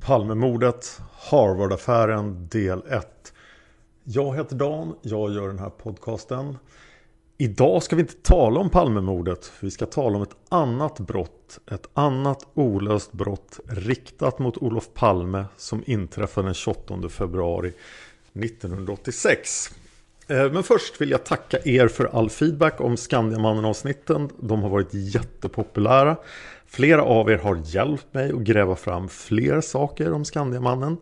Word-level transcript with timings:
Palmemordet, 0.00 1.00
Harvardaffären 1.12 2.48
del 2.50 2.82
1. 2.88 3.32
Jag 4.04 4.36
heter 4.36 4.56
Dan, 4.56 4.94
jag 5.02 5.32
gör 5.32 5.48
den 5.48 5.58
här 5.58 5.70
podcasten. 5.70 6.58
Idag 7.38 7.82
ska 7.82 7.96
vi 7.96 8.02
inte 8.02 8.14
tala 8.22 8.60
om 8.60 8.70
Palmemordet. 8.70 9.52
Vi 9.60 9.70
ska 9.70 9.86
tala 9.86 10.16
om 10.16 10.22
ett 10.22 10.36
annat 10.48 11.00
brott. 11.00 11.58
Ett 11.70 11.88
annat 11.94 12.46
olöst 12.54 13.12
brott 13.12 13.60
riktat 13.66 14.38
mot 14.38 14.56
Olof 14.56 14.88
Palme 14.94 15.44
som 15.56 15.82
inträffade 15.86 16.46
den 16.46 16.54
28 16.54 17.08
februari 17.08 17.72
1986. 18.32 19.70
Eh, 20.28 20.52
men 20.52 20.62
först 20.62 21.00
vill 21.00 21.10
jag 21.10 21.24
tacka 21.24 21.58
er 21.64 21.88
för 21.88 22.04
all 22.04 22.30
feedback 22.30 22.80
om 22.80 22.96
Skandiamannen-avsnitten. 22.96 24.30
De 24.38 24.62
har 24.62 24.70
varit 24.70 24.94
jättepopulära. 24.94 26.16
Flera 26.70 27.02
av 27.02 27.30
er 27.30 27.38
har 27.38 27.62
hjälpt 27.64 28.14
mig 28.14 28.32
att 28.32 28.40
gräva 28.40 28.76
fram 28.76 29.08
fler 29.08 29.60
saker 29.60 30.12
om 30.12 30.24
Skandiamannen. 30.24 30.96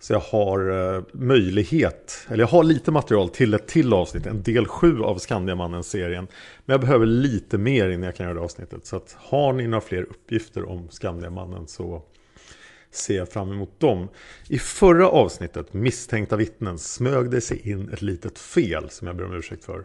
Så 0.00 0.12
jag 0.12 0.20
har 0.20 0.94
eh, 0.96 1.02
möjlighet, 1.12 2.26
eller 2.28 2.42
jag 2.42 2.48
har 2.48 2.64
lite 2.64 2.90
material 2.90 3.28
till 3.28 3.54
ett 3.54 3.66
till 3.66 3.92
avsnitt, 3.92 4.26
en 4.26 4.42
del 4.42 4.66
7 4.66 5.02
av 5.02 5.18
Skandiamannen-serien. 5.18 6.26
Men 6.64 6.74
jag 6.74 6.80
behöver 6.80 7.06
lite 7.06 7.58
mer 7.58 7.88
innan 7.88 8.02
jag 8.02 8.16
kan 8.16 8.26
göra 8.26 8.34
det 8.34 8.40
avsnittet. 8.40 8.86
Så 8.86 8.96
att 8.96 9.16
har 9.18 9.52
ni 9.52 9.66
några 9.66 9.80
fler 9.80 10.02
uppgifter 10.02 10.68
om 10.68 10.88
Skandiamannen 10.90 11.66
så 11.66 12.02
ser 12.90 13.16
jag 13.16 13.28
fram 13.28 13.52
emot 13.52 13.80
dem. 13.80 14.08
I 14.48 14.58
förra 14.58 15.08
avsnittet, 15.08 15.72
Misstänkta 15.72 16.36
vittnen, 16.36 16.78
smög 16.78 17.30
det 17.30 17.40
sig 17.40 17.70
in 17.70 17.88
ett 17.92 18.02
litet 18.02 18.38
fel 18.38 18.90
som 18.90 19.06
jag 19.06 19.16
ber 19.16 19.24
om 19.24 19.34
ursäkt 19.34 19.64
för. 19.64 19.84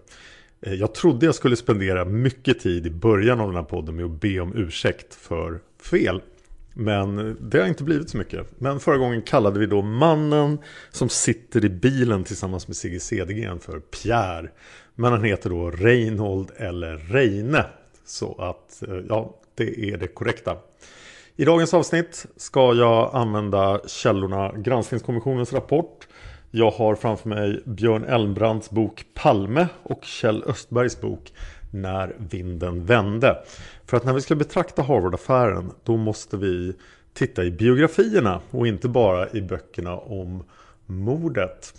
Eh, 0.62 0.74
jag 0.74 0.94
trodde 0.94 1.26
jag 1.26 1.36
skulle 1.36 1.56
spendera 1.56 2.06
mycket 2.06 2.60
tid 2.60 2.88
i 2.88 2.90
början 2.90 3.40
av 3.40 3.48
den 3.48 3.56
här 3.56 3.64
podden 3.64 3.96
med 3.96 4.06
att 4.06 4.22
be 4.22 4.40
om 4.40 4.54
ursäkt 4.56 5.16
för 5.16 5.60
fel. 5.82 6.22
Men 6.74 7.20
eh, 7.20 7.34
det 7.40 7.60
har 7.60 7.68
inte 7.68 7.84
blivit 7.84 8.10
så 8.10 8.18
mycket. 8.18 8.48
Men 8.62 8.80
förra 8.80 8.98
gången 8.98 9.22
kallade 9.22 9.60
vi 9.60 9.66
då 9.66 9.82
mannen 9.82 10.58
som 10.92 11.10
sitter 11.10 11.66
i 11.66 11.70
bilen 11.70 12.24
tillsammans 12.24 12.68
med 12.68 12.78
Sigge 12.78 13.00
Cedergren 13.00 13.60
för 13.60 13.80
Pierre. 13.80 14.50
Men 14.96 15.12
han 15.12 15.24
heter 15.24 15.50
då 15.50 15.72
Reinhold 15.72 16.52
eller 16.58 16.98
Reine. 16.98 17.64
Så 18.06 18.36
att, 18.42 18.84
eh, 18.88 19.06
ja, 19.10 19.36
det 19.56 19.92
är 19.92 19.98
det 19.98 20.08
korrekta. 20.08 20.58
I 21.36 21.46
dagens 21.46 21.74
avsnitt 21.74 22.26
ska 22.36 22.74
jag 22.74 23.16
använda 23.16 23.80
källorna 23.88 24.52
Granskningskommissionens 24.58 25.54
rapport. 25.54 26.07
Jag 26.52 26.72
har 26.72 26.96
framför 26.96 27.30
mig 27.30 27.62
Björn 27.66 28.04
Elmbrands 28.04 28.70
bok 28.70 29.06
Palme 29.14 29.68
och 29.84 30.04
Kjell 30.04 30.44
Östbergs 30.44 31.02
bok 31.02 31.34
När 31.72 32.16
vinden 32.18 32.86
vände. 32.86 33.38
För 33.86 33.98
att 33.98 34.06
när 34.06 34.14
vi 34.14 34.22
ska 34.22 34.36
betrakta 34.36 34.82
Harvard-affären 34.82 35.72
då 35.84 35.98
måste 35.98 36.38
vi 36.38 36.74
titta 37.14 37.44
i 37.44 37.52
biografierna 37.52 38.42
och 38.52 38.68
inte 38.68 38.90
bara 38.90 39.30
i 39.30 39.42
böckerna 39.42 39.98
om 39.98 40.44
mordet. 40.86 41.74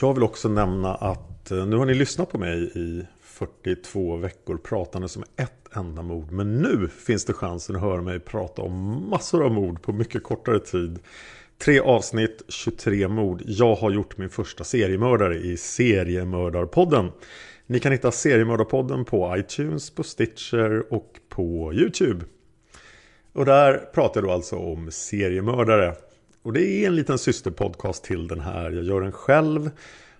Jag 0.00 0.14
vill 0.14 0.22
också 0.22 0.48
nämna 0.48 0.94
att 0.94 1.50
eh, 1.50 1.66
nu 1.66 1.76
har 1.76 1.86
ni 1.86 1.94
lyssnat 1.94 2.30
på 2.30 2.38
mig 2.38 2.72
i 2.74 3.06
42 3.22 4.16
veckor 4.16 4.56
pratande 4.56 5.08
som 5.08 5.24
ett 5.36 5.76
enda 5.76 6.02
mord. 6.02 6.30
Men 6.30 6.62
nu 6.62 6.88
finns 6.88 7.24
det 7.24 7.32
chansen 7.32 7.76
att 7.76 7.82
höra 7.82 8.02
mig 8.02 8.20
prata 8.20 8.62
om 8.62 9.06
massor 9.10 9.44
av 9.44 9.52
mord 9.52 9.82
på 9.82 9.92
mycket 9.92 10.22
kortare 10.22 10.60
tid. 10.60 10.98
Tre 11.64 11.80
avsnitt, 11.80 12.42
23 12.48 13.08
mord. 13.08 13.42
Jag 13.46 13.74
har 13.74 13.90
gjort 13.90 14.18
min 14.18 14.30
första 14.30 14.64
seriemördare 14.64 15.36
i 15.36 15.56
Seriemördarpodden. 15.56 17.12
Ni 17.66 17.80
kan 17.80 17.92
hitta 17.92 18.10
Seriemördarpodden 18.10 19.04
på 19.04 19.36
iTunes, 19.36 19.90
på 19.90 20.02
Stitcher 20.02 20.92
och 20.92 21.20
på 21.28 21.72
YouTube. 21.74 22.24
Och 23.32 23.44
där 23.44 23.88
pratar 23.94 24.20
jag 24.20 24.28
då 24.28 24.32
alltså 24.32 24.56
om 24.56 24.90
seriemördare. 24.90 25.94
Och 26.42 26.52
det 26.52 26.64
är 26.64 26.86
en 26.86 26.94
liten 26.94 27.18
systerpodcast 27.18 28.04
till 28.04 28.28
den 28.28 28.40
här. 28.40 28.70
Jag 28.70 28.84
gör 28.84 29.00
den 29.00 29.12
själv. 29.12 29.70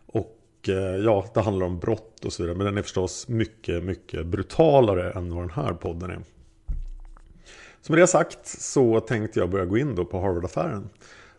Och 0.07 0.39
eh, 0.69 0.75
ja, 0.97 1.27
det 1.35 1.41
handlar 1.41 1.67
om 1.67 1.79
brott 1.79 2.25
och 2.25 2.33
så 2.33 2.43
vidare. 2.43 2.57
Men 2.57 2.67
den 2.67 2.79
är 2.79 2.83
förstås 2.83 3.29
mycket, 3.29 3.85
mycket 3.85 4.27
brutalare 4.27 5.11
än 5.11 5.35
vad 5.35 5.43
den 5.43 5.51
här 5.51 5.73
podden 5.73 6.11
är. 6.11 6.21
Så 7.81 7.93
med 7.93 8.03
det 8.03 8.07
sagt 8.07 8.47
så 8.47 9.01
tänkte 9.01 9.41
jag 9.41 9.51
börja 9.51 9.65
gå 9.65 9.79
in 9.79 9.95
då 9.95 10.05
på 10.05 10.21
Harvard-affären. 10.21 10.89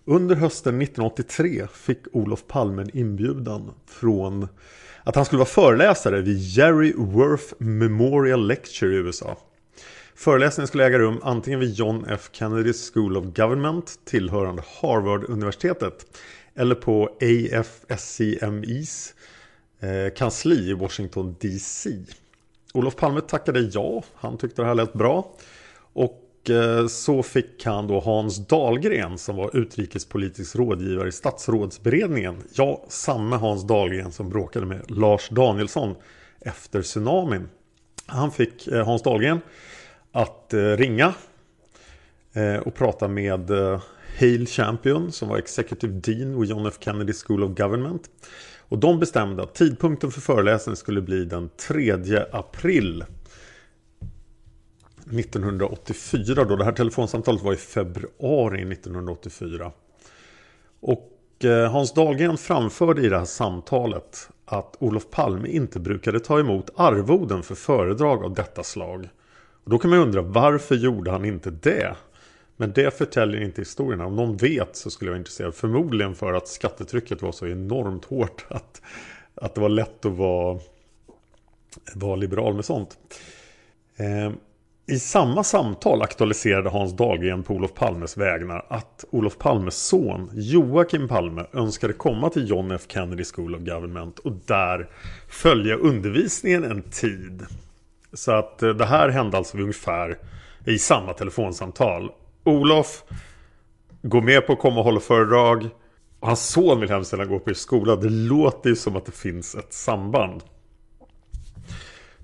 Under 0.05 0.35
hösten 0.35 0.81
1983 0.81 1.67
fick 1.73 1.99
Olof 2.11 2.47
Palme 2.47 2.81
en 2.81 2.97
inbjudan 2.97 3.73
från 3.87 4.47
att 5.03 5.15
han 5.15 5.25
skulle 5.25 5.39
vara 5.39 5.49
föreläsare 5.49 6.21
vid 6.21 6.37
Jerry 6.37 6.93
Worth 6.97 7.53
Memorial 7.57 8.47
Lecture 8.47 8.93
i 8.93 8.97
USA. 8.97 9.37
Föreläsningen 10.15 10.67
skulle 10.67 10.85
äga 10.85 10.99
rum 10.99 11.19
antingen 11.23 11.59
vid 11.59 11.73
John 11.73 12.05
F 12.09 12.29
Kennedy 12.31 12.73
School 12.73 13.17
of 13.17 13.25
Government 13.25 13.99
tillhörande 14.05 14.63
Harvard-universitetet 14.81 16.05
eller 16.55 16.75
på 16.75 17.17
AFSCMEs 17.21 19.13
eh, 19.79 20.13
kansli 20.15 20.69
i 20.69 20.73
Washington 20.73 21.35
DC. 21.39 21.89
Olof 22.73 22.95
Palme 22.95 23.21
tackade 23.21 23.59
ja, 23.59 24.03
han 24.15 24.37
tyckte 24.37 24.61
det 24.61 24.67
här 24.67 24.75
lät 24.75 24.93
bra. 24.93 25.35
Och 25.93 26.30
Eh, 26.49 26.87
så 26.87 27.23
fick 27.23 27.65
han 27.65 27.87
då 27.87 27.99
Hans 27.99 28.47
Dahlgren 28.47 29.17
som 29.17 29.35
var 29.35 29.57
utrikespolitisk 29.57 30.55
rådgivare 30.55 31.07
i 31.07 31.11
statsrådsberedningen. 31.11 32.35
Ja, 32.53 32.85
samma 32.87 33.37
Hans 33.37 33.67
Dahlgren 33.67 34.11
som 34.11 34.29
bråkade 34.29 34.65
med 34.65 34.91
Lars 34.91 35.29
Danielsson 35.29 35.95
efter 36.39 36.81
tsunamin. 36.81 37.49
Han 38.05 38.31
fick 38.31 38.67
eh, 38.67 38.85
Hans 38.85 39.01
Dahlgren 39.01 39.41
att 40.11 40.53
eh, 40.53 40.59
ringa 40.59 41.13
och 42.63 42.75
prata 42.75 43.07
med 43.07 43.51
Hale 44.19 44.45
Champion 44.45 45.11
som 45.11 45.29
var 45.29 45.37
Executive 45.37 45.93
Dean 45.93 46.39
vid 46.39 46.49
John 46.49 46.65
F 46.65 46.73
Kennedy 46.79 47.13
School 47.13 47.43
of 47.43 47.57
Government. 47.57 48.09
Och 48.59 48.77
de 48.77 48.99
bestämde 48.99 49.43
att 49.43 49.55
tidpunkten 49.55 50.11
för 50.11 50.21
föreläsningen 50.21 50.77
skulle 50.77 51.01
bli 51.01 51.25
den 51.25 51.49
3 51.67 52.25
april 52.31 53.03
1984 55.19 56.43
då. 56.43 56.55
Det 56.55 56.65
här 56.65 56.71
telefonsamtalet 56.71 57.41
var 57.41 57.53
i 57.53 57.57
februari 57.57 58.71
1984. 58.71 59.71
Och 60.79 61.09
eh, 61.43 61.71
Hans 61.71 61.93
Dahlgren 61.93 62.37
framförde 62.37 63.01
i 63.01 63.09
det 63.09 63.17
här 63.17 63.25
samtalet 63.25 64.29
att 64.45 64.75
Olof 64.79 65.09
Palme 65.11 65.47
inte 65.47 65.79
brukade 65.79 66.19
ta 66.19 66.39
emot 66.39 66.69
arvoden 66.75 67.43
för 67.43 67.55
föredrag 67.55 68.23
av 68.23 68.33
detta 68.33 68.63
slag. 68.63 69.09
Och 69.63 69.69
då 69.69 69.77
kan 69.77 69.89
man 69.89 69.99
undra 69.99 70.21
varför 70.21 70.75
gjorde 70.75 71.11
han 71.11 71.25
inte 71.25 71.49
det? 71.49 71.95
Men 72.57 72.71
det 72.73 72.97
förtäljer 72.97 73.41
inte 73.41 73.61
historien. 73.61 74.01
Om 74.01 74.15
någon 74.15 74.37
vet 74.37 74.75
så 74.75 74.89
skulle 74.89 75.09
jag 75.09 75.13
vara 75.13 75.19
intresserad. 75.19 75.55
Förmodligen 75.55 76.15
för 76.15 76.33
att 76.33 76.47
skattetrycket 76.47 77.21
var 77.21 77.31
så 77.31 77.47
enormt 77.47 78.05
hårt 78.05 78.45
att, 78.47 78.81
att 79.35 79.55
det 79.55 79.61
var 79.61 79.69
lätt 79.69 80.05
att 80.05 80.13
vara, 80.13 80.59
vara 81.95 82.15
liberal 82.15 82.53
med 82.53 82.65
sånt. 82.65 82.97
Eh, 83.97 84.31
i 84.91 84.99
samma 84.99 85.43
samtal 85.43 86.01
aktualiserade 86.01 86.69
Hans 86.69 86.97
Dahlgren 86.97 87.43
på 87.43 87.53
Olof 87.53 87.73
Palmes 87.73 88.17
vägnar 88.17 88.65
att 88.69 89.05
Olof 89.09 89.37
Palmes 89.37 89.75
son 89.75 90.29
Joakim 90.33 91.07
Palme 91.07 91.45
önskade 91.53 91.93
komma 91.93 92.29
till 92.29 92.49
John 92.49 92.71
F 92.71 92.81
Kennedy 92.87 93.23
School 93.35 93.55
of 93.55 93.61
Government 93.61 94.19
och 94.19 94.31
där 94.45 94.89
följa 95.27 95.75
undervisningen 95.75 96.63
en 96.63 96.81
tid. 96.81 97.45
Så 98.13 98.31
att 98.31 98.63
eh, 98.63 98.69
det 98.69 98.85
här 98.85 99.09
hände 99.09 99.37
alltså 99.37 99.57
ungefär 99.57 100.17
i 100.65 100.77
samma 100.77 101.13
telefonsamtal. 101.13 102.11
Olof 102.43 103.03
går 104.01 104.21
med 104.21 104.47
på 104.47 104.53
att 104.53 104.59
komma 104.59 104.77
och 104.77 104.85
hålla 104.85 104.99
föredrag. 104.99 105.69
Och 106.19 106.27
hans 106.27 106.49
son 106.49 106.79
vill 106.79 106.89
hemskt 106.89 107.13
gärna 107.13 107.25
gå 107.25 107.39
på 107.39 107.53
skola. 107.53 107.95
Det 107.95 108.09
låter 108.09 108.69
ju 108.69 108.75
som 108.75 108.95
att 108.95 109.05
det 109.05 109.11
finns 109.11 109.55
ett 109.55 109.73
samband. 109.73 110.41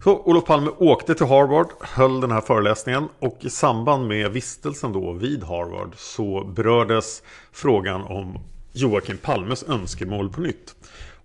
Så 0.04 0.20
Olof 0.20 0.46
Palme 0.46 0.72
åkte 0.78 1.16
till 1.16 1.26
Harvard, 1.26 1.68
höll 1.82 2.22
den 2.22 2.32
här 2.32 2.42
föreläsningen 2.42 3.08
och 3.20 3.38
i 3.42 3.50
samband 3.50 4.08
med 4.08 4.32
vistelsen 4.32 4.94
då 4.94 5.12
vid 5.12 5.44
Harvard 5.44 5.94
så 5.96 6.44
berördes 6.44 7.24
frågan 7.52 8.02
om 8.02 8.40
Joakim 8.72 9.18
Palmes 9.18 9.64
önskemål 9.64 10.30
på 10.30 10.42
nytt. 10.42 10.76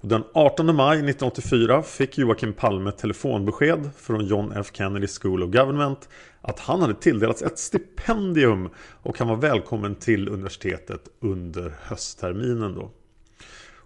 Och 0.01 0.09
den 0.09 0.25
18 0.35 0.77
maj 0.77 0.97
1984 0.97 1.83
fick 1.83 2.19
Joakim 2.19 2.53
Palme 2.53 2.93
telefonbesked 2.93 3.91
från 3.97 4.27
John 4.27 4.53
F 4.57 4.71
Kennedy 4.73 5.07
School 5.07 5.43
of 5.43 5.51
Government 5.51 6.09
att 6.41 6.61
han 6.61 6.81
hade 6.81 6.95
tilldelats 6.95 7.43
ett 7.43 7.59
stipendium 7.59 8.69
och 9.03 9.19
han 9.19 9.29
var 9.29 9.37
välkommen 9.37 9.95
till 9.95 10.29
universitetet 10.29 11.01
under 11.21 11.75
höstterminen 11.83 12.75
då. 12.75 12.91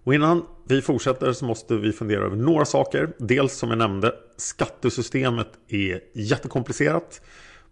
Och 0.06 0.14
innan 0.14 0.42
vi 0.64 0.82
fortsätter 0.82 1.32
så 1.32 1.44
måste 1.44 1.76
vi 1.76 1.92
fundera 1.92 2.24
över 2.24 2.36
några 2.36 2.64
saker. 2.64 3.12
Dels 3.18 3.56
som 3.56 3.68
jag 3.68 3.78
nämnde, 3.78 4.14
skattesystemet 4.36 5.48
är 5.68 6.00
jättekomplicerat 6.12 7.20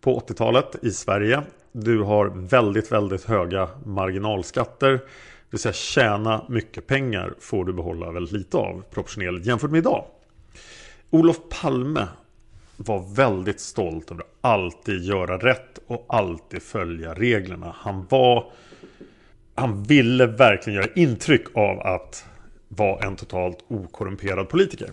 på 0.01 0.21
80-talet 0.21 0.77
i 0.83 0.91
Sverige. 0.91 1.43
Du 1.73 2.03
har 2.03 2.27
väldigt, 2.27 2.93
väldigt 2.93 3.25
höga 3.25 3.69
marginalskatter. 3.85 4.91
Det 4.91 5.01
vill 5.51 5.61
säga 5.61 5.73
tjäna 5.73 6.45
mycket 6.49 6.87
pengar 6.87 7.35
får 7.41 7.65
du 7.65 7.73
behålla 7.73 8.13
väldigt 8.13 8.33
lite 8.33 8.57
av 8.57 8.85
proportionellt 8.91 9.47
jämfört 9.47 9.71
med 9.71 9.79
idag. 9.79 10.05
Olof 11.11 11.37
Palme 11.61 12.09
var 12.77 13.15
väldigt 13.15 13.61
stolt 13.61 14.11
över 14.11 14.23
att 14.23 14.29
alltid 14.41 15.05
göra 15.05 15.39
rätt 15.39 15.79
och 15.87 16.05
alltid 16.09 16.63
följa 16.63 17.15
reglerna. 17.15 17.75
Han 17.79 18.07
var 18.11 18.53
han 19.55 19.83
ville 19.83 20.27
verkligen 20.27 20.77
göra 20.77 20.93
intryck 20.95 21.45
av 21.55 21.81
att 21.81 22.25
vara 22.69 23.07
en 23.07 23.17
totalt 23.17 23.59
okorrumperad 23.69 24.49
politiker. 24.49 24.91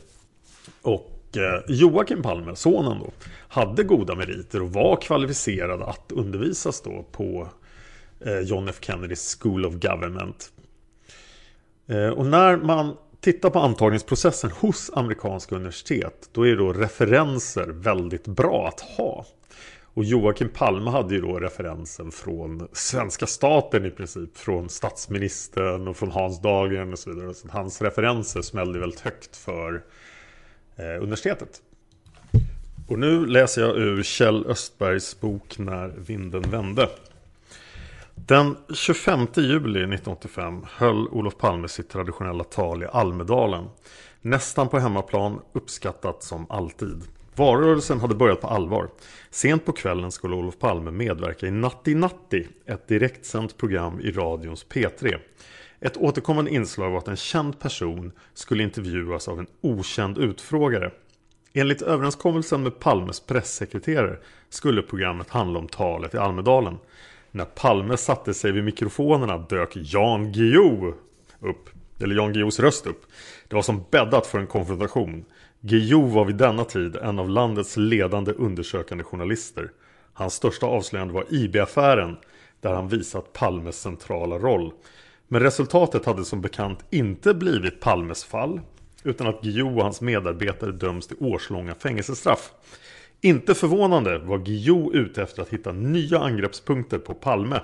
Och 0.81 1.37
eh, 1.37 1.61
Joakim 1.67 2.21
Palme, 2.21 2.55
sonen 2.55 2.99
då, 2.99 3.11
hade 3.47 3.83
goda 3.83 4.15
meriter 4.15 4.61
och 4.61 4.73
var 4.73 4.95
kvalificerad 4.95 5.81
att 5.81 6.11
undervisas 6.11 6.81
då 6.81 7.05
på 7.11 7.47
eh, 8.19 8.39
John 8.39 8.69
F 8.69 8.77
Kennedy 8.81 9.15
School 9.15 9.65
of 9.65 9.73
Government. 9.73 10.51
Eh, 11.87 12.09
och 12.09 12.25
när 12.25 12.57
man 12.57 12.97
tittar 13.21 13.49
på 13.49 13.59
antagningsprocessen 13.59 14.51
hos 14.51 14.91
amerikanska 14.93 15.55
universitet 15.55 16.29
då 16.31 16.47
är 16.47 16.55
då 16.55 16.73
referenser 16.73 17.67
väldigt 17.67 18.27
bra 18.27 18.67
att 18.67 18.81
ha. 18.81 19.25
Och 19.93 20.03
Joakim 20.03 20.49
Palme 20.49 20.89
hade 20.91 21.15
ju 21.15 21.21
då 21.21 21.39
referensen 21.39 22.11
från 22.11 22.67
svenska 22.73 23.27
staten 23.27 23.85
i 23.85 23.91
princip. 23.91 24.37
Från 24.37 24.69
statsministern 24.69 25.87
och 25.87 25.97
från 25.97 26.11
Hans 26.11 26.41
Dahlgren 26.41 26.91
och 26.91 26.99
så 26.99 27.09
vidare. 27.13 27.33
Så 27.33 27.47
hans 27.51 27.81
referenser 27.81 28.41
smällde 28.41 28.79
väldigt 28.79 28.99
högt 28.99 29.37
för 29.37 29.83
eh, 30.75 31.01
universitetet. 31.01 31.61
Och 32.87 32.99
nu 32.99 33.25
läser 33.25 33.61
jag 33.61 33.77
ur 33.77 34.03
Kjell 34.03 34.45
Östbergs 34.45 35.19
bok 35.19 35.57
När 35.57 35.87
vinden 35.87 36.41
vände. 36.41 36.89
Den 38.15 38.57
25 38.73 39.27
juli 39.35 39.79
1985 39.79 40.65
höll 40.69 41.07
Olof 41.07 41.37
Palme 41.37 41.67
sitt 41.67 41.89
traditionella 41.89 42.43
tal 42.43 42.83
i 42.83 42.85
Almedalen. 42.85 43.65
Nästan 44.21 44.69
på 44.69 44.79
hemmaplan, 44.79 45.39
uppskattat 45.53 46.23
som 46.23 46.45
alltid. 46.49 47.03
Valrörelsen 47.35 47.99
hade 47.99 48.15
börjat 48.15 48.41
på 48.41 48.47
allvar. 48.47 48.89
Sent 49.29 49.65
på 49.65 49.71
kvällen 49.71 50.11
skulle 50.11 50.35
Olof 50.35 50.59
Palme 50.59 50.91
medverka 50.91 51.47
i 51.47 51.51
Natti 51.51 51.95
Natti, 51.95 52.47
ett 52.65 52.87
direktsänt 52.87 53.57
program 53.57 53.99
i 54.01 54.11
radions 54.11 54.65
P3. 54.65 55.17
Ett 55.79 55.97
återkommande 55.97 56.51
inslag 56.51 56.91
var 56.91 56.97
att 56.97 57.07
en 57.07 57.15
känd 57.15 57.59
person 57.59 58.11
skulle 58.33 58.63
intervjuas 58.63 59.27
av 59.27 59.39
en 59.39 59.47
okänd 59.61 60.17
utfrågare. 60.17 60.91
Enligt 61.53 61.81
överenskommelsen 61.81 62.63
med 62.63 62.79
Palmes 62.79 63.19
pressekreterare 63.19 64.17
skulle 64.49 64.81
programmet 64.81 65.29
handla 65.29 65.59
om 65.59 65.67
talet 65.67 66.13
i 66.13 66.17
Almedalen. 66.17 66.77
När 67.31 67.45
Palme 67.45 67.97
satte 67.97 68.33
sig 68.33 68.51
vid 68.51 68.63
mikrofonerna 68.63 69.37
dök 69.37 69.71
Jan 69.75 70.31
Guillou 70.31 70.93
upp. 71.39 71.69
Eller 71.99 72.15
Jan 72.15 72.33
Guillous 72.33 72.59
röst 72.59 72.87
upp. 72.87 73.05
Det 73.47 73.55
var 73.55 73.61
som 73.61 73.83
bäddat 73.91 74.27
för 74.27 74.39
en 74.39 74.47
konfrontation. 74.47 75.25
Guillou 75.63 76.07
var 76.07 76.25
vid 76.25 76.35
denna 76.35 76.63
tid 76.63 76.95
en 76.95 77.19
av 77.19 77.29
landets 77.29 77.77
ledande 77.77 78.31
undersökande 78.31 79.03
journalister. 79.03 79.71
Hans 80.13 80.33
största 80.33 80.65
avslöjande 80.65 81.13
var 81.13 81.25
IB-affären 81.29 82.17
där 82.61 82.73
han 82.73 82.87
visat 82.87 83.33
Palmes 83.33 83.81
centrala 83.81 84.37
roll. 84.37 84.71
Men 85.27 85.41
resultatet 85.41 86.05
hade 86.05 86.25
som 86.25 86.41
bekant 86.41 86.85
inte 86.89 87.33
blivit 87.33 87.79
Palmes 87.79 88.23
fall 88.23 88.61
utan 89.03 89.27
att 89.27 89.41
Guillou 89.41 89.75
och 89.75 89.83
hans 89.83 90.01
medarbetare 90.01 90.71
döms 90.71 91.07
till 91.07 91.17
årslånga 91.19 91.75
fängelsestraff. 91.75 92.51
Inte 93.21 93.55
förvånande 93.55 94.19
var 94.19 94.37
Guillou 94.37 94.93
ute 94.93 95.23
efter 95.23 95.41
att 95.41 95.49
hitta 95.49 95.71
nya 95.71 96.19
angreppspunkter 96.19 96.97
på 96.97 97.13
Palme. 97.13 97.59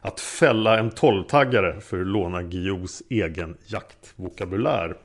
Att 0.00 0.20
fälla 0.20 0.78
en 0.78 0.90
tolvtaggare 0.90 1.80
för 1.80 2.00
att 2.00 2.06
låna 2.06 2.42
Guillous 2.42 3.02
egen 3.08 3.56
jaktvokabulär. 3.66 4.96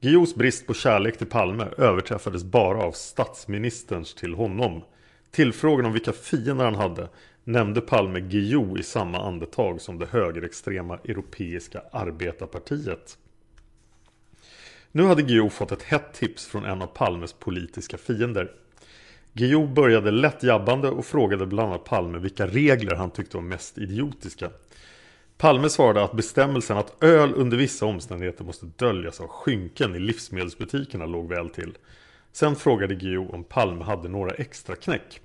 Guillous 0.00 0.34
brist 0.34 0.66
på 0.66 0.74
kärlek 0.74 1.18
till 1.18 1.26
Palme 1.26 1.68
överträffades 1.78 2.44
bara 2.44 2.82
av 2.82 2.92
statsministerns 2.92 4.14
till 4.14 4.34
honom. 4.34 4.82
Tillfrågan 5.30 5.86
om 5.86 5.92
vilka 5.92 6.12
fiender 6.12 6.64
han 6.64 6.74
hade 6.74 7.08
nämnde 7.44 7.80
Palme 7.80 8.20
Guillou 8.20 8.78
i 8.78 8.82
samma 8.82 9.18
andetag 9.18 9.80
som 9.80 9.98
det 9.98 10.06
högerextrema 10.06 10.98
Europeiska 11.04 11.82
arbetarpartiet. 11.92 13.18
Nu 14.92 15.02
hade 15.02 15.22
Guillou 15.22 15.50
fått 15.50 15.72
ett 15.72 15.82
hett 15.82 16.14
tips 16.14 16.46
från 16.46 16.64
en 16.64 16.82
av 16.82 16.86
Palmes 16.86 17.32
politiska 17.32 17.98
fiender. 17.98 18.52
Guillou 19.32 19.66
började 19.66 20.10
lätt 20.10 20.42
jabbande 20.42 20.88
och 20.88 21.06
frågade 21.06 21.46
bland 21.46 21.68
annat 21.68 21.84
Palme 21.84 22.18
vilka 22.18 22.46
regler 22.46 22.94
han 22.94 23.10
tyckte 23.10 23.36
var 23.36 23.44
mest 23.44 23.78
idiotiska. 23.78 24.50
Palme 25.38 25.70
svarade 25.70 26.04
att 26.04 26.12
bestämmelsen 26.12 26.76
att 26.76 27.04
öl 27.04 27.32
under 27.36 27.56
vissa 27.56 27.86
omständigheter 27.86 28.44
måste 28.44 28.66
döljas 28.66 29.20
av 29.20 29.28
skynken 29.28 29.94
i 29.94 29.98
livsmedelsbutikerna 29.98 31.06
låg 31.06 31.28
väl 31.28 31.50
till. 31.50 31.76
Sen 32.32 32.56
frågade 32.56 32.94
Guillou 32.94 33.28
om 33.28 33.44
Palme 33.44 33.84
hade 33.84 34.08
några 34.08 34.34
extra 34.34 34.76
knäck. 34.76 35.20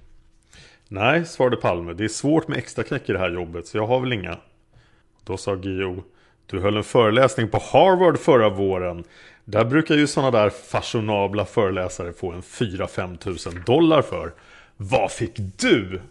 Nej, 0.88 1.26
svarade 1.26 1.58
Palme, 1.58 1.94
det 1.94 2.04
är 2.04 2.08
svårt 2.08 2.48
med 2.48 2.58
extra 2.58 2.84
knäck 2.84 3.10
i 3.10 3.14
det 3.14 3.20
här 3.20 3.32
jobbet 3.32 3.68
så 3.68 3.78
jag 3.78 3.88
har 3.88 4.00
väl 4.00 4.14
inga. 4.14 4.38
Då 5.24 5.38
sa 5.38 5.56
Guillou, 5.56 6.04
du 6.46 6.60
höll 6.60 6.78
en 6.78 6.84
föreläsning 6.84 7.50
på 7.50 7.62
Harvard 7.72 8.20
förra 8.20 8.50
våren. 8.50 9.04
Där 9.46 9.66
brukar 9.66 9.96
ju 9.96 10.08
sådana 10.08 10.32
där 10.32 10.50
fashionabla 10.50 11.46
föreläsare 11.46 12.14
få 12.14 12.32
en 12.32 12.42
4-5 12.42 13.18
tusen 13.18 13.64
dollar 13.66 14.02
för. 14.02 14.34
Vad 14.78 15.12
fick 15.12 15.34
du? 15.38 16.02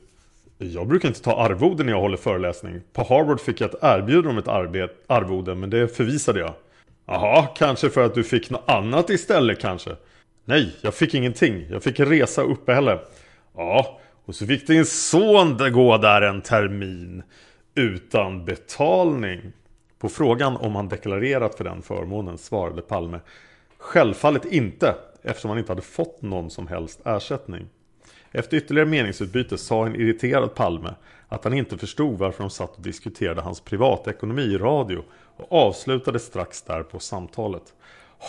Jag 0.71 0.87
brukar 0.87 1.09
inte 1.09 1.23
ta 1.23 1.37
arvoden 1.37 1.87
när 1.87 1.93
jag 1.93 2.01
håller 2.01 2.17
föreläsning. 2.17 2.81
På 2.93 3.03
Harvard 3.03 3.41
fick 3.41 3.61
jag 3.61 3.71
ett 3.71 3.79
erbjudande 3.83 4.31
om 4.31 4.39
ett 4.39 4.49
arbet, 4.49 5.05
arvode, 5.07 5.55
men 5.55 5.71
det 5.71 5.89
förvisade 5.89 6.41
jag. 6.41 6.55
Jaha, 7.07 7.47
kanske 7.57 7.91
för 7.91 8.05
att 8.05 8.15
du 8.15 8.25
fick 8.25 8.51
något 8.51 8.71
annat 8.71 9.11
istället 9.11 9.61
kanske? 9.61 9.97
Nej, 10.45 10.77
jag 10.81 10.95
fick 10.95 11.15
ingenting. 11.15 11.67
Jag 11.71 11.83
fick 11.83 12.01
resa 12.01 12.45
och 12.45 12.53
uppehälle. 12.53 12.99
Ja, 13.57 14.01
och 14.25 14.35
så 14.35 14.47
fick 14.47 14.67
din 14.67 14.85
son 14.85 15.73
gå 15.73 15.99
där 15.99 16.23
en 16.23 16.41
termin. 16.41 17.23
Utan 17.75 18.45
betalning. 18.45 19.41
På 19.99 20.09
frågan 20.09 20.57
om 20.57 20.75
han 20.75 20.89
deklarerat 20.89 21.55
för 21.55 21.65
den 21.65 21.83
förmånen 21.83 22.39
svarade 22.39 22.83
Palme 22.83 23.21
Självfallet 23.79 24.45
inte, 24.45 24.95
eftersom 25.23 25.51
han 25.51 25.59
inte 25.59 25.73
hade 25.73 25.83
fått 25.83 26.23
någon 26.23 26.51
som 26.51 26.67
helst 26.67 27.01
ersättning. 27.05 27.67
Efter 28.33 28.57
ytterligare 28.57 28.89
meningsutbyte 28.89 29.59
sa 29.59 29.87
en 29.87 29.97
irriterad 29.97 30.55
Palme 30.55 30.95
att 31.29 31.45
han 31.45 31.53
inte 31.53 31.79
förstod 31.79 32.19
varför 32.19 32.43
de 32.45 32.51
satt 32.51 32.77
och 32.77 32.83
diskuterade 32.83 33.41
hans 33.41 33.61
privatekonomi 33.61 34.43
i 34.43 34.59
radio 34.59 35.03
och 35.37 35.53
avslutade 35.53 36.19
strax 36.19 36.63
därpå 36.63 36.99
samtalet. 36.99 37.75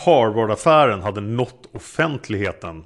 Harvard-affären 0.06 1.02
hade 1.02 1.22
nått 1.22 1.70
offentligheten. 1.72 2.84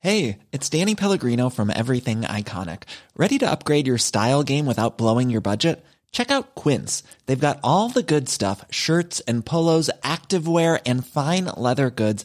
Hey, 0.00 0.38
it's 0.52 0.70
Danny 0.70 0.94
Pellegrino 0.94 1.50
from 1.50 1.70
Everything 1.70 2.20
Iconic. 2.20 2.82
Ready 3.16 3.38
to 3.38 3.50
upgrade 3.50 3.88
your 3.88 3.98
style 3.98 4.42
game 4.44 4.66
without 4.66 4.96
blowing 4.96 5.28
your 5.30 5.40
budget? 5.40 5.84
Check 6.12 6.30
out 6.30 6.54
Quince. 6.54 7.02
They've 7.26 7.46
got 7.48 7.58
all 7.62 7.88
the 7.88 8.02
good 8.02 8.28
stuff 8.28 8.64
shirts 8.70 9.20
and 9.26 9.44
polos, 9.44 9.90
activewear, 10.02 10.80
and 10.86 11.04
fine 11.04 11.46
leather 11.56 11.90
goods, 11.90 12.24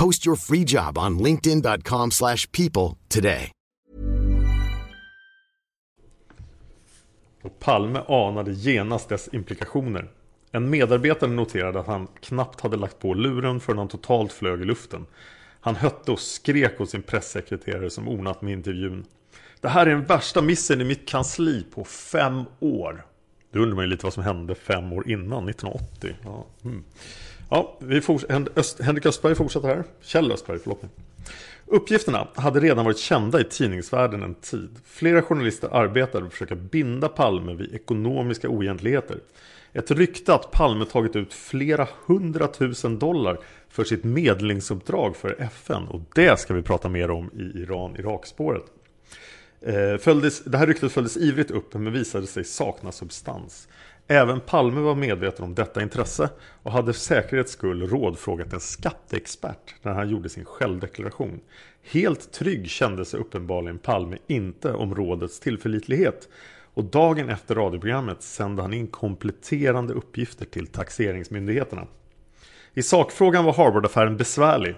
Post 0.00 0.26
your 0.26 0.36
free 0.36 0.64
job 0.66 0.98
on 0.98 1.18
linkedin.com 1.18 2.10
slash 2.10 2.50
people 2.52 2.96
today. 3.08 3.52
Och 7.42 7.58
Palme 7.58 8.02
anade 8.08 8.52
genast 8.52 9.08
dess 9.08 9.28
implikationer. 9.32 10.10
En 10.52 10.70
medarbetare 10.70 11.30
noterade 11.30 11.80
att 11.80 11.86
han 11.86 12.06
knappt 12.20 12.60
hade 12.60 12.76
lagt 12.76 12.98
på 12.98 13.14
luren 13.14 13.60
förrän 13.60 13.78
han 13.78 13.88
totalt 13.88 14.32
flög 14.32 14.60
i 14.60 14.64
luften. 14.64 15.06
Han 15.60 15.76
hötte 15.76 16.12
och 16.12 16.20
skrek 16.20 16.80
åt 16.80 16.90
sin 16.90 17.02
pressekreterare 17.02 17.90
som 17.90 18.08
ordnat 18.08 18.42
med 18.42 18.52
intervjun. 18.52 19.04
Det 19.60 19.68
här 19.68 19.86
är 19.86 19.90
den 19.90 20.04
värsta 20.04 20.42
missen 20.42 20.80
i 20.80 20.84
mitt 20.84 21.08
kansli 21.08 21.66
på 21.74 21.84
fem 21.84 22.44
år. 22.60 23.06
Då 23.52 23.60
undrar 23.60 23.74
man 23.74 23.84
ju 23.84 23.90
lite 23.90 24.06
vad 24.06 24.12
som 24.12 24.22
hände 24.22 24.54
fem 24.54 24.92
år 24.92 25.10
innan, 25.10 25.48
1980. 25.48 26.14
Ja, 26.24 26.46
mm 26.64 26.84
ja 27.50 27.76
vi 27.78 28.02
Öst 28.56 28.80
Henrik 28.80 29.06
Östberg 29.06 29.34
fortsätter 29.34 29.68
här. 29.68 29.84
Kjell 30.00 30.32
Östberg, 30.32 30.58
förlåt 30.58 30.82
mig. 30.82 30.90
Uppgifterna 31.66 32.28
hade 32.34 32.60
redan 32.60 32.84
varit 32.84 32.98
kända 32.98 33.40
i 33.40 33.44
tidningsvärlden 33.44 34.22
en 34.22 34.34
tid. 34.34 34.70
Flera 34.84 35.22
journalister 35.22 35.68
arbetade 35.72 36.18
för 36.20 36.26
att 36.26 36.32
försöka 36.32 36.54
binda 36.54 37.08
Palme 37.08 37.54
vid 37.54 37.74
ekonomiska 37.74 38.48
oegentligheter. 38.48 39.18
Ett 39.72 39.90
rykte 39.90 40.34
att 40.34 40.50
Palme 40.50 40.84
tagit 40.84 41.16
ut 41.16 41.34
flera 41.34 41.88
hundratusen 42.06 42.98
dollar 42.98 43.38
för 43.68 43.84
sitt 43.84 44.04
medlingsuppdrag 44.04 45.16
för 45.16 45.36
FN. 45.42 45.88
Och 45.88 46.00
det 46.14 46.40
ska 46.40 46.54
vi 46.54 46.62
prata 46.62 46.88
mer 46.88 47.10
om 47.10 47.30
i 47.34 47.60
Iran-Irak-spåret. 47.62 48.64
Eh, 49.60 49.96
följdes, 49.98 50.44
det 50.44 50.58
här 50.58 50.66
ryktet 50.66 50.92
följdes 50.92 51.16
ivrigt 51.16 51.50
upp 51.50 51.74
men 51.74 51.92
visade 51.92 52.26
sig 52.26 52.44
sakna 52.44 52.92
substans. 52.92 53.68
Även 54.08 54.40
Palme 54.40 54.80
var 54.80 54.94
medveten 54.94 55.44
om 55.44 55.54
detta 55.54 55.82
intresse 55.82 56.30
och 56.62 56.72
hade 56.72 56.92
för 56.92 57.00
säkerhets 57.00 57.52
skull 57.52 57.88
rådfrågat 57.88 58.52
en 58.52 58.60
skatteexpert 58.60 59.74
när 59.82 59.92
han 59.92 60.08
gjorde 60.08 60.28
sin 60.28 60.44
självdeklaration. 60.44 61.40
Helt 61.82 62.32
trygg 62.32 62.70
kände 62.70 63.04
sig 63.04 63.20
uppenbarligen 63.20 63.78
Palme 63.78 64.18
inte 64.26 64.72
om 64.72 64.94
rådets 64.94 65.40
tillförlitlighet 65.40 66.28
och 66.74 66.84
dagen 66.84 67.28
efter 67.28 67.54
radioprogrammet 67.54 68.22
sände 68.22 68.62
han 68.62 68.74
in 68.74 68.86
kompletterande 68.86 69.94
uppgifter 69.94 70.44
till 70.44 70.66
taxeringsmyndigheterna. 70.66 71.86
I 72.74 72.82
sakfrågan 72.82 73.44
var 73.44 73.52
Harvard-affären 73.52 74.16
besvärlig 74.16 74.74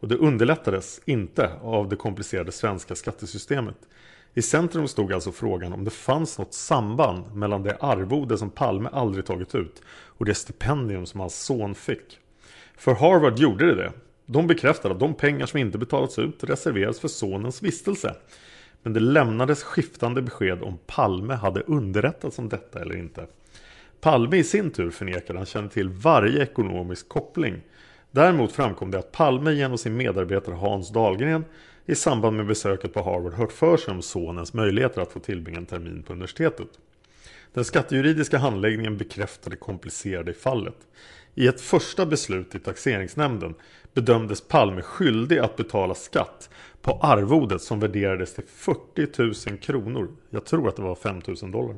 och 0.00 0.08
det 0.08 0.16
underlättades 0.16 1.00
inte 1.04 1.50
av 1.62 1.88
det 1.88 1.96
komplicerade 1.96 2.52
svenska 2.52 2.94
skattesystemet. 2.94 3.76
I 4.38 4.42
centrum 4.42 4.88
stod 4.88 5.12
alltså 5.12 5.32
frågan 5.32 5.72
om 5.72 5.84
det 5.84 5.90
fanns 5.90 6.38
något 6.38 6.54
samband 6.54 7.34
mellan 7.34 7.62
det 7.62 7.76
arvode 7.80 8.38
som 8.38 8.50
Palme 8.50 8.88
aldrig 8.92 9.26
tagit 9.26 9.54
ut 9.54 9.82
och 9.88 10.24
det 10.24 10.34
stipendium 10.34 11.06
som 11.06 11.20
hans 11.20 11.44
son 11.44 11.74
fick. 11.74 12.18
För 12.76 12.94
Harvard 12.94 13.38
gjorde 13.38 13.66
det 13.66 13.74
det. 13.74 13.92
De 14.26 14.46
bekräftade 14.46 14.94
att 14.94 15.00
de 15.00 15.14
pengar 15.14 15.46
som 15.46 15.60
inte 15.60 15.78
betalats 15.78 16.18
ut 16.18 16.44
reserverades 16.44 17.00
för 17.00 17.08
sonens 17.08 17.62
vistelse. 17.62 18.16
Men 18.82 18.92
det 18.92 19.00
lämnades 19.00 19.62
skiftande 19.62 20.22
besked 20.22 20.62
om 20.62 20.78
Palme 20.86 21.34
hade 21.34 21.60
underrättats 21.60 22.38
om 22.38 22.48
detta 22.48 22.80
eller 22.80 22.96
inte. 22.96 23.26
Palme 24.00 24.36
i 24.36 24.44
sin 24.44 24.70
tur 24.70 24.90
förnekade 24.90 25.32
att 25.32 25.36
han 25.36 25.46
kände 25.46 25.70
till 25.70 25.88
varje 25.88 26.42
ekonomisk 26.42 27.08
koppling. 27.08 27.60
Däremot 28.10 28.52
framkom 28.52 28.90
det 28.90 28.98
att 28.98 29.12
Palme 29.12 29.52
genom 29.52 29.78
sin 29.78 29.96
medarbetare 29.96 30.54
Hans 30.54 30.92
Dahlgren 30.92 31.44
i 31.86 31.94
samband 31.94 32.36
med 32.36 32.46
besöket 32.46 32.94
på 32.94 33.02
Harvard 33.02 33.32
hört 33.32 33.52
för 33.52 33.76
sig 33.76 33.94
om 33.94 34.02
sonens 34.02 34.54
möjligheter 34.54 35.00
att 35.00 35.12
få 35.12 35.20
tillbringa 35.20 35.58
en 35.58 35.66
termin 35.66 36.02
på 36.02 36.12
universitetet. 36.12 36.68
Den 37.52 37.64
skattejuridiska 37.64 38.38
handläggningen 38.38 38.96
bekräftade 38.96 39.56
komplicerade 39.56 40.30
i 40.30 40.34
fallet. 40.34 40.76
I 41.34 41.46
ett 41.46 41.60
första 41.60 42.06
beslut 42.06 42.54
i 42.54 42.58
taxeringsnämnden 42.58 43.54
bedömdes 43.94 44.40
Palme 44.40 44.82
skyldig 44.82 45.38
att 45.38 45.56
betala 45.56 45.94
skatt 45.94 46.50
på 46.82 46.92
arvodet 47.02 47.62
som 47.62 47.80
värderades 47.80 48.34
till 48.34 48.44
40 48.46 49.50
000 49.50 49.58
kronor. 49.58 50.08
Jag 50.30 50.44
tror 50.44 50.68
att 50.68 50.76
det 50.76 50.82
var 50.82 50.94
5 50.94 51.22
000 51.42 51.50
dollar. 51.50 51.76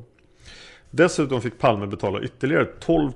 Dessutom 0.91 1.41
fick 1.41 1.59
Palme 1.59 1.87
betala 1.87 2.21
ytterligare 2.21 2.65
12 2.65 3.11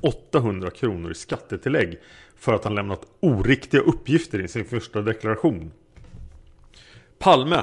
800 0.00 0.70
kronor 0.70 1.10
i 1.10 1.14
skattetillägg 1.14 1.98
för 2.36 2.54
att 2.54 2.64
han 2.64 2.74
lämnat 2.74 3.06
oriktiga 3.20 3.80
uppgifter 3.80 4.40
i 4.40 4.48
sin 4.48 4.64
första 4.64 5.02
deklaration. 5.02 5.70
Palme 7.24 7.62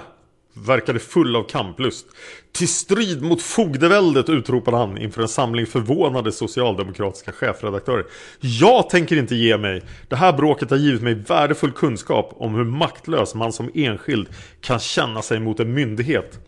verkade 0.53 0.99
full 0.99 1.35
av 1.35 1.43
kamplust. 1.43 2.05
Till 2.51 2.67
strid 2.67 3.21
mot 3.21 3.41
fogdeväldet 3.41 4.29
utropade 4.29 4.77
han 4.77 4.97
inför 4.97 5.21
en 5.21 5.27
samling 5.27 5.65
förvånade 5.65 6.31
socialdemokratiska 6.31 7.31
chefredaktörer. 7.31 8.05
Jag 8.39 8.89
tänker 8.89 9.15
inte 9.15 9.35
ge 9.35 9.57
mig. 9.57 9.83
Det 10.07 10.15
här 10.15 10.33
bråket 10.33 10.69
har 10.69 10.77
givit 10.77 11.01
mig 11.01 11.13
värdefull 11.13 11.71
kunskap 11.71 12.33
om 12.37 12.55
hur 12.55 12.63
maktlös 12.63 13.35
man 13.35 13.53
som 13.53 13.71
enskild 13.73 14.27
kan 14.61 14.79
känna 14.79 15.21
sig 15.21 15.39
mot 15.39 15.59
en 15.59 15.73
myndighet. 15.73 16.39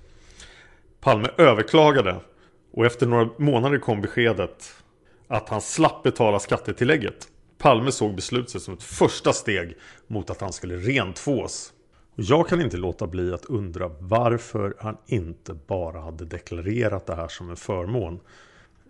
Palme 1.02 1.30
överklagade 1.38 2.16
och 2.74 2.86
efter 2.86 3.06
några 3.06 3.30
månader 3.38 3.78
kom 3.78 4.02
beskedet 4.02 4.76
att 5.28 5.50
han 5.50 5.62
slapp 5.62 6.04
betala 6.04 6.40
skattetillägget. 6.40 7.28
Palme 7.58 7.92
såg 7.92 8.16
beslutet 8.16 8.62
som 8.62 8.74
ett 8.74 8.84
första 8.84 9.34
steg 9.34 9.78
mot 10.08 10.30
att 10.30 10.42
han 10.42 10.54
skulle 10.54 10.76
rentvås. 10.76 11.73
Och 12.16 12.24
jag 12.24 12.48
kan 12.48 12.62
inte 12.62 12.78
låta 12.78 13.08
bli 13.08 13.34
att 13.34 13.46
undra 13.46 13.92
varför 14.00 14.76
han 14.80 14.98
inte 15.06 15.54
bara 15.54 16.00
hade 16.00 16.26
deklarerat 16.26 17.06
det 17.06 17.16
här 17.16 17.28
som 17.28 17.50
en 17.50 17.56
förmån. 17.56 18.20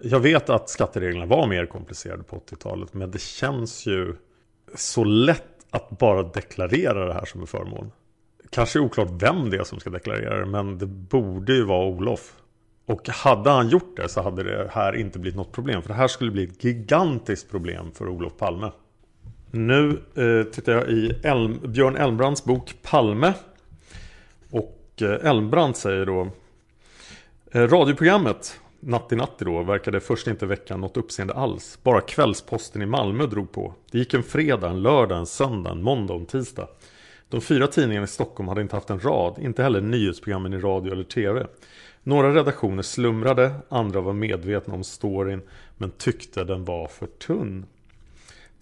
Jag 0.01 0.19
vet 0.19 0.49
att 0.49 0.69
skattereglerna 0.69 1.25
var 1.25 1.47
mer 1.47 1.65
komplicerade 1.65 2.23
på 2.23 2.35
80-talet 2.35 2.93
men 2.93 3.11
det 3.11 3.21
känns 3.21 3.85
ju 3.85 4.15
så 4.75 5.03
lätt 5.03 5.43
att 5.71 5.89
bara 5.89 6.23
deklarera 6.23 7.05
det 7.05 7.13
här 7.13 7.25
som 7.25 7.41
en 7.41 7.47
förmån. 7.47 7.91
Kanske 8.49 8.79
oklart 8.79 9.09
vem 9.11 9.49
det 9.49 9.57
är 9.57 9.63
som 9.63 9.79
ska 9.79 9.89
deklarera 9.89 10.39
det, 10.39 10.45
men 10.45 10.77
det 10.77 10.85
borde 10.85 11.53
ju 11.53 11.63
vara 11.63 11.87
Olof. 11.87 12.35
Och 12.85 13.09
hade 13.09 13.49
han 13.49 13.69
gjort 13.69 13.97
det 13.97 14.09
så 14.09 14.21
hade 14.21 14.43
det 14.43 14.69
här 14.71 14.95
inte 14.95 15.19
blivit 15.19 15.37
något 15.37 15.51
problem. 15.51 15.81
För 15.81 15.89
det 15.89 15.95
här 15.95 16.07
skulle 16.07 16.31
bli 16.31 16.43
ett 16.43 16.63
gigantiskt 16.63 17.51
problem 17.51 17.91
för 17.91 18.07
Olof 18.07 18.37
Palme. 18.37 18.71
Nu 19.55 19.89
eh, 20.15 20.51
tittar 20.51 20.71
jag 20.71 20.89
i 20.89 21.15
Elm, 21.23 21.59
Björn 21.63 21.95
Elmbrands 21.95 22.43
bok 22.45 22.75
Palme. 22.81 23.33
Och 24.49 25.01
eh, 25.01 25.29
Elmbrand 25.29 25.77
säger 25.77 26.05
då 26.05 26.27
eh, 27.51 27.61
Radioprogrammet 27.61 28.59
Natti 28.79 29.15
Natti 29.15 29.45
då 29.45 29.63
verkade 29.63 29.99
först 29.99 30.27
inte 30.27 30.45
väcka 30.45 30.77
något 30.77 30.97
uppseende 30.97 31.33
alls. 31.33 31.79
Bara 31.83 32.01
Kvällsposten 32.01 32.81
i 32.81 32.85
Malmö 32.85 33.25
drog 33.25 33.51
på. 33.51 33.73
Det 33.91 33.97
gick 33.97 34.13
en 34.13 34.23
fredag, 34.23 34.69
en 34.69 34.81
lördag, 34.81 35.17
en 35.17 35.25
söndag, 35.25 35.71
en 35.71 35.83
måndag 35.83 36.13
och 36.13 36.19
en 36.19 36.25
tisdag. 36.25 36.67
De 37.29 37.41
fyra 37.41 37.67
tidningarna 37.67 38.03
i 38.03 38.07
Stockholm 38.07 38.47
hade 38.47 38.61
inte 38.61 38.75
haft 38.75 38.89
en 38.89 38.99
rad, 38.99 39.39
inte 39.39 39.63
heller 39.63 39.81
nyhetsprogrammen 39.81 40.53
i 40.53 40.57
radio 40.57 40.91
eller 40.91 41.03
tv. 41.03 41.47
Några 42.03 42.33
redaktioner 42.33 42.83
slumrade, 42.83 43.51
andra 43.69 44.01
var 44.01 44.13
medvetna 44.13 44.73
om 44.73 44.83
storyn 44.83 45.41
men 45.77 45.91
tyckte 45.91 46.43
den 46.43 46.65
var 46.65 46.87
för 46.87 47.07
tunn. 47.07 47.65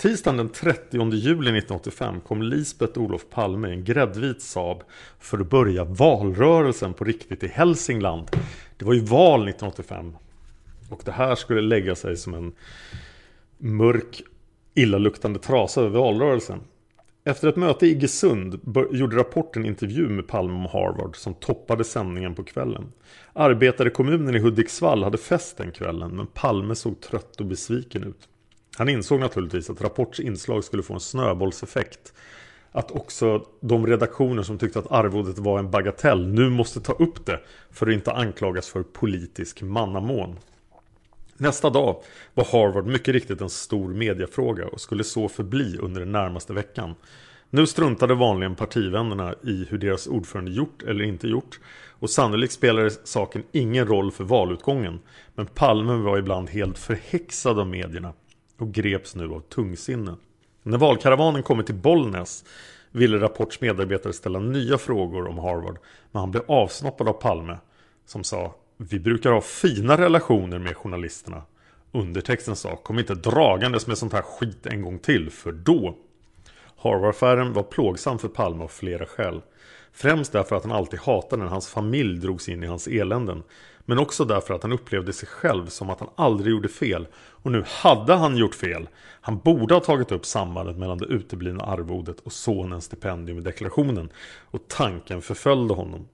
Tisdagen 0.01 0.38
den 0.38 0.50
30 0.50 1.13
juli 1.13 1.58
1985 1.58 2.22
kom 2.22 2.41
Lisbeth 2.41 3.00
Olof 3.00 3.25
Palme 3.29 3.70
i 3.70 3.72
en 3.72 3.84
gräddvit 3.84 4.41
Saab 4.41 4.84
för 5.20 5.39
att 5.39 5.50
börja 5.50 5.84
valrörelsen 5.84 6.93
på 6.93 7.03
riktigt 7.03 7.43
i 7.43 7.48
Hälsingland. 7.48 8.27
Det 8.77 8.86
var 8.86 8.93
ju 8.93 9.00
val 9.00 9.48
1985 9.48 10.15
och 10.89 11.01
det 11.05 11.12
här 11.12 11.36
skulle 11.36 11.62
lägga 11.62 11.96
sig 11.96 12.17
som 12.17 12.34
en 12.34 12.53
mörk 13.58 14.22
illaluktande 14.74 15.39
trasa 15.39 15.81
över 15.81 16.00
valrörelsen. 16.00 16.60
Efter 17.24 17.48
ett 17.48 17.55
möte 17.55 17.88
i 17.88 17.91
Iggesund 17.91 18.60
gjorde 18.91 19.17
Rapport 19.17 19.55
intervju 19.55 20.10
med 20.10 20.27
Palme 20.27 20.53
om 20.53 20.65
Harvard 20.65 21.15
som 21.15 21.34
toppade 21.34 21.84
sändningen 21.84 22.36
på 22.36 22.43
kvällen. 22.43 22.91
Arbetare 23.34 23.89
kommunen 23.89 24.36
i 24.36 24.39
Hudiksvall 24.39 25.03
hade 25.03 25.17
fest 25.17 25.58
den 25.58 25.72
kvällen 25.72 26.15
men 26.15 26.27
Palme 26.27 26.75
såg 26.75 27.01
trött 27.01 27.39
och 27.39 27.46
besviken 27.46 28.03
ut. 28.03 28.27
Han 28.82 28.90
insåg 28.90 29.20
naturligtvis 29.20 29.70
att 29.70 29.82
Rapports 29.82 30.20
inslag 30.20 30.64
skulle 30.64 30.84
få 30.84 30.94
en 30.94 31.00
snöbollseffekt. 31.00 32.14
Att 32.72 32.92
också 32.92 33.46
de 33.60 33.88
redaktioner 33.88 34.44
som 34.44 34.58
tyckte 34.58 34.80
att 34.80 34.92
arvodet 34.92 35.38
var 35.38 35.60
en 35.60 35.72
bagatell 35.72 36.28
nu 36.28 36.50
måste 36.50 36.82
ta 36.82 36.94
upp 36.94 37.26
det 37.26 37.40
för 37.72 37.88
att 37.88 37.94
inte 37.94 38.12
anklagas 38.12 38.70
för 38.70 38.84
politisk 38.84 39.62
mannamån. 39.62 40.40
Nästa 41.38 41.70
dag 41.70 42.04
var 42.34 42.46
Harvard 42.52 42.86
mycket 42.86 43.14
riktigt 43.14 43.42
en 43.42 43.50
stor 43.50 43.94
mediefråga 43.94 44.68
och 44.68 44.82
skulle 44.82 45.04
så 45.04 45.30
förbli 45.30 45.78
under 45.78 46.00
den 46.02 46.12
närmaste 46.12 46.54
veckan. 46.54 46.96
Nu 47.50 47.68
struntade 47.68 48.16
vanligen 48.16 48.56
partivännerna 48.56 49.36
i 49.44 49.68
hur 49.70 49.78
deras 49.78 50.08
ordförande 50.08 50.52
gjort 50.52 50.84
eller 50.84 51.04
inte 51.04 51.28
gjort 51.28 51.60
och 52.00 52.10
sannolikt 52.10 52.54
spelade 52.54 52.92
saken 53.04 53.44
ingen 53.52 53.88
roll 53.88 54.12
för 54.12 54.24
valutgången. 54.24 55.00
Men 55.36 55.46
Palme 55.46 55.94
var 55.94 56.18
ibland 56.18 56.50
helt 56.50 56.78
förhäxad 56.78 57.60
av 57.60 57.68
medierna 57.68 58.14
och 58.62 58.72
greps 58.74 59.15
nu 59.15 59.34
av 59.34 59.39
tungsinne. 59.39 60.15
När 60.63 60.77
valkaravanen 60.77 61.44
kommit 61.44 61.65
till 61.65 61.75
Bollnäs 61.75 62.44
ville 62.91 63.20
Rapports 63.20 63.62
medarbetare 63.62 64.13
ställa 64.13 64.39
nya 64.39 64.77
frågor 64.77 65.27
om 65.27 65.38
Harvard 65.38 65.77
men 66.12 66.20
han 66.20 66.32
blev 66.32 66.44
avsnoppad 66.48 67.08
av 67.08 67.13
Palme 67.13 67.58
som 68.06 68.24
sa 68.24 68.56
Vi 68.77 69.00
brukar 69.00 69.32
ha 69.32 69.41
fina 69.41 69.98
relationer 69.98 70.60
med 70.60 70.77
journalisterna. 70.77 71.41
Undertexten 71.91 72.56
sa 72.56 72.75
Kom 72.75 73.00
inte 73.00 73.15
dragandes 73.15 73.88
med 73.88 73.98
sånt 73.98 74.13
här 74.13 74.22
skit 74.22 74.65
en 74.65 74.82
gång 74.82 75.00
till 75.00 75.30
för 75.30 75.51
då 75.51 75.96
Harvard-affären 76.77 77.53
var 77.53 77.63
plågsam 77.63 78.20
för 78.20 78.27
Palme 78.27 78.63
av 78.63 78.68
flera 78.68 79.06
skäl. 79.06 79.41
Främst 79.91 80.32
därför 80.32 80.56
att 80.56 80.63
han 80.63 80.72
alltid 80.72 81.00
hatade 81.00 81.44
när 81.44 81.50
hans 81.50 81.68
familj 81.68 82.20
drogs 82.20 82.50
in 82.50 82.63
i 82.63 82.68
hans 82.68 82.88
eländen. 82.88 83.44
Men 83.85 84.00
också 84.00 84.25
därför 84.25 84.53
att 84.53 84.63
han 84.63 84.72
upplevde 84.72 85.13
sig 85.13 85.29
själv 85.29 85.67
som 85.67 85.89
att 85.89 86.00
han 86.00 86.09
aldrig 86.15 86.51
gjorde 86.51 86.70
fel. 86.70 87.07
Och 87.15 87.51
nu 87.51 87.63
hade 87.67 88.13
han 88.13 88.37
gjort 88.37 88.55
fel. 88.55 88.89
Han 89.22 89.37
borde 89.37 89.74
ha 89.74 89.81
tagit 89.81 90.11
upp 90.11 90.25
sambandet 90.25 90.77
mellan 90.77 90.98
det 90.98 91.05
uteblivna 91.05 91.63
arvodet 91.63 92.20
och 92.20 92.31
sonens 92.31 92.85
stipendium 92.85 93.37
i 93.37 93.41
deklarationen. 93.41 94.09
Och 94.51 94.67
tanken 94.67 95.22
förföljde 95.22 95.74
honom. 95.74 96.07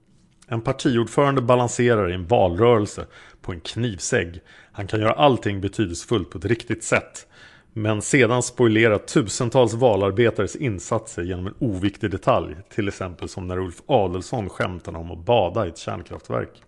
En 0.48 0.60
partiordförande 0.60 1.40
balanserar 1.40 2.10
i 2.10 2.14
en 2.14 2.26
valrörelse 2.26 3.06
på 3.42 3.52
en 3.52 3.60
knivsägg. 3.60 4.40
Han 4.72 4.86
kan 4.86 5.00
göra 5.00 5.12
allting 5.12 5.60
betydelsefullt 5.60 6.30
på 6.30 6.38
ett 6.38 6.44
riktigt 6.44 6.84
sätt. 6.84 7.26
Men 7.72 8.02
sedan 8.02 8.42
spoilera 8.42 8.98
tusentals 8.98 9.74
valarbetares 9.74 10.56
insatser 10.56 11.22
genom 11.22 11.46
en 11.46 11.54
oviktig 11.58 12.10
detalj. 12.10 12.56
Till 12.68 12.88
exempel 12.88 13.28
som 13.28 13.46
när 13.46 13.58
Ulf 13.58 13.82
Adelsson 13.86 14.48
skämtade 14.48 14.98
om 14.98 15.10
att 15.10 15.24
bada 15.24 15.66
i 15.66 15.68
ett 15.68 15.78
kärnkraftverk. 15.78 16.62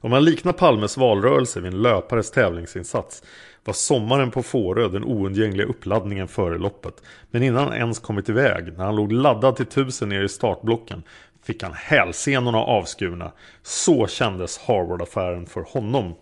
Om 0.00 0.10
man 0.10 0.24
liknar 0.24 0.52
Palmes 0.52 0.96
valrörelse 0.96 1.60
vid 1.60 1.72
en 1.72 1.82
löpares 1.82 2.30
tävlingsinsats 2.30 3.22
var 3.64 3.74
sommaren 3.74 4.30
på 4.30 4.42
Fårö 4.42 4.88
den 4.88 5.04
oundgängliga 5.04 5.66
uppladdningen 5.66 6.28
före 6.28 6.58
loppet. 6.58 7.02
Men 7.30 7.42
innan 7.42 7.64
han 7.64 7.74
ens 7.76 7.98
kommit 7.98 8.28
iväg, 8.28 8.78
när 8.78 8.84
han 8.84 8.96
låg 8.96 9.12
laddad 9.12 9.56
till 9.56 9.66
tusen 9.66 10.08
nere 10.08 10.24
i 10.24 10.28
startblocken, 10.28 11.02
fick 11.42 11.62
han 11.62 11.72
hälsenorna 11.72 12.58
avskurna. 12.58 13.32
Så 13.62 14.06
kändes 14.06 14.58
Harvard-affären 14.58 15.46
för 15.46 15.62
honom. 15.62 16.14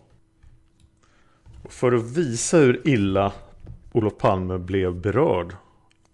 för 1.69 1.93
att 1.93 2.17
visa 2.17 2.57
hur 2.57 2.89
illa 2.89 3.33
Olof 3.93 4.19
Palme 4.19 4.59
blev 4.59 4.95
berörd 4.95 5.55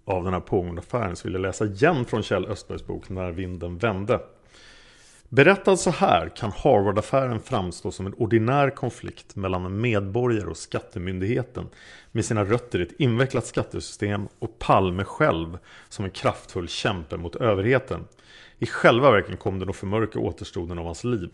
av 0.04 0.24
den 0.24 0.32
här 0.32 0.40
pågående 0.40 0.80
affären 0.80 1.16
så 1.16 1.28
vill 1.28 1.32
jag 1.32 1.42
läsa 1.42 1.64
igen 1.64 2.04
från 2.04 2.22
Kjell 2.22 2.46
Östbergs 2.46 2.86
bok 2.86 3.08
När 3.08 3.30
vinden 3.30 3.78
vände. 3.78 4.20
Berättad 5.34 5.76
så 5.76 5.90
här 5.90 6.28
kan 6.36 6.52
Harvard-affären 6.52 7.40
framstå 7.40 7.90
som 7.90 8.06
en 8.06 8.14
ordinär 8.14 8.70
konflikt 8.70 9.36
mellan 9.36 9.66
en 9.66 9.80
medborgare 9.80 10.50
och 10.50 10.56
skattemyndigheten 10.56 11.68
med 12.10 12.24
sina 12.24 12.44
rötter 12.44 12.78
i 12.78 12.82
ett 12.82 13.00
invecklat 13.00 13.46
skattesystem 13.46 14.28
och 14.38 14.58
Palme 14.58 15.04
själv 15.04 15.58
som 15.88 16.04
en 16.04 16.10
kraftfull 16.10 16.68
kämpe 16.68 17.16
mot 17.16 17.36
överheten. 17.36 18.04
I 18.58 18.66
själva 18.66 19.10
verket 19.10 19.38
kom 19.38 19.58
den 19.58 19.68
att 19.68 19.76
förmörka 19.76 20.18
återstoden 20.18 20.78
av 20.78 20.84
hans 20.84 21.04
liv. 21.04 21.30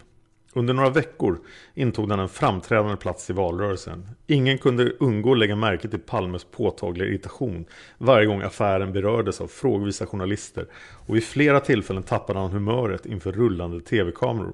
Under 0.55 0.75
några 0.75 0.91
veckor 0.91 1.39
intog 1.75 2.09
den 2.09 2.21
en 2.21 2.29
framträdande 2.29 2.97
plats 2.97 3.31
i 3.31 3.33
valrörelsen. 3.33 4.09
Ingen 4.27 4.59
kunde 4.59 4.91
undgå 4.91 5.33
att 5.33 5.39
lägga 5.39 5.57
märke 5.57 5.89
till 5.89 5.99
Palmes 5.99 6.45
påtagliga 6.45 7.09
irritation 7.09 7.65
varje 7.99 8.27
gång 8.27 8.43
affären 8.43 8.93
berördes 8.93 9.41
av 9.41 9.47
frågvisa 9.47 10.07
journalister 10.07 10.67
och 11.07 11.17
vid 11.17 11.25
flera 11.25 11.61
tillfällen 11.61 12.03
tappade 12.03 12.39
han 12.39 12.51
humöret 12.51 13.07
inför 13.07 13.33
rullande 13.33 13.81
tv-kameror. 13.81 14.53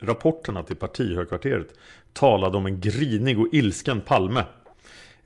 Rapporterna 0.00 0.62
till 0.62 0.76
partihögkvarteret 0.76 1.74
talade 2.12 2.56
om 2.56 2.66
en 2.66 2.80
grinig 2.80 3.40
och 3.40 3.48
ilsken 3.52 4.00
Palme 4.00 4.44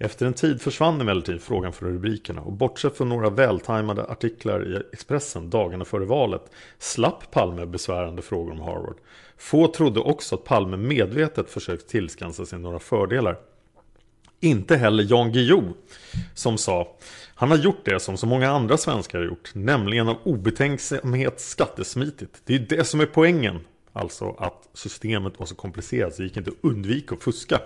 efter 0.02 0.26
en 0.26 0.34
tid 0.34 0.60
försvann 0.60 1.00
emellertid 1.00 1.42
frågan 1.42 1.72
från 1.72 1.88
rubrikerna 1.88 2.40
och 2.40 2.52
bortsett 2.52 2.96
från 2.96 3.08
några 3.08 3.30
vältajmade 3.30 4.04
artiklar 4.04 4.76
i 4.76 4.82
Expressen 4.92 5.50
dagarna 5.50 5.84
före 5.84 6.04
valet 6.04 6.42
slapp 6.78 7.30
Palme 7.30 7.66
besvärande 7.66 8.22
frågor 8.22 8.52
om 8.52 8.60
Harvard. 8.60 8.96
Få 9.36 9.68
trodde 9.68 10.00
också 10.00 10.34
att 10.34 10.44
Palme 10.44 10.76
medvetet 10.76 11.50
försökt 11.50 11.88
tillskansa 11.88 12.46
sig 12.46 12.58
några 12.58 12.78
fördelar. 12.78 13.38
Inte 14.40 14.76
heller 14.76 15.06
Jan 15.10 15.32
Guillou 15.32 15.72
som 16.34 16.58
sa 16.58 16.96
Han 17.34 17.50
har 17.50 17.58
gjort 17.58 17.84
det 17.84 18.00
som 18.00 18.16
så 18.16 18.26
många 18.26 18.50
andra 18.50 18.76
svenskar 18.76 19.18
har 19.18 19.26
gjort 19.26 19.50
Nämligen 19.54 20.08
av 20.08 20.16
obetänksamhet 20.24 21.40
skattesmitigt 21.40 22.42
Det 22.44 22.54
är 22.54 22.58
det 22.58 22.84
som 22.84 23.00
är 23.00 23.06
poängen 23.06 23.60
Alltså 23.92 24.36
att 24.38 24.68
systemet 24.74 25.38
var 25.38 25.46
så 25.46 25.54
komplicerat 25.54 26.14
så 26.14 26.22
det 26.22 26.28
gick 26.28 26.36
inte 26.36 26.50
att 26.50 26.70
undvika 26.70 27.14
att 27.14 27.22
fuska 27.22 27.60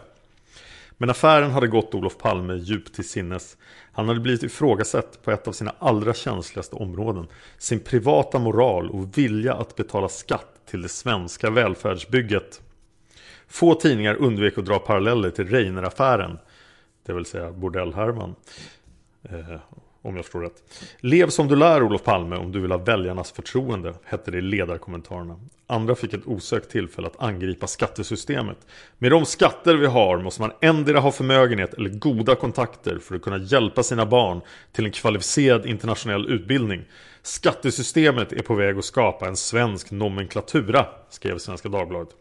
men 0.96 1.10
affären 1.10 1.50
hade 1.50 1.66
gått 1.66 1.94
Olof 1.94 2.18
Palme 2.18 2.54
djupt 2.54 2.94
till 2.94 3.08
sinnes. 3.08 3.56
Han 3.92 4.08
hade 4.08 4.20
blivit 4.20 4.42
ifrågasatt 4.42 5.22
på 5.22 5.30
ett 5.30 5.48
av 5.48 5.52
sina 5.52 5.74
allra 5.78 6.14
känsligaste 6.14 6.76
områden. 6.76 7.26
Sin 7.58 7.80
privata 7.80 8.38
moral 8.38 8.90
och 8.90 9.18
vilja 9.18 9.54
att 9.54 9.76
betala 9.76 10.08
skatt 10.08 10.60
till 10.66 10.82
det 10.82 10.88
svenska 10.88 11.50
välfärdsbygget. 11.50 12.62
Få 13.48 13.74
tidningar 13.74 14.14
undvek 14.14 14.58
att 14.58 14.66
dra 14.66 14.78
paralleller 14.78 15.30
till 15.30 15.48
Reiner-affären. 15.48 16.38
Det 17.06 17.12
vill 17.12 17.24
säga 17.24 17.52
bordellhärvan. 17.52 18.34
Eh, 19.22 19.60
om 20.02 20.16
jag 20.16 20.24
förstår 20.24 20.40
rätt. 20.40 20.62
Lev 21.00 21.28
som 21.28 21.48
du 21.48 21.56
lär 21.56 21.82
Olof 21.82 22.02
Palme 22.02 22.36
om 22.36 22.52
du 22.52 22.60
vill 22.60 22.70
ha 22.70 22.78
väljarnas 22.78 23.32
förtroende, 23.32 23.94
hette 24.04 24.30
det 24.30 24.38
i 24.38 24.40
ledarkommentarerna. 24.40 25.40
Andra 25.68 25.94
fick 25.94 26.12
ett 26.12 26.26
osökt 26.26 26.70
tillfälle 26.70 27.06
att 27.06 27.22
angripa 27.22 27.66
skattesystemet. 27.66 28.58
Med 28.98 29.10
de 29.10 29.26
skatter 29.26 29.74
vi 29.74 29.86
har 29.86 30.18
måste 30.18 30.40
man 30.40 30.52
ändra 30.60 31.00
ha 31.00 31.12
förmögenhet 31.12 31.74
eller 31.74 31.90
goda 31.90 32.34
kontakter 32.34 32.98
för 32.98 33.14
att 33.14 33.22
kunna 33.22 33.38
hjälpa 33.38 33.82
sina 33.82 34.06
barn 34.06 34.40
till 34.72 34.84
en 34.84 34.90
kvalificerad 34.90 35.66
internationell 35.66 36.26
utbildning. 36.30 36.84
Skattesystemet 37.22 38.32
är 38.32 38.42
på 38.42 38.54
väg 38.54 38.78
att 38.78 38.84
skapa 38.84 39.28
en 39.28 39.36
svensk 39.36 39.90
nomenklatura, 39.90 40.86
skrev 41.10 41.38
Svenska 41.38 41.68
Dagbladet. 41.68 42.14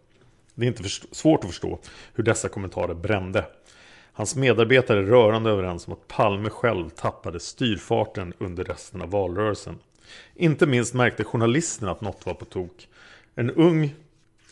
Det 0.56 0.66
är 0.66 0.68
inte 0.68 0.84
svårt 1.12 1.44
att 1.44 1.50
förstå 1.50 1.80
hur 2.14 2.24
dessa 2.24 2.50
kommentarer 2.50 2.94
brände. 2.94 3.46
Hans 4.14 4.36
medarbetare 4.36 5.00
är 5.00 5.04
rörande 5.04 5.50
överens 5.50 5.88
om 5.88 5.94
att 5.94 6.08
Palme 6.08 6.50
själv 6.50 6.90
tappade 6.90 7.40
styrfarten 7.40 8.34
under 8.38 8.64
resten 8.64 9.02
av 9.02 9.10
valrörelsen. 9.10 9.80
Inte 10.36 10.68
minst 10.68 10.94
märkte 10.94 11.24
journalisterna 11.24 11.92
att 11.92 12.02
något 12.02 12.26
var 12.26 12.34
på 12.34 12.46
tok. 12.46 12.88
En 13.36 13.52
ung 13.52 13.96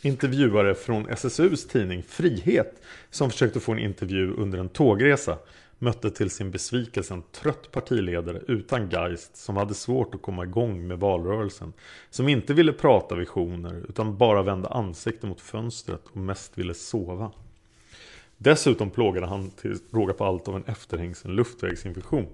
intervjuare 0.02 0.76
från 0.76 1.10
SSUs 1.10 1.68
tidning 1.68 2.04
Frihet 2.04 2.82
som 3.10 3.30
försökte 3.30 3.60
få 3.60 3.72
en 3.72 3.80
intervju 3.80 4.34
under 4.34 4.60
en 4.60 4.70
tågresa 4.70 5.38
mötte 5.80 6.12
till 6.12 6.30
sin 6.30 6.52
besvikelse 6.52 7.14
en 7.14 7.24
trött 7.32 7.72
partiledare 7.72 8.42
utan 8.48 8.90
geist 8.90 9.38
som 9.38 9.58
hade 9.58 9.74
svårt 9.74 10.16
att 10.16 10.22
komma 10.22 10.44
igång 10.44 10.88
med 10.88 11.00
valrörelsen. 11.00 11.74
Som 12.10 12.30
inte 12.30 12.54
ville 12.54 12.74
prata 12.74 13.16
visioner 13.16 13.86
utan 13.90 14.18
bara 14.18 14.44
vände 14.44 14.68
ansiktet 14.68 15.30
mot 15.30 15.42
fönstret 15.42 16.02
och 16.12 16.18
mest 16.18 16.58
ville 16.58 16.74
sova. 16.74 17.32
Dessutom 18.38 18.90
plågade 18.90 19.28
han 19.28 19.50
till 19.52 19.78
råga 19.92 20.14
på 20.14 20.26
allt 20.26 20.48
av 20.48 20.56
en 20.56 20.64
efterhängsen 20.66 21.36
luftvägsinfektion. 21.36 22.28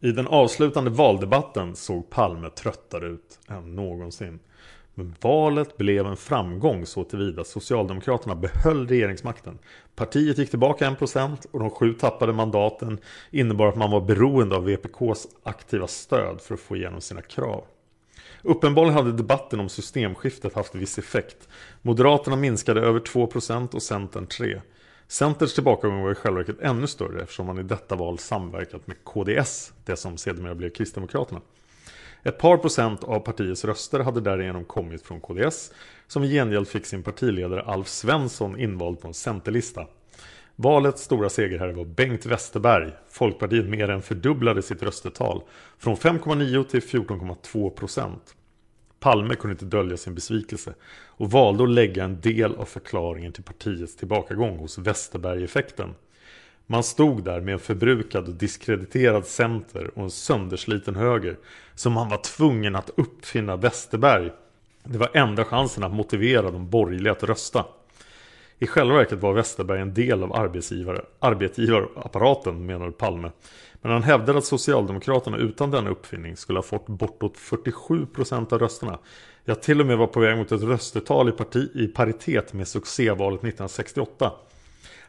I 0.00 0.12
den 0.12 0.26
avslutande 0.26 0.90
valdebatten 0.90 1.76
såg 1.76 2.10
Palme 2.10 2.50
tröttare 2.50 3.06
ut 3.06 3.38
än 3.48 3.74
någonsin. 3.74 4.38
Men 4.94 5.14
valet 5.20 5.76
blev 5.76 6.06
en 6.06 6.16
framgång 6.16 6.86
så 6.86 7.04
tillvida 7.04 7.44
Socialdemokraterna 7.44 8.34
behöll 8.34 8.88
regeringsmakten. 8.88 9.58
Partiet 9.94 10.38
gick 10.38 10.50
tillbaka 10.50 10.90
1% 10.90 11.46
och 11.50 11.58
de 11.60 11.70
sju 11.70 11.92
tappade 11.92 12.32
mandaten 12.32 12.98
innebar 13.30 13.66
att 13.68 13.76
man 13.76 13.90
var 13.90 14.00
beroende 14.00 14.56
av 14.56 14.64
VPKs 14.64 15.26
aktiva 15.42 15.86
stöd 15.86 16.40
för 16.40 16.54
att 16.54 16.60
få 16.60 16.76
igenom 16.76 17.00
sina 17.00 17.22
krav. 17.22 17.64
Uppenbarligen 18.42 18.94
hade 18.94 19.12
debatten 19.12 19.60
om 19.60 19.68
systemskiftet 19.68 20.54
haft 20.54 20.74
viss 20.74 20.98
effekt. 20.98 21.48
Moderaterna 21.82 22.36
minskade 22.36 22.80
över 22.80 23.00
2% 23.00 23.74
och 23.74 23.82
Centern 23.82 24.26
3%. 24.26 24.60
Centerns 25.08 25.54
tillbakagång 25.54 26.02
var 26.02 26.12
i 26.12 26.14
själva 26.14 26.38
verket 26.38 26.60
ännu 26.60 26.86
större 26.86 27.22
eftersom 27.22 27.46
man 27.46 27.58
i 27.58 27.62
detta 27.62 27.94
val 27.96 28.18
samverkat 28.18 28.86
med 28.86 28.96
KDS, 29.04 29.72
det 29.84 29.96
som 29.96 30.16
sedermera 30.16 30.54
blev 30.54 30.70
Kristdemokraterna. 30.70 31.40
Ett 32.24 32.38
par 32.38 32.56
procent 32.56 33.04
av 33.04 33.20
partiets 33.20 33.64
röster 33.64 34.00
hade 34.00 34.20
därigenom 34.20 34.64
kommit 34.64 35.02
från 35.02 35.20
KDS 35.20 35.72
som 36.06 36.24
i 36.24 36.28
gengäld 36.28 36.68
fick 36.68 36.86
sin 36.86 37.02
partiledare 37.02 37.62
Alf 37.62 37.88
Svensson 37.88 38.60
invald 38.60 39.00
på 39.00 39.08
en 39.08 39.14
centerlista. 39.14 39.86
Valets 40.56 41.02
stora 41.02 41.28
segerherre 41.28 41.72
var 41.72 41.84
Bengt 41.84 42.26
Westerberg. 42.26 42.92
Folkpartiet 43.10 43.68
mer 43.68 43.90
än 43.90 44.02
fördubblade 44.02 44.62
sitt 44.62 44.82
röstetal 44.82 45.42
från 45.78 45.96
5,9 45.96 46.64
till 46.64 46.80
14,2 46.80 47.70
procent. 47.70 48.34
Palme 49.00 49.34
kunde 49.34 49.52
inte 49.52 49.64
dölja 49.64 49.96
sin 49.96 50.14
besvikelse 50.14 50.74
och 51.06 51.30
valde 51.30 51.64
att 51.64 51.70
lägga 51.70 52.04
en 52.04 52.20
del 52.20 52.54
av 52.54 52.64
förklaringen 52.64 53.32
till 53.32 53.44
partiets 53.44 53.96
tillbakagång 53.96 54.58
hos 54.58 54.78
Westerberg-effekten. 54.78 55.94
Man 56.66 56.82
stod 56.82 57.24
där 57.24 57.40
med 57.40 57.52
en 57.52 57.58
förbrukad 57.58 58.28
och 58.28 58.34
diskrediterad 58.34 59.26
center 59.26 59.90
och 59.94 60.02
en 60.02 60.10
söndersliten 60.10 60.96
höger 60.96 61.36
som 61.74 61.92
man 61.92 62.08
var 62.08 62.16
tvungen 62.16 62.76
att 62.76 62.90
uppfinna 62.96 63.56
Westerberg. 63.56 64.30
Det 64.84 64.98
var 64.98 65.10
enda 65.14 65.44
chansen 65.44 65.84
att 65.84 65.94
motivera 65.94 66.50
de 66.50 66.70
borgerliga 66.70 67.12
att 67.12 67.22
rösta. 67.22 67.64
I 68.58 68.66
själva 68.66 68.94
verket 68.94 69.20
var 69.20 69.32
Westerberg 69.32 69.80
en 69.80 69.94
del 69.94 70.22
av 70.22 70.32
arbetsgivare, 70.32 71.04
arbetsgivarapparaten 71.18 72.66
menade 72.66 72.92
Palme. 72.92 73.30
Men 73.82 73.92
han 73.92 74.02
hävdade 74.02 74.38
att 74.38 74.44
Socialdemokraterna 74.44 75.36
utan 75.36 75.70
denna 75.70 75.90
uppfinning 75.90 76.36
skulle 76.36 76.58
ha 76.58 76.62
fått 76.62 76.86
bortåt 76.86 77.36
47% 77.36 78.52
av 78.52 78.58
rösterna. 78.58 78.98
Ja, 79.44 79.54
till 79.54 79.80
och 79.80 79.86
med 79.86 79.98
var 79.98 80.06
på 80.06 80.20
väg 80.20 80.36
mot 80.36 80.52
ett 80.52 80.62
röstetal 80.62 81.28
i, 81.28 81.32
parti, 81.32 81.70
i 81.74 81.86
paritet 81.86 82.52
med 82.52 82.68
succévalet 82.68 83.38
1968 83.38 84.32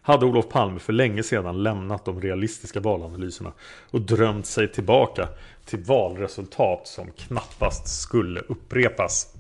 hade 0.06 0.26
Olof 0.26 0.50
Palme 0.50 0.80
för 0.80 0.94
länge 0.94 1.24
sedan 1.24 1.64
lämnat 1.64 2.06
de 2.06 2.22
realistiska 2.22 2.80
valanalyserna 2.80 3.52
och 3.92 4.02
drömt 4.02 4.46
sig 4.46 4.72
tillbaka 4.72 5.30
till 5.66 5.80
valresultat 5.80 6.88
som 6.88 7.12
knappast 7.12 8.02
skulle 8.02 8.40
upprepas. 8.40 9.36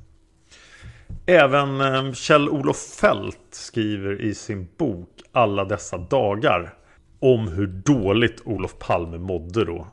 Även 1.25 1.81
ehm, 1.81 2.13
Kjell-Olof 2.13 2.77
Fält 2.77 3.47
skriver 3.51 4.21
i 4.21 4.35
sin 4.35 4.67
bok 4.77 5.09
Alla 5.31 5.65
dessa 5.65 5.97
dagar 5.97 6.73
om 7.19 7.47
hur 7.47 7.67
dåligt 7.67 8.41
Olof 8.45 8.79
Palme 8.79 9.17
mådde 9.17 9.65
då 9.65 9.87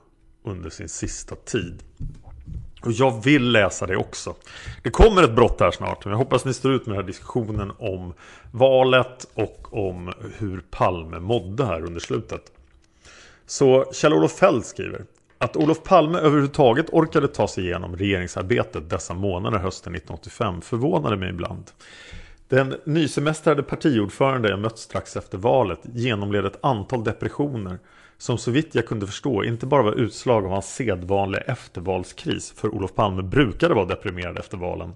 under 0.45 0.71
sin 0.71 0.89
sista 0.89 1.35
tid. 1.35 1.83
Och 2.83 2.92
jag 2.92 3.25
vill 3.25 3.53
läsa 3.53 3.87
det 3.87 3.97
också. 3.97 4.35
Det 4.83 4.90
kommer 4.90 5.23
ett 5.23 5.35
brott 5.35 5.61
här 5.61 5.71
snart. 5.71 6.05
Men 6.05 6.11
jag 6.11 6.18
hoppas 6.18 6.45
ni 6.45 6.55
står 6.55 6.73
ut 6.73 6.87
med 6.87 6.95
den 6.97 7.03
här 7.03 7.07
diskussionen 7.07 7.73
om 7.79 8.14
valet 8.51 9.27
och 9.35 9.87
om 9.88 10.12
hur 10.38 10.62
Palme 10.71 11.21
mådde 11.21 11.64
här 11.64 11.85
under 11.85 12.01
slutet. 12.01 12.53
Så 13.47 13.85
Kjell-Olof 13.92 14.33
Fält 14.33 14.66
skriver 14.66 15.05
att 15.38 15.57
Olof 15.57 15.83
Palme 15.83 16.18
överhuvudtaget 16.18 16.87
orkade 16.92 17.29
ta 17.29 17.49
sig 17.49 17.64
igenom 17.64 17.97
regeringsarbetet 17.97 18.90
dessa 18.90 19.14
månader 19.14 19.59
hösten 19.59 19.95
1985 19.95 20.61
förvånade 20.61 21.16
mig 21.16 21.29
ibland. 21.29 21.71
Den 22.49 22.75
nysemestrade 22.85 23.62
partiordförande 23.62 24.49
jag 24.49 24.59
mött 24.59 24.79
strax 24.79 25.16
efter 25.16 25.38
valet 25.38 25.81
genomled 25.83 26.47
ett 26.47 26.59
antal 26.61 27.05
depressioner 27.05 27.79
som 28.23 28.39
så 28.39 28.51
vitt 28.51 28.75
jag 28.75 28.87
kunde 28.87 29.07
förstå 29.07 29.45
inte 29.45 29.67
bara 29.67 29.83
var 29.83 29.93
utslag 29.93 30.45
av 30.45 30.51
hans 30.51 30.75
sedvanliga 30.75 31.41
eftervalskris, 31.41 32.53
för 32.57 32.75
Olof 32.75 32.95
Palme 32.95 33.23
brukade 33.23 33.75
vara 33.75 33.85
deprimerad 33.85 34.39
efter 34.39 34.57
valen, 34.57 34.93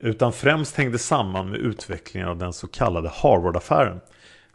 utan 0.00 0.32
främst 0.32 0.76
hängde 0.76 0.98
samman 0.98 1.50
med 1.50 1.60
utvecklingen 1.60 2.28
av 2.28 2.38
den 2.38 2.52
så 2.52 2.66
kallade 2.66 3.08
Harvard-affären. 3.08 4.00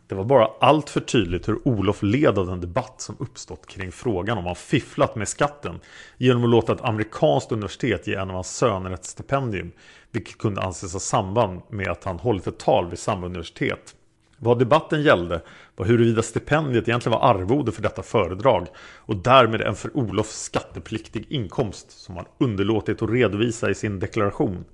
Det 0.08 0.16
var 0.16 0.24
bara 0.24 0.48
allt 0.60 0.90
för 0.90 1.00
tydligt 1.00 1.48
hur 1.48 1.68
Olof 1.68 2.04
led 2.04 2.38
av 2.38 2.48
den 2.48 2.62
debatt 2.62 3.02
som 3.02 3.16
uppstått 3.20 3.68
kring 3.68 3.92
frågan 3.92 4.38
om 4.38 4.46
han 4.46 4.56
fifflat 4.56 5.16
med 5.16 5.28
skatten 5.28 5.80
genom 6.18 6.44
att 6.44 6.50
låta 6.50 6.74
ett 6.74 6.82
amerikanskt 6.82 7.52
universitet 7.52 8.08
ge 8.08 8.16
en 8.16 8.30
av 8.30 8.36
hans 8.36 8.58
söner 8.58 8.92
ett 8.92 9.06
stipendium, 9.06 9.72
vilket 10.12 10.38
kunde 10.38 10.62
anses 10.62 10.94
ha 10.94 11.00
samband 11.00 11.62
med 11.70 11.88
att 11.88 12.04
han 12.04 12.20
hållit 12.20 12.48
ett 12.48 12.60
tal 12.60 12.90
vid 12.90 13.00
samma 13.00 13.26
universitet. 13.26 13.96
Vad 14.40 14.60
debatten 14.60 15.02
gällde 15.02 15.42
var 15.76 15.86
huruvida 15.86 16.22
stipendiet 16.22 16.88
egentligen 16.88 17.20
var 17.20 17.30
arvode 17.30 17.72
för 17.72 17.82
detta 17.82 18.04
föredrag 18.04 18.68
och 18.98 19.16
därmed 19.16 19.62
en 19.62 19.76
för 19.76 19.98
Olof 19.98 20.28
skattepliktig 20.28 21.26
inkomst 21.30 21.92
som 21.92 22.16
han 22.16 22.26
underlåtit 22.38 23.02
att 23.02 23.10
redovisa 23.10 23.70
i 23.70 23.76
sin 23.76 24.00
deklaration. 24.00 24.66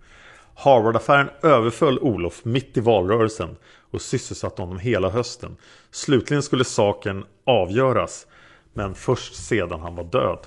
Harvard-affären 0.55 1.29
överföll 1.41 1.99
Olof 1.99 2.45
mitt 2.45 2.77
i 2.77 2.79
valrörelsen 2.79 3.55
och 3.91 4.01
sysselsatte 4.01 4.61
honom 4.61 4.79
hela 4.79 5.09
hösten. 5.09 5.57
Slutligen 5.91 6.43
skulle 6.43 6.63
saken 6.63 7.25
avgöras, 7.45 8.27
men 8.73 8.95
först 8.95 9.35
sedan 9.35 9.79
han 9.79 9.95
var 9.95 10.03
död. 10.03 10.39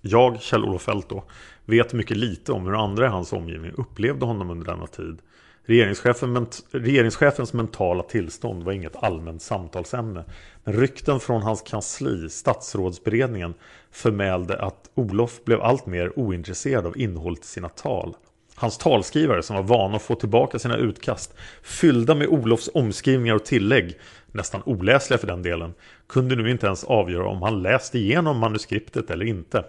Jag, 0.00 0.40
Kjell-Olof 0.40 0.82
Feldt 0.82 1.08
då, 1.08 1.24
vet 1.64 1.92
mycket 1.92 2.16
lite 2.16 2.52
om 2.52 2.66
hur 2.66 2.84
andra 2.84 3.06
i 3.06 3.08
hans 3.08 3.32
omgivning 3.32 3.72
upplevde 3.72 4.26
honom 4.26 4.50
under 4.50 4.66
denna 4.66 4.86
tid. 4.86 5.18
Regeringschefen, 5.66 6.46
regeringschefens 6.70 7.52
mentala 7.52 8.02
tillstånd 8.02 8.62
var 8.62 8.72
inget 8.72 8.96
allmänt 8.96 9.42
samtalsämne. 9.42 10.24
Men 10.64 10.74
rykten 10.74 11.20
från 11.20 11.42
hans 11.42 11.62
kansli, 11.62 12.28
statsrådsberedningen, 12.30 13.54
förmälde 13.90 14.62
att 14.62 14.90
Olof 14.94 15.44
blev 15.44 15.60
allt 15.60 15.86
mer 15.86 16.18
ointresserad 16.18 16.86
av 16.86 16.98
innehållet 16.98 17.44
i 17.44 17.46
sina 17.46 17.68
tal. 17.68 18.16
Hans 18.54 18.78
talskrivare 18.78 19.42
som 19.42 19.56
var 19.56 19.62
vana 19.62 19.96
att 19.96 20.02
få 20.02 20.14
tillbaka 20.14 20.58
sina 20.58 20.76
utkast 20.76 21.34
fyllda 21.62 22.14
med 22.14 22.28
Olofs 22.28 22.70
omskrivningar 22.74 23.34
och 23.34 23.44
tillägg, 23.44 23.98
nästan 24.32 24.62
oläsliga 24.64 25.18
för 25.18 25.26
den 25.26 25.42
delen, 25.42 25.74
kunde 26.08 26.36
nu 26.36 26.50
inte 26.50 26.66
ens 26.66 26.84
avgöra 26.84 27.28
om 27.28 27.42
han 27.42 27.62
läst 27.62 27.94
igenom 27.94 28.38
manuskriptet 28.38 29.10
eller 29.10 29.26
inte. 29.26 29.64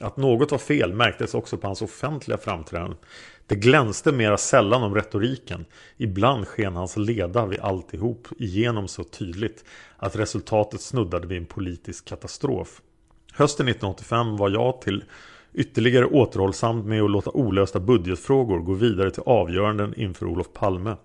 Att 0.00 0.16
något 0.16 0.50
var 0.50 0.58
fel 0.58 0.92
märktes 0.92 1.34
också 1.34 1.56
på 1.56 1.66
hans 1.66 1.82
offentliga 1.82 2.38
framträdanden. 2.38 2.98
Det 3.46 3.54
glänste 3.54 4.12
mera 4.12 4.36
sällan 4.36 4.82
om 4.82 4.94
retoriken. 4.94 5.64
Ibland 5.96 6.48
sken 6.48 6.76
hans 6.76 6.96
leda 6.96 7.46
vid 7.46 7.60
alltihop 7.60 8.28
igenom 8.38 8.88
så 8.88 9.04
tydligt 9.04 9.64
att 9.96 10.16
resultatet 10.16 10.80
snuddade 10.80 11.26
vid 11.26 11.38
en 11.38 11.46
politisk 11.46 12.04
katastrof. 12.04 12.82
Hösten 13.32 13.68
1985 13.68 14.36
var 14.36 14.50
jag 14.50 14.80
till 14.80 15.04
ytterligare 15.54 16.06
återhållsam 16.06 16.88
med 16.88 17.02
att 17.02 17.10
låta 17.10 17.30
olösta 17.30 17.80
budgetfrågor 17.80 18.58
gå 18.58 18.72
vidare 18.72 19.10
till 19.10 19.22
avgöranden 19.26 19.94
inför 19.94 20.26
Olof 20.26 20.52
Palme. 20.52 20.96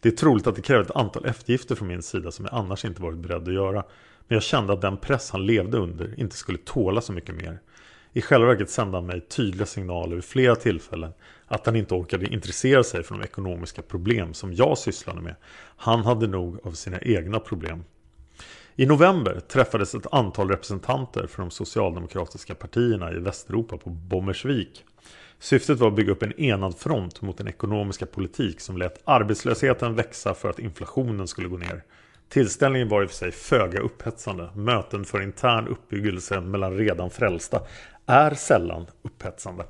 Det 0.00 0.08
är 0.08 0.16
troligt 0.16 0.46
att 0.46 0.56
det 0.56 0.62
krävde 0.62 0.84
ett 0.84 0.96
antal 0.96 1.26
eftergifter 1.26 1.74
från 1.74 1.88
min 1.88 2.02
sida 2.02 2.30
som 2.30 2.44
jag 2.44 2.54
annars 2.54 2.84
inte 2.84 3.02
varit 3.02 3.18
beredd 3.18 3.48
att 3.48 3.54
göra. 3.54 3.84
Men 4.28 4.36
jag 4.36 4.42
kände 4.42 4.72
att 4.72 4.80
den 4.80 4.96
press 4.96 5.30
han 5.30 5.46
levde 5.46 5.78
under 5.78 6.20
inte 6.20 6.36
skulle 6.36 6.58
tåla 6.58 7.00
så 7.00 7.12
mycket 7.12 7.34
mer. 7.34 7.60
I 8.12 8.20
själva 8.20 8.46
verket 8.46 8.70
sände 8.70 8.96
han 8.96 9.06
mig 9.06 9.20
tydliga 9.20 9.66
signaler 9.66 10.14
vid 10.14 10.24
flera 10.24 10.56
tillfällen 10.56 11.12
att 11.48 11.66
han 11.66 11.76
inte 11.76 11.94
orkade 11.94 12.26
intressera 12.26 12.84
sig 12.84 13.02
för 13.02 13.14
de 13.14 13.24
ekonomiska 13.24 13.82
problem 13.82 14.34
som 14.34 14.54
jag 14.54 14.78
sysslade 14.78 15.20
med. 15.20 15.34
Han 15.76 16.00
hade 16.00 16.26
nog 16.26 16.58
av 16.66 16.72
sina 16.72 16.98
egna 17.00 17.40
problem. 17.40 17.84
I 18.76 18.86
november 18.86 19.40
träffades 19.48 19.94
ett 19.94 20.06
antal 20.12 20.48
representanter 20.50 21.26
för 21.26 21.42
de 21.42 21.50
socialdemokratiska 21.50 22.54
partierna 22.54 23.12
i 23.12 23.18
Västeuropa 23.18 23.76
på 23.76 23.90
Bommersvik. 23.90 24.84
Syftet 25.38 25.78
var 25.78 25.88
att 25.88 25.94
bygga 25.94 26.12
upp 26.12 26.22
en 26.22 26.40
enad 26.40 26.78
front 26.78 27.22
mot 27.22 27.38
den 27.38 27.48
ekonomiska 27.48 28.06
politik 28.06 28.60
som 28.60 28.76
lät 28.76 29.02
arbetslösheten 29.04 29.94
växa 29.94 30.34
för 30.34 30.50
att 30.50 30.58
inflationen 30.58 31.28
skulle 31.28 31.48
gå 31.48 31.56
ner. 31.56 31.82
Tillställningen 32.28 32.88
var 32.88 33.02
i 33.02 33.06
och 33.06 33.10
för 33.10 33.16
sig 33.16 33.32
föga 33.32 33.80
upphetsande. 33.80 34.50
Möten 34.54 35.04
för 35.04 35.22
intern 35.22 35.68
uppbyggelse 35.68 36.40
mellan 36.40 36.76
redan 36.76 37.10
frälsta 37.10 37.60
är 38.06 38.34
sällan 38.34 38.86
upphetsande. 39.02 39.64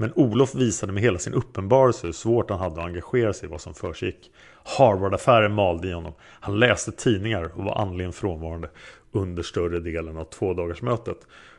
Men 0.00 0.12
Olof 0.14 0.54
visade 0.54 0.92
med 0.92 1.02
hela 1.02 1.18
sin 1.18 1.34
uppenbarelse 1.34 2.06
hur 2.06 2.12
svårt 2.12 2.50
han 2.50 2.58
hade 2.58 2.80
att 2.80 2.86
engagera 2.86 3.32
sig 3.32 3.48
i 3.48 3.50
vad 3.50 3.60
som 3.60 3.74
försiggick. 3.74 4.30
Harvard-affären 4.78 5.52
malde 5.52 5.88
i 5.88 5.92
honom. 5.92 6.12
Han 6.40 6.58
läste 6.58 6.92
tidningar 6.92 7.50
och 7.54 7.64
var 7.64 7.74
andligen 7.80 8.12
frånvarande 8.12 8.70
under 9.12 9.42
större 9.42 9.80
delen 9.80 10.16
av 10.16 10.24
tvådagarsmötet. 10.24 11.16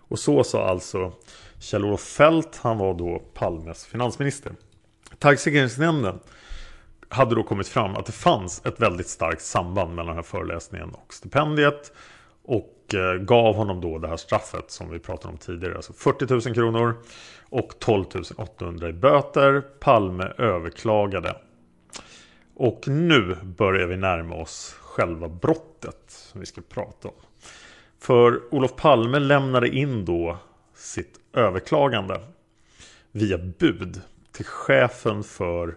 Och 0.07 0.19
så 0.19 0.43
sa 0.43 0.67
alltså 0.67 1.13
Kjell-Olof 1.59 2.01
Fält, 2.01 2.59
han 2.61 2.77
var 2.77 2.93
då 2.93 3.19
Palmes 3.33 3.85
finansminister. 3.85 4.51
Taxeringsnämnden 5.19 6.19
hade 7.09 7.35
då 7.35 7.43
kommit 7.43 7.67
fram 7.67 7.95
att 7.95 8.05
det 8.05 8.11
fanns 8.11 8.65
ett 8.65 8.81
väldigt 8.81 9.07
starkt 9.07 9.41
samband 9.41 9.89
mellan 9.89 10.07
den 10.07 10.15
här 10.15 10.23
föreläsningen 10.23 10.89
och 10.89 11.13
stipendiet. 11.13 11.91
Och 12.43 12.93
eh, 12.93 13.13
gav 13.13 13.55
honom 13.55 13.81
då 13.81 13.97
det 13.97 14.07
här 14.07 14.17
straffet 14.17 14.71
som 14.71 14.89
vi 14.89 14.99
pratade 14.99 15.31
om 15.31 15.37
tidigare. 15.37 15.75
Alltså 15.75 15.93
40 15.93 16.25
000 16.33 16.41
kronor 16.41 16.95
och 17.51 17.79
12 17.79 18.05
800 18.37 18.89
i 18.89 18.93
böter. 18.93 19.61
Palme 19.61 20.23
överklagade. 20.37 21.35
Och 22.55 22.87
nu 22.87 23.37
börjar 23.43 23.87
vi 23.87 23.97
närma 23.97 24.35
oss 24.35 24.75
själva 24.81 25.27
brottet 25.27 26.03
som 26.07 26.39
vi 26.39 26.45
ska 26.45 26.61
prata 26.61 27.07
om. 27.07 27.13
För 27.99 28.53
Olof 28.53 28.75
Palme 28.75 29.19
lämnade 29.19 29.69
in 29.69 30.05
då 30.05 30.37
sitt 30.75 31.19
överklagande 31.33 32.21
via 33.11 33.37
bud 33.37 34.01
till 34.31 34.45
chefen 34.45 35.23
för 35.23 35.75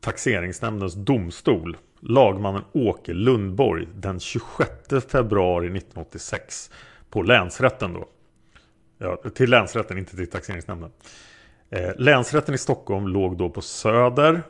taxeringsnämndens 0.00 0.94
domstol 0.94 1.76
lagmannen 2.00 2.62
Åke 2.72 3.12
Lundborg 3.12 3.88
den 3.94 4.20
26 4.20 4.70
februari 5.08 5.66
1986 5.66 6.70
på 7.10 7.22
länsrätten 7.22 7.92
då. 7.92 8.08
Ja, 8.98 9.16
till 9.34 9.50
länsrätten, 9.50 9.98
inte 9.98 10.16
till 10.16 10.30
taxeringsnämnden. 10.30 10.90
Eh, 11.70 11.90
länsrätten 11.96 12.54
i 12.54 12.58
Stockholm 12.58 13.08
låg 13.08 13.36
då 13.36 13.50
på 13.50 13.60
Söder 13.60 14.42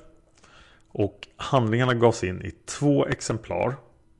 och 0.88 1.28
handlingarna 1.36 1.94
gavs 1.94 2.24
in 2.24 2.42
i 2.42 2.50
två 2.50 3.06
exemplar. 3.06 3.74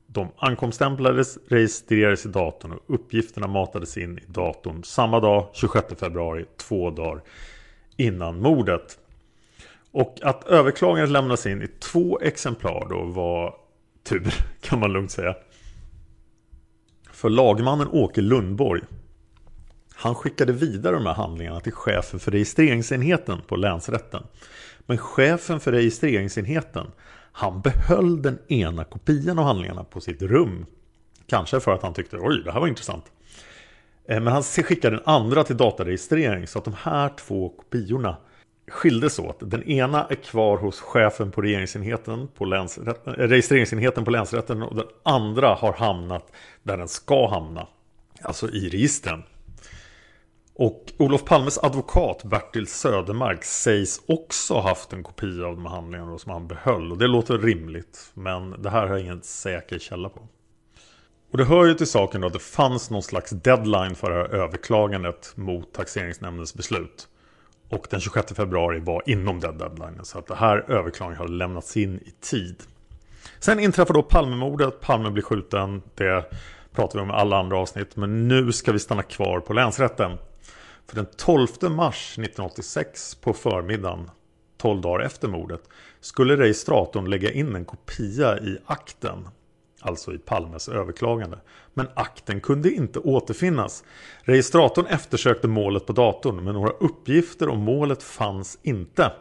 De 0.07 0.27
ankomststämplades, 0.37 1.37
registrerades 1.47 2.25
i 2.25 2.29
datorn 2.29 2.71
och 2.71 2.79
uppgifterna 2.87 3.47
matades 3.47 3.97
in 3.97 4.17
i 4.17 4.23
datorn 4.27 4.83
samma 4.83 5.19
dag, 5.19 5.49
26 5.53 5.99
februari, 5.99 6.45
två 6.57 6.89
dagar 6.89 7.21
innan 7.97 8.41
mordet. 8.41 8.97
Och 9.91 10.19
att 10.21 10.47
överklagandet 10.47 11.09
lämnas 11.09 11.45
in 11.45 11.61
i 11.61 11.67
två 11.67 12.19
exemplar 12.19 12.87
då 12.89 13.03
var 13.03 13.55
tur, 14.03 14.33
kan 14.61 14.79
man 14.79 14.93
lugnt 14.93 15.11
säga. 15.11 15.35
För 17.11 17.29
lagmannen 17.29 17.87
Åke 17.87 18.21
Lundborg 18.21 18.81
han 20.01 20.15
skickade 20.15 20.53
vidare 20.53 20.95
de 20.95 21.05
här 21.05 21.13
handlingarna 21.13 21.59
till 21.59 21.71
chefen 21.71 22.19
för 22.19 22.31
registreringsenheten 22.31 23.41
på 23.47 23.55
länsrätten. 23.55 24.23
Men 24.85 24.97
chefen 24.97 25.59
för 25.59 25.71
registreringsenheten 25.71 26.91
han 27.31 27.61
behöll 27.61 28.21
den 28.21 28.39
ena 28.47 28.83
kopian 28.83 29.39
av 29.39 29.45
handlingarna 29.45 29.83
på 29.83 30.01
sitt 30.01 30.21
rum. 30.21 30.65
Kanske 31.27 31.59
för 31.59 31.71
att 31.71 31.83
han 31.83 31.93
tyckte 31.93 32.17
oj, 32.17 32.41
det 32.45 32.51
här 32.51 32.59
var 32.59 32.67
intressant. 32.67 33.03
Eh, 34.07 34.19
men 34.19 34.33
han 34.33 34.43
skickade 34.43 34.95
den 34.95 35.05
andra 35.05 35.43
till 35.43 35.57
dataregistrering 35.57 36.47
så 36.47 36.59
att 36.59 36.65
de 36.65 36.73
här 36.73 37.09
två 37.09 37.49
kopiorna 37.49 38.17
skildes 38.67 39.19
åt. 39.19 39.51
Den 39.51 39.63
ena 39.63 40.05
är 40.05 40.15
kvar 40.15 40.57
hos 40.57 40.79
chefen 40.79 41.31
på 41.31 41.41
regeringsenheten 41.41 42.27
på 42.27 42.45
länsrätten, 42.45 43.13
eh, 43.13 43.27
registreringsenheten 43.27 44.05
på 44.05 44.11
länsrätten 44.11 44.63
och 44.63 44.75
den 44.75 44.87
andra 45.03 45.53
har 45.53 45.73
hamnat 45.73 46.31
där 46.63 46.77
den 46.77 46.87
ska 46.87 47.27
hamna. 47.27 47.67
Alltså 48.21 48.49
i 48.49 48.69
registren. 48.69 49.23
Och 50.61 50.93
Olof 50.97 51.25
Palmes 51.25 51.57
advokat 51.57 52.23
Bertil 52.23 52.67
Södermark 52.67 53.43
sägs 53.43 54.01
också 54.05 54.53
ha 54.53 54.61
haft 54.61 54.93
en 54.93 55.03
kopia 55.03 55.45
av 55.45 55.55
de 55.55 55.65
här 55.65 55.73
handlingarna 55.73 56.17
som 56.17 56.31
han 56.31 56.47
behöll. 56.47 56.91
Och 56.91 56.97
det 56.97 57.07
låter 57.07 57.37
rimligt. 57.37 58.11
Men 58.13 58.61
det 58.61 58.69
här 58.69 58.87
har 58.87 58.87
jag 58.87 58.99
ingen 58.99 59.21
säker 59.21 59.79
källa 59.79 60.09
på. 60.09 60.27
Och 61.31 61.37
det 61.37 61.45
hör 61.45 61.65
ju 61.65 61.73
till 61.73 61.87
saken 61.87 62.21
då 62.21 62.27
att 62.27 62.33
det 62.33 62.39
fanns 62.39 62.89
någon 62.89 63.03
slags 63.03 63.31
deadline 63.31 63.95
för 63.95 64.09
det 64.09 64.15
här 64.15 64.35
överklagandet 64.35 65.33
mot 65.35 65.73
taxeringsnämndens 65.73 66.53
beslut. 66.53 67.07
Och 67.69 67.87
den 67.89 67.99
26 67.99 68.33
februari 68.33 68.79
var 68.79 69.03
inom 69.05 69.39
den 69.39 69.57
deadline. 69.57 69.99
Så 70.03 70.19
att 70.19 70.27
det 70.27 70.35
här 70.35 70.65
överklagandet 70.67 71.19
hade 71.19 71.33
lämnats 71.33 71.77
in 71.77 71.95
i 71.95 72.13
tid. 72.21 72.63
Sen 73.39 73.59
inträffar 73.59 73.93
då 73.93 74.03
Palmemordet. 74.03 74.81
Palme 74.81 75.09
blir 75.09 75.23
skjuten. 75.23 75.81
Det 75.95 76.31
pratar 76.71 76.99
vi 76.99 77.03
om 77.03 77.09
i 77.09 77.13
alla 77.13 77.37
andra 77.37 77.57
avsnitt. 77.57 77.95
Men 77.95 78.27
nu 78.27 78.51
ska 78.51 78.71
vi 78.71 78.79
stanna 78.79 79.03
kvar 79.03 79.39
på 79.39 79.53
länsrätten. 79.53 80.17
För 80.89 80.95
den 80.95 81.07
12 81.17 81.47
mars 81.61 82.11
1986 82.13 83.15
på 83.15 83.33
förmiddagen, 83.33 84.09
12 84.57 84.81
dagar 84.81 85.05
efter 85.05 85.27
mordet, 85.27 85.61
skulle 86.01 86.37
registratorn 86.37 87.09
lägga 87.09 87.31
in 87.31 87.55
en 87.55 87.65
kopia 87.65 88.39
i 88.39 88.57
akten 88.65 89.27
alltså 89.81 90.13
i 90.13 90.17
Palmes 90.17 90.69
överklagande. 90.69 91.37
Men 91.73 91.87
akten 91.93 92.41
kunde 92.41 92.71
inte 92.71 92.99
återfinnas. 92.99 93.83
Registratorn 94.21 94.85
eftersökte 94.85 95.47
målet 95.47 95.85
på 95.85 95.93
datorn 95.93 96.43
men 96.43 96.53
några 96.53 96.71
uppgifter 96.71 97.49
om 97.49 97.59
målet 97.59 98.03
fanns 98.03 98.59
inte. 98.63 99.11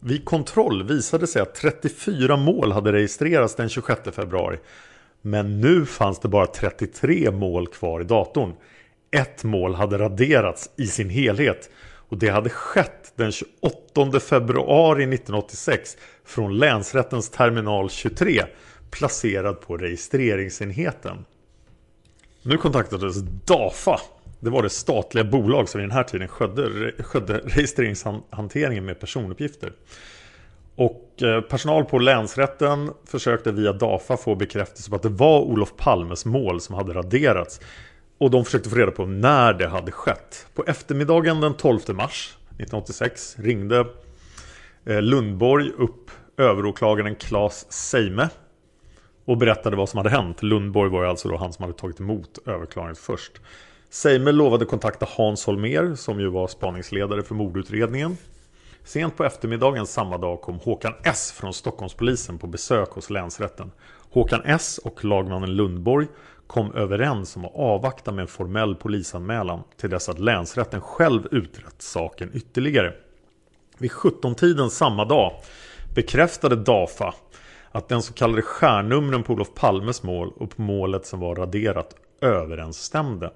Vid 0.00 0.24
kontroll 0.24 0.82
visade 0.82 1.26
sig 1.26 1.42
att 1.42 1.54
34 1.54 2.36
mål 2.36 2.72
hade 2.72 2.92
registrerats 2.92 3.54
den 3.54 3.68
26 3.68 4.00
februari. 4.12 4.58
Men 5.22 5.60
nu 5.60 5.86
fanns 5.86 6.18
det 6.18 6.28
bara 6.28 6.46
33 6.46 7.30
mål 7.30 7.66
kvar 7.66 8.00
i 8.00 8.04
datorn. 8.04 8.54
Ett 9.10 9.44
mål 9.44 9.74
hade 9.74 9.98
raderats 9.98 10.70
i 10.76 10.86
sin 10.86 11.10
helhet 11.10 11.70
och 12.08 12.18
det 12.18 12.28
hade 12.28 12.50
skett 12.50 13.12
den 13.16 13.32
28 13.32 14.20
februari 14.20 15.02
1986 15.02 15.96
från 16.24 16.58
länsrättens 16.58 17.30
terminal 17.30 17.90
23 17.90 18.44
placerad 18.90 19.60
på 19.60 19.76
registreringsenheten. 19.76 21.24
Nu 22.42 22.56
kontaktades 22.56 23.16
DAFA. 23.44 24.00
Det 24.40 24.50
var 24.50 24.62
det 24.62 24.70
statliga 24.70 25.24
bolag 25.24 25.68
som 25.68 25.80
i 25.80 25.84
den 25.84 25.90
här 25.90 26.04
tiden 26.04 26.28
sködde, 26.28 26.92
sködde 26.98 27.38
registreringshanteringen 27.38 28.84
med 28.84 29.00
personuppgifter. 29.00 29.72
Och 30.74 31.22
eh, 31.22 31.40
personal 31.40 31.84
på 31.84 31.98
länsrätten 31.98 32.92
försökte 33.04 33.52
via 33.52 33.72
DAFA 33.72 34.16
få 34.16 34.34
bekräftelse 34.34 34.90
på 34.90 34.96
att 34.96 35.02
det 35.02 35.08
var 35.08 35.40
Olof 35.40 35.76
Palmes 35.76 36.24
mål 36.24 36.60
som 36.60 36.74
hade 36.74 36.92
raderats. 36.92 37.60
Och 38.18 38.30
de 38.30 38.44
försökte 38.44 38.70
få 38.70 38.76
reda 38.76 38.90
på 38.90 39.06
när 39.06 39.52
det 39.52 39.68
hade 39.68 39.92
skett. 39.92 40.46
På 40.54 40.64
eftermiddagen 40.64 41.40
den 41.40 41.54
12 41.54 41.80
mars 41.88 42.36
1986 42.48 43.36
ringde 43.38 43.86
eh, 44.84 45.02
Lundborg 45.02 45.70
upp 45.70 46.10
överåklagaren 46.36 47.14
Claes 47.14 47.72
Seime 47.72 48.28
och 49.24 49.36
berättade 49.36 49.76
vad 49.76 49.88
som 49.88 49.98
hade 49.98 50.10
hänt. 50.10 50.42
Lundborg 50.42 50.90
var 50.90 51.02
ju 51.02 51.08
alltså 51.08 51.28
då 51.28 51.36
han 51.36 51.52
som 51.52 51.62
hade 51.62 51.74
tagit 51.78 52.00
emot 52.00 52.38
överklagandet 52.46 52.98
först. 52.98 53.32
Seime 53.90 54.32
lovade 54.32 54.64
kontakta 54.64 55.06
Hans 55.10 55.46
Holmer 55.46 55.94
som 55.94 56.20
ju 56.20 56.28
var 56.28 56.48
spaningsledare 56.48 57.22
för 57.22 57.34
mordutredningen. 57.34 58.16
Sent 58.84 59.16
på 59.16 59.24
eftermiddagen 59.24 59.86
samma 59.86 60.18
dag 60.18 60.40
kom 60.40 60.58
Håkan 60.58 60.94
S 61.04 61.32
från 61.32 61.54
Stockholmspolisen 61.54 62.38
på 62.38 62.46
besök 62.46 62.90
hos 62.90 63.10
länsrätten. 63.10 63.70
Håkan 64.10 64.42
S 64.44 64.80
och 64.84 65.04
lagmannen 65.04 65.56
Lundborg 65.56 66.06
kom 66.48 66.74
överens 66.74 67.36
om 67.36 67.44
att 67.44 67.54
avvakta 67.54 68.12
med 68.12 68.22
en 68.22 68.28
formell 68.28 68.74
polisanmälan 68.74 69.62
till 69.76 69.90
dess 69.90 70.08
att 70.08 70.18
länsrätten 70.18 70.80
själv 70.80 71.26
utrett 71.30 71.82
saken 71.82 72.30
ytterligare. 72.34 72.94
Vid 73.78 73.90
17-tiden 73.90 74.70
samma 74.70 75.04
dag 75.04 75.32
bekräftade 75.94 76.56
DAFA 76.56 77.14
att 77.70 77.88
den 77.88 78.02
så 78.02 78.12
kallade 78.12 78.42
stjärnnumren 78.42 79.22
på 79.22 79.32
Olof 79.32 79.54
Palmes 79.54 80.02
mål 80.02 80.32
och 80.36 80.56
på 80.56 80.62
målet 80.62 81.06
som 81.06 81.20
var 81.20 81.34
raderat 81.34 81.94
överensstämde. 82.20 83.30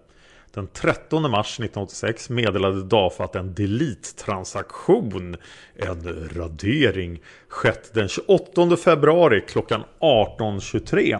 Den 0.55 0.67
13 0.67 1.31
mars 1.31 1.61
1986 1.61 2.31
meddelade 2.31 2.83
DAFA 2.83 3.25
att 3.25 3.37
en 3.37 3.55
delete-transaktion, 3.55 5.37
en 5.77 6.29
radering, 6.37 7.21
skett 7.49 7.95
den 7.95 8.09
28 8.09 8.77
februari 8.77 9.41
klockan 9.41 9.85
18.23. 10.01 11.19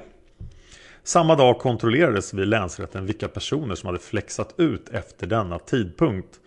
Samma 1.05 1.35
dag 1.35 1.59
kontrollerades 1.59 2.35
vid 2.35 2.49
länsrätten 2.49 3.07
vilka 3.07 3.29
personer 3.29 3.75
som 3.75 3.87
hade 3.87 3.99
flexat 3.99 4.55
ut 4.57 4.89
efter 4.89 5.27
denna 5.27 5.59
tidpunkt. 5.59 6.41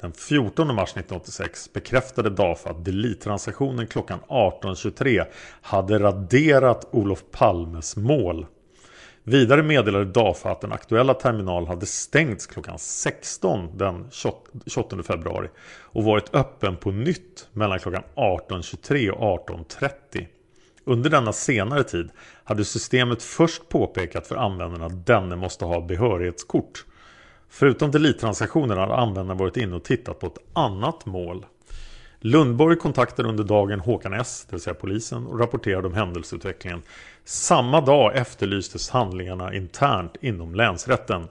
Den 0.00 0.12
14 0.12 0.66
mars 0.74 0.90
1986 0.90 1.72
bekräftade 1.72 2.30
DAFA 2.30 2.70
att 2.70 2.84
delete-transaktionen 2.84 3.86
klockan 3.86 4.18
18.23 4.28 5.24
hade 5.62 5.98
raderat 5.98 6.88
Olof 6.90 7.24
Palmes 7.30 7.96
mål. 7.96 8.46
Vidare 9.24 9.62
meddelade 9.62 10.04
DAFA 10.04 10.50
att 10.50 10.60
den 10.60 10.72
aktuella 10.72 11.14
terminalen 11.14 11.68
hade 11.68 11.86
stängts 11.86 12.46
klockan 12.46 12.78
16 12.78 13.78
den 13.78 14.10
28 14.66 15.02
februari 15.02 15.48
och 15.82 16.04
varit 16.04 16.34
öppen 16.34 16.76
på 16.76 16.90
nytt 16.90 17.48
mellan 17.52 17.78
klockan 17.78 18.02
18.23 18.14 19.10
och 19.10 19.48
18.30. 19.48 20.26
Under 20.90 21.10
denna 21.10 21.32
senare 21.32 21.84
tid 21.84 22.10
hade 22.44 22.64
systemet 22.64 23.22
först 23.22 23.68
påpekat 23.68 24.26
för 24.26 24.36
användarna 24.36 24.86
att 24.86 25.06
denne 25.06 25.36
måste 25.36 25.64
ha 25.64 25.80
behörighetskort. 25.80 26.84
Förutom 27.48 27.90
delete-transaktionerna 27.90 28.80
hade 28.80 28.94
användaren 28.94 29.38
varit 29.38 29.56
inne 29.56 29.76
och 29.76 29.84
tittat 29.84 30.18
på 30.18 30.26
ett 30.26 30.38
annat 30.52 31.06
mål. 31.06 31.46
Lundborg 32.20 32.76
kontaktade 32.76 33.28
under 33.28 33.44
dagen 33.44 33.80
Håkan 33.80 34.12
S, 34.12 34.46
det 34.48 34.56
vill 34.56 34.62
säga 34.62 34.74
polisen, 34.74 35.26
och 35.26 35.40
rapporterade 35.40 35.86
om 35.86 35.94
händelseutvecklingen. 35.94 36.82
Samma 37.24 37.80
dag 37.80 38.16
efterlystes 38.16 38.90
handlingarna 38.90 39.54
internt 39.54 40.16
inom 40.20 40.54
länsrätten. 40.54 41.28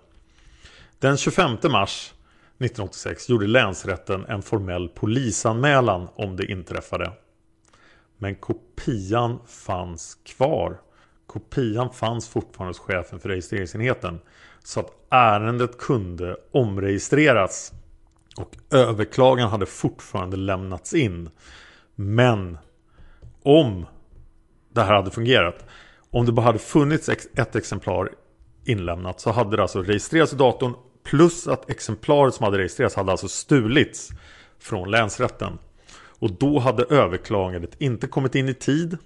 Den 1.00 1.18
25 1.18 1.58
mars 1.64 2.14
1986 2.58 3.30
gjorde 3.30 3.48
länsrätten 3.48 4.26
en 4.26 4.42
formell 4.42 4.90
polisanmälan 4.90 6.08
om 6.16 6.36
det 6.36 6.52
inträffade. 6.52 7.12
Men 8.20 8.36
kopian 8.36 9.40
fanns 9.48 10.18
kvar. 10.26 10.82
Kopian 11.28 11.94
fanns 11.94 12.28
fortfarande 12.28 12.70
hos 12.70 12.80
chefen 12.80 13.20
för 13.20 13.30
registreringsenheten. 13.30 14.20
Så 14.64 14.80
att 14.80 14.92
ärendet 15.10 15.78
kunde 15.78 16.38
omregistreras. 16.52 17.74
Och 18.38 18.56
överklagan 18.72 19.50
hade 19.50 19.66
fortfarande 19.66 20.38
lämnats 20.38 20.94
in. 20.94 21.30
Men 21.96 22.58
om 23.44 23.86
det 24.74 24.82
här 24.82 24.94
hade 24.94 25.12
fungerat. 25.12 25.66
Om 26.12 26.26
det 26.26 26.32
bara 26.32 26.46
hade 26.46 26.60
funnits 26.60 27.10
ett 27.10 27.56
exemplar 27.56 28.10
inlämnat 28.66 29.20
så 29.20 29.32
hade 29.32 29.56
det 29.56 29.62
alltså 29.62 29.82
registrerats 29.82 30.34
i 30.34 30.36
datorn 30.36 30.74
plus 31.04 31.48
att 31.48 31.70
exemplaret 31.70 32.34
som 32.34 32.44
hade 32.44 32.58
registrerats 32.58 32.96
hade 32.96 33.12
alltså 33.12 33.28
stulits 33.28 34.10
från 34.60 34.92
länsrätten. 34.92 35.58
Och 36.20 36.32
då 36.32 36.60
hade 36.60 36.84
överklagandet 36.84 37.82
inte 37.82 38.08
kommit 38.08 38.36
in 38.36 38.50
i 38.50 38.54
tid 38.54 38.98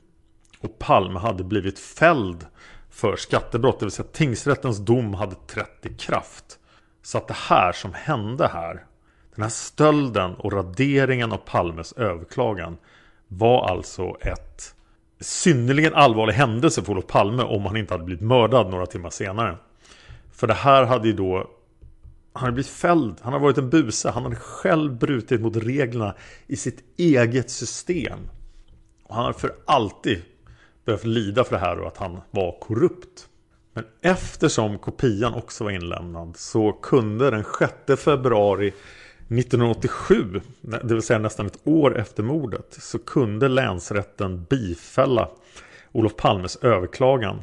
och 0.60 0.80
Palme 0.80 1.20
hade 1.20 1.44
blivit 1.44 1.80
fälld 1.80 2.46
för 2.90 3.16
skattebrott. 3.16 3.80
Det 3.80 3.86
vill 3.86 3.92
säga 3.92 4.08
tingsrättens 4.12 4.78
dom 4.78 5.14
hade 5.14 5.36
trätt 5.36 5.86
i 5.86 5.90
kraft. 5.90 6.60
Så 7.02 7.18
att 7.18 7.28
det 7.28 7.38
här 7.38 7.72
som 7.72 7.94
hände 7.94 8.48
här, 8.48 8.86
den 9.36 9.44
här 9.44 9.50
stölden 9.50 10.34
och 10.36 10.54
raderingen 10.54 11.32
av 11.32 11.38
Palmes 11.38 11.94
överklagan 11.94 12.78
var 13.28 13.70
alltså 13.70 14.16
ett 14.22 14.76
synnerligen 15.20 15.94
allvarlig 15.94 16.34
händelse 16.34 16.84
för 16.84 16.92
Olof 16.92 17.08
Palme 17.08 17.44
om 17.44 17.66
han 17.66 17.78
inte 17.78 17.94
hade 17.94 18.04
blivit 18.04 18.24
mördad 18.24 18.70
några 18.70 18.86
timmar 18.86 19.10
senare. 19.10 19.58
För 20.32 20.48
det 20.48 20.54
här 20.54 20.84
hade 20.84 21.08
ju 21.08 21.14
då 21.14 21.50
han 22.34 22.42
hade 22.42 22.52
blivit 22.52 22.72
fälld, 22.72 23.16
han 23.22 23.34
har 23.34 23.40
varit 23.40 23.58
en 23.58 23.70
buse, 23.70 24.10
han 24.10 24.24
hade 24.24 24.36
själv 24.36 24.98
brutit 24.98 25.42
mot 25.42 25.56
reglerna 25.56 26.16
i 26.48 26.56
sitt 26.56 26.84
eget 26.98 27.50
system. 27.50 28.20
Och 29.04 29.16
han 29.16 29.26
har 29.26 29.34
för 29.34 29.56
alltid 29.66 30.22
behövt 30.86 31.06
lida 31.06 31.44
för 31.44 31.56
det 31.56 31.62
här 31.62 31.80
och 31.80 31.88
att 31.88 31.98
han 31.98 32.22
var 32.32 32.60
korrupt. 32.60 33.28
Men 33.74 33.86
eftersom 34.02 34.80
kopian 34.80 35.34
också 35.34 35.64
var 35.64 35.72
inlämnad 35.72 36.38
så 36.38 36.72
kunde 36.72 37.32
den 37.32 37.44
6 37.88 38.02
februari 38.02 38.68
1987, 38.68 40.42
det 40.62 40.94
vill 40.94 41.02
säga 41.02 41.20
nästan 41.20 41.46
ett 41.46 41.60
år 41.64 42.00
efter 42.00 42.24
mordet, 42.24 42.78
så 42.80 43.00
kunde 43.00 43.48
länsrätten 43.48 44.46
bifälla 44.50 45.30
Olof 45.92 46.16
Palmes 46.16 46.56
överklagan. 46.56 47.42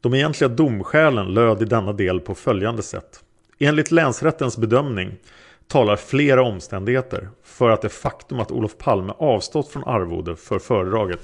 De 0.00 0.14
egentliga 0.14 0.48
domskälen 0.48 1.34
löd 1.34 1.62
i 1.62 1.64
denna 1.64 1.92
del 1.92 2.20
på 2.20 2.34
följande 2.34 2.82
sätt. 2.82 3.22
Enligt 3.58 3.90
länsrättens 3.90 4.56
bedömning 4.56 5.16
talar 5.68 5.96
flera 5.96 6.42
omständigheter 6.42 7.28
för 7.44 7.70
att 7.70 7.82
det 7.82 7.88
faktum 7.88 8.40
att 8.40 8.52
Olof 8.52 8.78
Palme 8.78 9.12
avstått 9.18 9.68
från 9.68 9.84
arvode 9.84 10.36
för 10.36 10.58
föredraget 10.58 11.20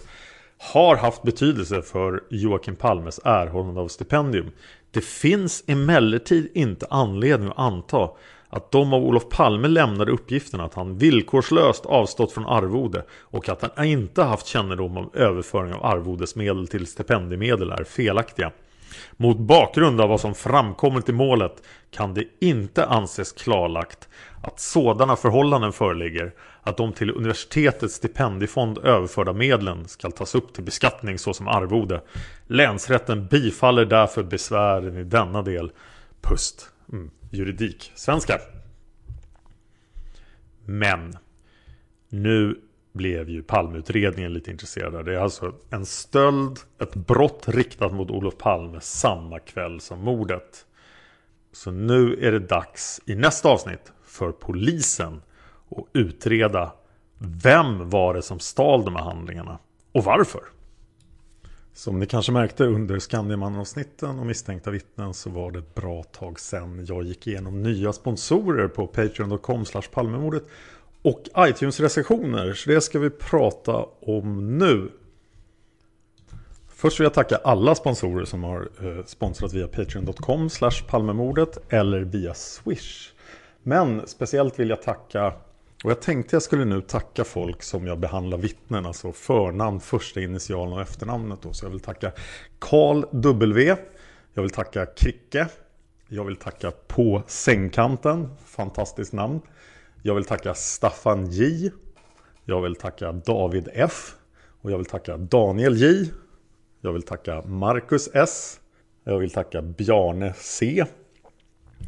har 0.59 0.97
haft 0.97 1.23
betydelse 1.23 1.83
för 1.83 2.23
Joakim 2.31 2.77
Palmes 2.77 3.21
erhållande 3.25 3.81
av 3.81 3.89
stipendium. 3.89 4.51
Det 4.91 5.05
finns 5.05 5.65
emellertid 5.67 6.51
inte 6.55 6.87
anledning 6.91 7.49
att 7.49 7.59
anta 7.59 8.11
att 8.49 8.71
de 8.71 8.93
av 8.93 9.05
Olof 9.05 9.29
Palme 9.29 9.69
lämnade 9.69 10.13
uppgifterna 10.13 10.65
att 10.65 10.75
han 10.75 10.99
villkorslöst 10.99 11.87
avstått 11.87 12.33
från 12.33 12.47
arvode 12.47 13.05
och 13.21 13.49
att 13.49 13.73
han 13.77 13.87
inte 13.87 14.23
haft 14.23 14.47
kännedom 14.47 14.97
om 14.97 15.11
överföring 15.15 15.73
av 15.73 15.85
arvodesmedel 15.85 16.69
till 16.69 16.87
stipendiemedel 16.87 17.71
är 17.71 17.85
felaktiga. 17.85 18.53
Mot 19.17 19.39
bakgrund 19.39 20.01
av 20.01 20.09
vad 20.09 20.21
som 20.21 20.35
framkommit 20.35 21.09
i 21.09 21.13
målet 21.13 21.63
kan 21.91 22.15
det 22.15 22.25
inte 22.41 22.87
anses 22.87 23.33
klarlagt 23.33 24.09
att 24.43 24.61
sådana 24.61 25.17
förhållanden 25.17 25.73
föreligger 25.73 26.33
att 26.63 26.77
de 26.77 26.93
till 26.93 27.11
universitetets 27.11 27.95
stipendiefond 27.95 28.79
överförda 28.79 29.33
medlen 29.33 29.89
ska 29.89 30.11
tas 30.11 30.35
upp 30.35 30.55
till 30.55 30.65
beskattning 30.65 31.19
såsom 31.19 31.49
arvode. 31.49 32.03
Länsrätten 32.47 33.27
bifaller 33.27 33.85
därför 33.85 34.23
besvären 34.23 34.97
i 34.97 35.05
denna 35.05 35.43
del. 35.43 35.73
Pust. 36.21 36.71
Mm. 36.93 37.11
Juridik. 37.31 37.93
Svenska. 37.95 38.39
Men. 40.65 41.13
Nu 42.09 42.61
blev 42.93 43.29
ju 43.29 43.43
Palmeutredningen 43.43 44.33
lite 44.33 44.51
intresserad. 44.51 45.05
Det 45.05 45.15
är 45.15 45.19
alltså 45.21 45.55
en 45.71 45.87
stöld, 45.87 46.59
ett 46.79 46.95
brott 46.95 47.45
riktat 47.49 47.93
mot 47.93 48.11
Olof 48.11 48.37
Palme 48.39 48.81
samma 48.81 49.39
kväll 49.39 49.81
som 49.81 50.01
mordet. 50.01 50.67
Så 51.53 51.71
nu 51.71 52.27
är 52.27 52.33
det 52.33 52.39
dags 52.39 53.01
i 53.07 53.15
nästa 53.15 53.49
avsnitt 53.49 53.93
för 54.05 54.33
polisen 54.33 55.23
att 55.71 55.85
utreda 55.93 56.73
vem 57.19 57.91
var 57.91 58.15
det 58.15 58.23
som 58.23 58.39
stal 58.39 58.85
de 58.85 58.97
här 58.97 59.03
handlingarna 59.03 59.59
och 59.93 60.05
varför. 60.05 60.43
Som 61.75 61.99
ni 61.99 62.07
kanske 62.07 62.33
märkte 62.33 62.65
under 62.65 62.99
Skandiamannen-avsnitten 62.99 64.19
och 64.19 64.27
misstänkta 64.27 64.71
vittnen 64.71 65.15
så 65.15 65.31
var 65.31 65.51
det 65.51 65.59
ett 65.59 65.75
bra 65.75 66.03
tag 66.03 66.41
sedan 66.41 66.85
jag 66.89 67.05
gick 67.05 67.27
igenom 67.27 67.63
nya 67.63 67.93
sponsorer 67.93 68.69
på 68.69 68.87
Patreon.com 68.87 69.65
Palmemordet 69.93 70.45
och 71.03 71.23
iTunes-recensioner. 71.39 72.53
Så 72.53 72.71
det 72.71 72.81
ska 72.81 72.99
vi 72.99 73.11
prata 73.11 73.87
om 74.01 74.59
nu. 74.59 74.91
Först 76.69 77.01
vill 77.01 77.05
jag 77.05 77.15
tacka 77.15 77.37
alla 77.37 77.75
sponsorer 77.75 78.25
som 78.25 78.45
har 78.45 78.69
eh, 78.83 79.05
sponsrat 79.05 79.53
via 79.53 79.69
Patreon.com 79.69 80.49
Palmemordet 80.89 81.73
eller 81.73 82.01
via 82.01 82.35
Swish. 82.35 83.13
Men 83.63 84.07
speciellt 84.07 84.59
vill 84.59 84.71
jag 84.71 84.83
tacka 84.83 85.35
och 85.85 85.91
jag 85.91 86.01
tänkte 86.01 86.37
jag 86.37 86.43
skulle 86.43 86.65
nu 86.65 86.81
tacka 86.81 87.25
folk 87.25 87.63
som 87.63 87.87
jag 87.87 87.99
behandlar 87.99 88.39
vittnen, 88.39 88.87
alltså 88.87 89.13
förnamn, 89.13 89.81
första 89.81 90.21
initialen 90.21 90.73
och 90.73 90.81
efternamnet. 90.81 91.43
Då. 91.43 91.53
Så 91.53 91.65
jag 91.65 91.71
vill 91.71 91.81
tacka 91.81 92.13
Karl 92.59 93.05
W. 93.13 93.77
Jag 94.35 94.43
vill 94.43 94.51
tacka 94.51 94.87
Kricke. 94.87 95.49
Jag 96.09 96.25
vill 96.25 96.37
tacka 96.37 96.71
På 96.71 97.23
sängkanten, 97.27 98.29
fantastiskt 98.47 99.13
namn. 99.13 99.41
Jag 100.05 100.15
vill 100.15 100.25
tacka 100.25 100.55
Staffan 100.55 101.27
J. 101.31 101.71
Jag 102.45 102.63
vill 102.63 102.75
tacka 102.75 103.13
David 103.13 103.69
F. 103.73 104.15
Och 104.63 104.71
jag 104.71 104.77
vill 104.77 104.87
tacka 104.87 105.17
Daniel 105.17 105.77
J. 105.77 106.11
Jag 106.81 106.93
vill 106.93 107.03
tacka 107.03 107.43
Marcus 107.43 108.09
S. 108.15 108.61
Jag 109.05 109.19
vill 109.19 109.31
tacka 109.31 109.63
Bjarne 109.63 110.35
C. 110.37 110.85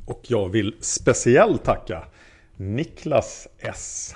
Och 0.07 0.20
jag 0.22 0.48
vill 0.48 0.77
speciellt 0.81 1.64
tacka 1.64 2.05
Niklas 2.57 3.48
S. 3.59 4.14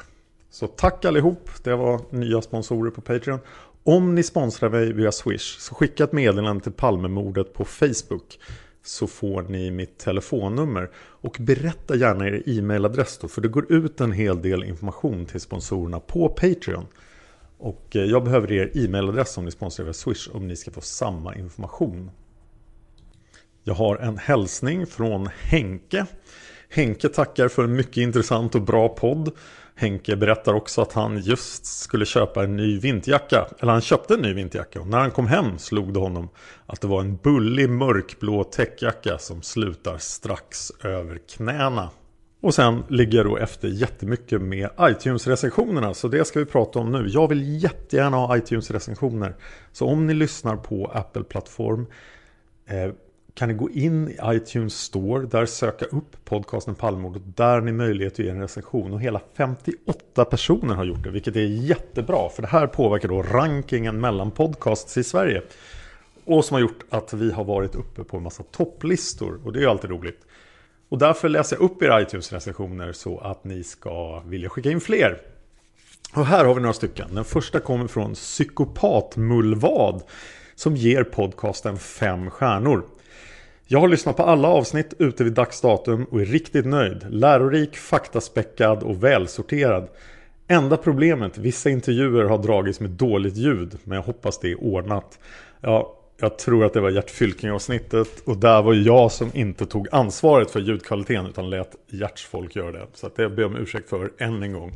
Så 0.50 0.66
tack 0.66 1.04
allihop. 1.04 1.50
Det 1.62 1.74
var 1.74 2.00
nya 2.10 2.42
sponsorer 2.42 2.90
på 2.90 3.00
Patreon. 3.00 3.40
Om 3.84 4.14
ni 4.14 4.22
sponsrar 4.22 4.70
mig 4.70 4.92
via 4.92 5.12
Swish 5.12 5.58
så 5.58 5.74
skicka 5.74 6.04
ett 6.04 6.12
meddelande 6.12 6.62
till 6.62 6.72
Palmemordet 6.72 7.54
på 7.54 7.64
Facebook 7.64 8.38
så 8.88 9.06
får 9.06 9.42
ni 9.42 9.70
mitt 9.70 9.98
telefonnummer. 9.98 10.90
Och 10.96 11.36
berätta 11.40 11.96
gärna 11.96 12.26
er 12.26 12.42
e-mailadress 12.46 13.18
då, 13.18 13.28
för 13.28 13.40
det 13.40 13.48
går 13.48 13.72
ut 13.72 14.00
en 14.00 14.12
hel 14.12 14.42
del 14.42 14.64
information 14.64 15.26
till 15.26 15.40
sponsorerna 15.40 16.00
på 16.00 16.28
Patreon. 16.28 16.86
Och 17.58 17.96
eh, 17.96 18.04
jag 18.04 18.24
behöver 18.24 18.52
er 18.52 18.70
e-mailadress 18.74 19.38
om 19.38 19.44
ni 19.44 19.50
sponsrar 19.50 19.84
via 19.84 19.92
Swish 19.92 20.28
om 20.32 20.48
ni 20.48 20.56
ska 20.56 20.70
få 20.70 20.80
samma 20.80 21.34
information. 21.34 22.10
Jag 23.64 23.74
har 23.74 23.96
en 23.96 24.18
hälsning 24.18 24.86
från 24.86 25.26
Henke. 25.26 26.06
Henke 26.70 27.08
tackar 27.08 27.48
för 27.48 27.64
en 27.64 27.76
mycket 27.76 27.96
intressant 27.96 28.54
och 28.54 28.62
bra 28.62 28.88
podd. 28.88 29.30
Henke 29.74 30.16
berättar 30.16 30.54
också 30.54 30.82
att 30.82 30.92
han 30.92 31.18
just 31.18 31.66
skulle 31.66 32.04
köpa 32.04 32.44
en 32.44 32.56
ny 32.56 32.78
vinterjacka. 32.78 33.48
Eller 33.58 33.72
han 33.72 33.80
köpte 33.80 34.14
en 34.14 34.20
ny 34.20 34.34
vinterjacka 34.34 34.80
och 34.80 34.86
när 34.86 34.98
han 34.98 35.10
kom 35.10 35.26
hem 35.26 35.58
slog 35.58 35.92
det 35.92 36.00
honom 36.00 36.28
att 36.66 36.80
det 36.80 36.86
var 36.86 37.00
en 37.00 37.16
bullig 37.16 37.70
mörkblå 37.70 38.44
täckjacka 38.44 39.18
som 39.18 39.42
slutar 39.42 39.98
strax 39.98 40.72
över 40.84 41.18
knäna. 41.36 41.90
Och 42.40 42.54
sen 42.54 42.82
ligger 42.88 43.18
jag 43.18 43.26
då 43.26 43.36
efter 43.36 43.68
jättemycket 43.68 44.42
med 44.42 44.68
iTunes-recensionerna 44.80 45.94
så 45.94 46.08
det 46.08 46.24
ska 46.24 46.38
vi 46.38 46.44
prata 46.44 46.78
om 46.78 46.92
nu. 46.92 47.06
Jag 47.08 47.28
vill 47.28 47.62
jättegärna 47.62 48.16
ha 48.16 48.36
iTunes-recensioner. 48.36 49.34
Så 49.72 49.86
om 49.86 50.06
ni 50.06 50.14
lyssnar 50.14 50.56
på 50.56 50.86
Apple-plattform 50.94 51.86
eh, 52.66 52.92
kan 53.38 53.48
ni 53.48 53.54
gå 53.54 53.70
in 53.70 54.08
i 54.08 54.16
iTunes 54.24 54.74
Store, 54.74 55.26
där 55.26 55.46
söka 55.46 55.84
upp 55.84 56.24
podcasten 56.24 56.74
Palmemordet. 56.74 57.22
Där 57.36 57.54
har 57.54 57.60
ni 57.60 57.72
möjlighet 57.72 58.12
att 58.12 58.18
ge 58.18 58.28
en 58.28 58.40
recension 58.40 58.92
och 58.92 59.00
hela 59.00 59.20
58 59.36 60.24
personer 60.24 60.74
har 60.74 60.84
gjort 60.84 61.04
det, 61.04 61.10
vilket 61.10 61.36
är 61.36 61.40
jättebra. 61.40 62.28
För 62.28 62.42
det 62.42 62.48
här 62.48 62.66
påverkar 62.66 63.08
då 63.08 63.22
rankingen 63.22 64.00
mellan 64.00 64.30
podcasts 64.30 64.96
i 64.96 65.04
Sverige. 65.04 65.42
Och 66.24 66.44
som 66.44 66.54
har 66.54 66.60
gjort 66.60 66.84
att 66.90 67.12
vi 67.12 67.32
har 67.32 67.44
varit 67.44 67.74
uppe 67.74 68.04
på 68.04 68.16
en 68.16 68.22
massa 68.22 68.42
topplistor 68.42 69.40
och 69.44 69.52
det 69.52 69.58
är 69.58 69.60
ju 69.60 69.68
alltid 69.68 69.90
roligt. 69.90 70.20
Och 70.88 70.98
därför 70.98 71.28
läser 71.28 71.56
jag 71.56 71.62
upp 71.62 71.82
era 71.82 72.02
iTunes-recensioner 72.02 72.92
så 72.92 73.18
att 73.18 73.44
ni 73.44 73.64
ska 73.64 74.20
vilja 74.20 74.48
skicka 74.48 74.70
in 74.70 74.80
fler. 74.80 75.20
Och 76.14 76.26
här 76.26 76.44
har 76.44 76.54
vi 76.54 76.60
några 76.60 76.74
stycken. 76.74 77.14
Den 77.14 77.24
första 77.24 77.60
kommer 77.60 77.86
från 77.86 78.14
Psykopatmullvad 78.14 80.02
som 80.54 80.76
ger 80.76 81.04
podcasten 81.04 81.78
fem 81.78 82.30
stjärnor. 82.30 82.84
Jag 83.70 83.80
har 83.80 83.88
lyssnat 83.88 84.16
på 84.16 84.22
alla 84.22 84.48
avsnitt 84.48 84.94
ute 84.98 85.24
vid 85.24 85.32
dagsdatum 85.32 86.04
och 86.04 86.20
är 86.20 86.24
riktigt 86.24 86.66
nöjd. 86.66 87.06
Lärorik, 87.10 87.76
faktaspäckad 87.76 88.82
och 88.82 89.04
välsorterad. 89.04 89.88
Enda 90.46 90.76
problemet, 90.76 91.38
vissa 91.38 91.70
intervjuer 91.70 92.24
har 92.24 92.38
dragits 92.38 92.80
med 92.80 92.90
dåligt 92.90 93.36
ljud, 93.36 93.78
men 93.84 93.96
jag 93.96 94.02
hoppas 94.02 94.38
det 94.38 94.50
är 94.50 94.62
ordnat. 94.62 95.18
Ja, 95.60 95.96
jag 96.20 96.38
tror 96.38 96.64
att 96.64 96.72
det 96.72 96.80
var 96.80 96.90
Gert 96.90 97.10
Fylking 97.10 97.50
avsnittet 97.50 98.20
och 98.24 98.36
där 98.36 98.62
var 98.62 98.74
jag 98.74 99.12
som 99.12 99.30
inte 99.34 99.66
tog 99.66 99.88
ansvaret 99.92 100.50
för 100.50 100.60
ljudkvaliteten 100.60 101.26
utan 101.26 101.50
lät 101.50 101.76
Gerts 101.86 102.26
folk 102.26 102.56
göra 102.56 102.72
det. 102.72 102.86
Så 102.94 103.06
att 103.06 103.16
det 103.16 103.28
ber 103.28 103.42
jag 103.42 103.50
om 103.50 103.56
ursäkt 103.56 103.88
för 103.88 104.12
än 104.18 104.42
en 104.42 104.52
gång. 104.52 104.72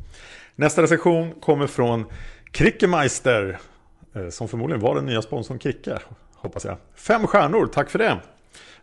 Nästa 0.55 0.82
recension 0.82 1.32
kommer 1.40 1.66
från 1.66 2.05
Krickemeister 2.51 3.59
eh, 4.14 4.28
som 4.28 4.49
förmodligen 4.49 4.80
var 4.80 4.95
den 4.95 5.07
nya 5.07 5.22
sponsorn 5.22 5.59
Kricke, 5.59 5.99
hoppas 6.34 6.64
jag. 6.64 6.76
Fem 6.95 7.26
stjärnor, 7.26 7.66
tack 7.66 7.90
för 7.90 7.99
det! 7.99 8.18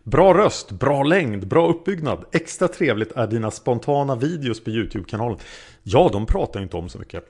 Bra 0.02 0.34
röst, 0.34 0.70
bra 0.70 1.02
längd, 1.02 1.46
bra 1.46 1.68
uppbyggnad. 1.68 2.24
Extra 2.32 2.68
trevligt 2.68 3.12
är 3.12 3.26
dina 3.26 3.50
spontana 3.50 4.16
videos 4.16 4.64
på 4.64 4.70
YouTube-kanalen. 4.70 5.38
Ja, 5.82 6.10
de 6.12 6.26
pratar 6.26 6.62
inte 6.62 6.76
om 6.76 6.88
så 6.88 6.98
mycket. 6.98 7.24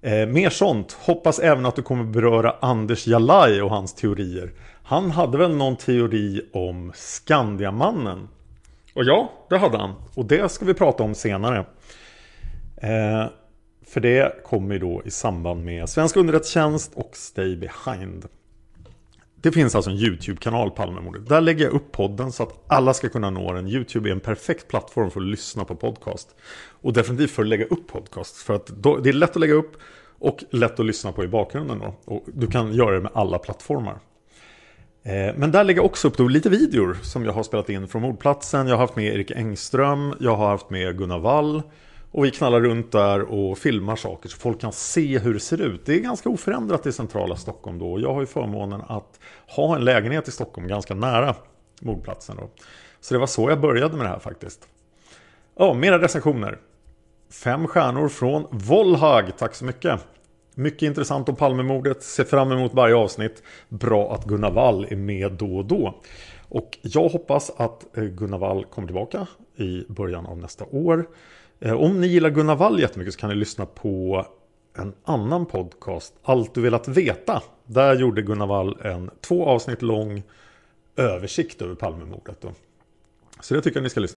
Eh, 0.00 0.26
mer 0.26 0.50
sånt. 0.50 0.92
Hoppas 0.92 1.38
även 1.38 1.66
att 1.66 1.76
du 1.76 1.82
kommer 1.82 2.04
beröra 2.04 2.56
Anders 2.60 3.06
Jalaj 3.06 3.62
och 3.62 3.70
hans 3.70 3.94
teorier. 3.94 4.52
Han 4.82 5.10
hade 5.10 5.38
väl 5.38 5.56
någon 5.56 5.76
teori 5.76 6.50
om 6.52 6.92
Skandiamannen? 6.94 8.28
Och 8.94 9.04
ja, 9.04 9.32
det 9.48 9.58
hade 9.58 9.78
han. 9.78 9.94
Och 10.14 10.24
det 10.24 10.50
ska 10.50 10.64
vi 10.64 10.74
prata 10.74 11.02
om 11.02 11.14
senare. 11.14 11.58
Eh, 12.76 13.26
för 13.86 14.00
det 14.00 14.44
kommer 14.44 14.74
ju 14.74 14.78
då 14.78 15.02
i 15.04 15.10
samband 15.10 15.64
med 15.64 15.88
Svensk 15.88 16.16
underrättelsetjänst 16.16 16.92
och 16.94 17.10
Stay 17.16 17.56
Behind. 17.56 18.28
Det 19.42 19.52
finns 19.52 19.74
alltså 19.74 19.90
en 19.90 19.96
YouTube-kanal 19.96 20.70
Palmemordet. 20.70 21.28
Där 21.28 21.40
lägger 21.40 21.64
jag 21.64 21.72
upp 21.72 21.92
podden 21.92 22.32
så 22.32 22.42
att 22.42 22.64
alla 22.66 22.94
ska 22.94 23.08
kunna 23.08 23.30
nå 23.30 23.52
den. 23.52 23.68
YouTube 23.68 24.08
är 24.08 24.12
en 24.12 24.20
perfekt 24.20 24.68
plattform 24.68 25.10
för 25.10 25.20
att 25.20 25.26
lyssna 25.26 25.64
på 25.64 25.74
podcast. 25.74 26.34
Och 26.68 26.92
definitivt 26.92 27.30
för 27.30 27.42
att 27.42 27.48
lägga 27.48 27.64
upp 27.64 27.86
podcast. 27.86 28.36
För 28.36 28.54
att 28.54 28.66
då, 28.66 28.96
det 28.96 29.08
är 29.08 29.12
lätt 29.12 29.30
att 29.30 29.40
lägga 29.40 29.54
upp 29.54 29.72
och 30.18 30.44
lätt 30.50 30.80
att 30.80 30.86
lyssna 30.86 31.12
på 31.12 31.24
i 31.24 31.28
bakgrunden. 31.28 31.78
Då. 31.78 31.94
Och 32.04 32.24
du 32.26 32.46
kan 32.46 32.72
göra 32.72 32.94
det 32.94 33.00
med 33.00 33.10
alla 33.14 33.38
plattformar. 33.38 33.98
Eh, 35.02 35.34
men 35.36 35.52
där 35.52 35.64
lägger 35.64 35.78
jag 35.78 35.86
också 35.86 36.08
upp 36.08 36.16
då 36.16 36.28
lite 36.28 36.50
videor 36.50 36.96
som 37.02 37.24
jag 37.24 37.32
har 37.32 37.42
spelat 37.42 37.68
in 37.68 37.88
från 37.88 38.02
mordplatsen. 38.02 38.66
Jag 38.66 38.74
har 38.74 38.80
haft 38.80 38.96
med 38.96 39.14
Erik 39.14 39.30
Engström, 39.30 40.14
jag 40.20 40.36
har 40.36 40.48
haft 40.48 40.70
med 40.70 40.98
Gunnar 40.98 41.18
Wall. 41.18 41.62
Och 42.12 42.24
vi 42.24 42.30
knallar 42.30 42.60
runt 42.60 42.92
där 42.92 43.20
och 43.20 43.58
filmar 43.58 43.96
saker 43.96 44.28
så 44.28 44.38
folk 44.38 44.60
kan 44.60 44.72
se 44.72 45.18
hur 45.18 45.34
det 45.34 45.40
ser 45.40 45.60
ut. 45.60 45.86
Det 45.86 45.94
är 45.94 46.00
ganska 46.00 46.28
oförändrat 46.28 46.86
i 46.86 46.92
centrala 46.92 47.36
Stockholm 47.36 47.78
då. 47.78 48.00
Jag 48.00 48.14
har 48.14 48.20
ju 48.20 48.26
förmånen 48.26 48.82
att 48.88 49.20
ha 49.56 49.76
en 49.76 49.84
lägenhet 49.84 50.28
i 50.28 50.30
Stockholm 50.30 50.68
ganska 50.68 50.94
nära 50.94 51.34
mordplatsen. 51.80 52.36
Då. 52.36 52.50
Så 53.00 53.14
det 53.14 53.20
var 53.20 53.26
så 53.26 53.50
jag 53.50 53.60
började 53.60 53.96
med 53.96 54.06
det 54.06 54.10
här 54.10 54.18
faktiskt. 54.18 54.68
Ja, 55.58 55.74
mera 55.74 56.00
recensioner. 56.00 56.58
Fem 57.44 57.66
stjärnor 57.66 58.08
från 58.08 58.46
Volhag, 58.50 59.32
tack 59.38 59.54
så 59.54 59.64
mycket. 59.64 60.00
Mycket 60.54 60.82
intressant 60.82 61.28
om 61.28 61.36
Palmemordet, 61.36 62.02
ser 62.02 62.24
fram 62.24 62.52
emot 62.52 62.74
varje 62.74 62.94
avsnitt. 62.94 63.42
Bra 63.68 64.14
att 64.14 64.24
Gunnar 64.24 64.50
Wall 64.50 64.86
är 64.90 64.96
med 64.96 65.32
då 65.32 65.56
och 65.56 65.64
då. 65.64 66.00
Och 66.48 66.78
jag 66.82 67.08
hoppas 67.08 67.50
att 67.56 67.96
eh, 67.96 68.04
Gunnar 68.04 68.38
Wall 68.38 68.64
kommer 68.64 68.88
tillbaka 68.88 69.26
i 69.56 69.84
början 69.88 70.26
av 70.26 70.38
nästa 70.38 70.64
år. 70.64 71.06
Eh, 71.64 71.72
om 71.72 72.00
ni 72.00 72.06
gillar 72.06 72.30
Gunnar 72.30 72.56
Wall 72.56 72.80
jättemycket 72.80 73.14
så 73.14 73.20
kan 73.20 73.30
ni 73.30 73.36
lyssna 73.36 73.66
på 73.66 74.26
en 74.78 74.92
annan 75.04 75.46
podcast, 75.46 76.14
Allt 76.22 76.54
du 76.54 76.60
velat 76.60 76.88
veta. 76.88 77.42
Där 77.66 77.96
gjorde 77.96 78.22
Gunnar 78.22 78.46
Wall 78.46 78.78
en 78.80 79.10
två 79.20 79.46
avsnitt 79.46 79.82
lång 79.82 80.22
översikt 80.96 81.62
över 81.62 81.74
Palmemordet. 81.74 82.40
Då. 82.40 82.52
Så 83.40 83.54
det 83.54 83.62
tycker 83.62 83.76
jag 83.76 83.82
ni 83.82 83.90
ska 83.90 84.00
lyssna 84.00 84.16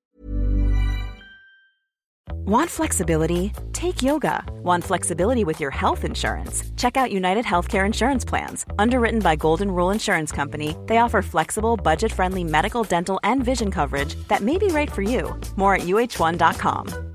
Want 2.47 2.71
flexibility? 2.71 3.51
Take 3.73 4.03
yoga. 4.03 4.43
Want 4.63 4.83
flexibility 4.83 5.43
with 5.43 5.61
your 5.61 5.71
health 5.71 6.03
insurance? 6.03 6.63
Check 6.77 6.97
out 6.97 7.11
United 7.11 7.45
Healthcare 7.45 7.85
Insurance 7.85 8.29
Plans. 8.29 8.65
Underwritten 8.77 9.19
by 9.19 9.35
Golden 9.35 9.71
Rule 9.71 9.93
Insurance 9.93 10.35
Company, 10.35 10.75
they 10.85 10.97
offer 10.97 11.21
flexible, 11.23 11.75
budget 11.75 12.11
friendly 12.11 12.43
medical, 12.43 12.83
dental, 12.83 13.19
and 13.23 13.43
vision 13.43 13.71
coverage 13.71 14.15
that 14.27 14.41
may 14.41 14.59
be 14.59 14.67
right 14.67 14.91
for 14.91 15.01
you. 15.01 15.35
More 15.55 15.75
at 15.75 15.87
uh1.com. 15.87 17.14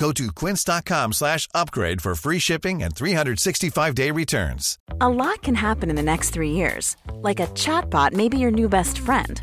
Go 0.00 0.12
to 0.12 0.32
quince.com 0.32 1.12
slash 1.12 1.46
upgrade 1.54 2.00
for 2.00 2.14
free 2.14 2.38
shipping 2.38 2.82
and 2.82 2.94
365-day 2.94 4.10
returns. 4.10 4.78
A 5.02 5.08
lot 5.08 5.42
can 5.42 5.54
happen 5.54 5.90
in 5.90 5.96
the 5.96 6.02
next 6.02 6.30
3 6.30 6.50
years. 6.50 6.96
Like 7.16 7.38
a 7.38 7.48
chatbot 7.48 8.14
may 8.14 8.30
be 8.30 8.38
your 8.38 8.50
new 8.50 8.68
best 8.68 9.00
friend. 9.00 9.42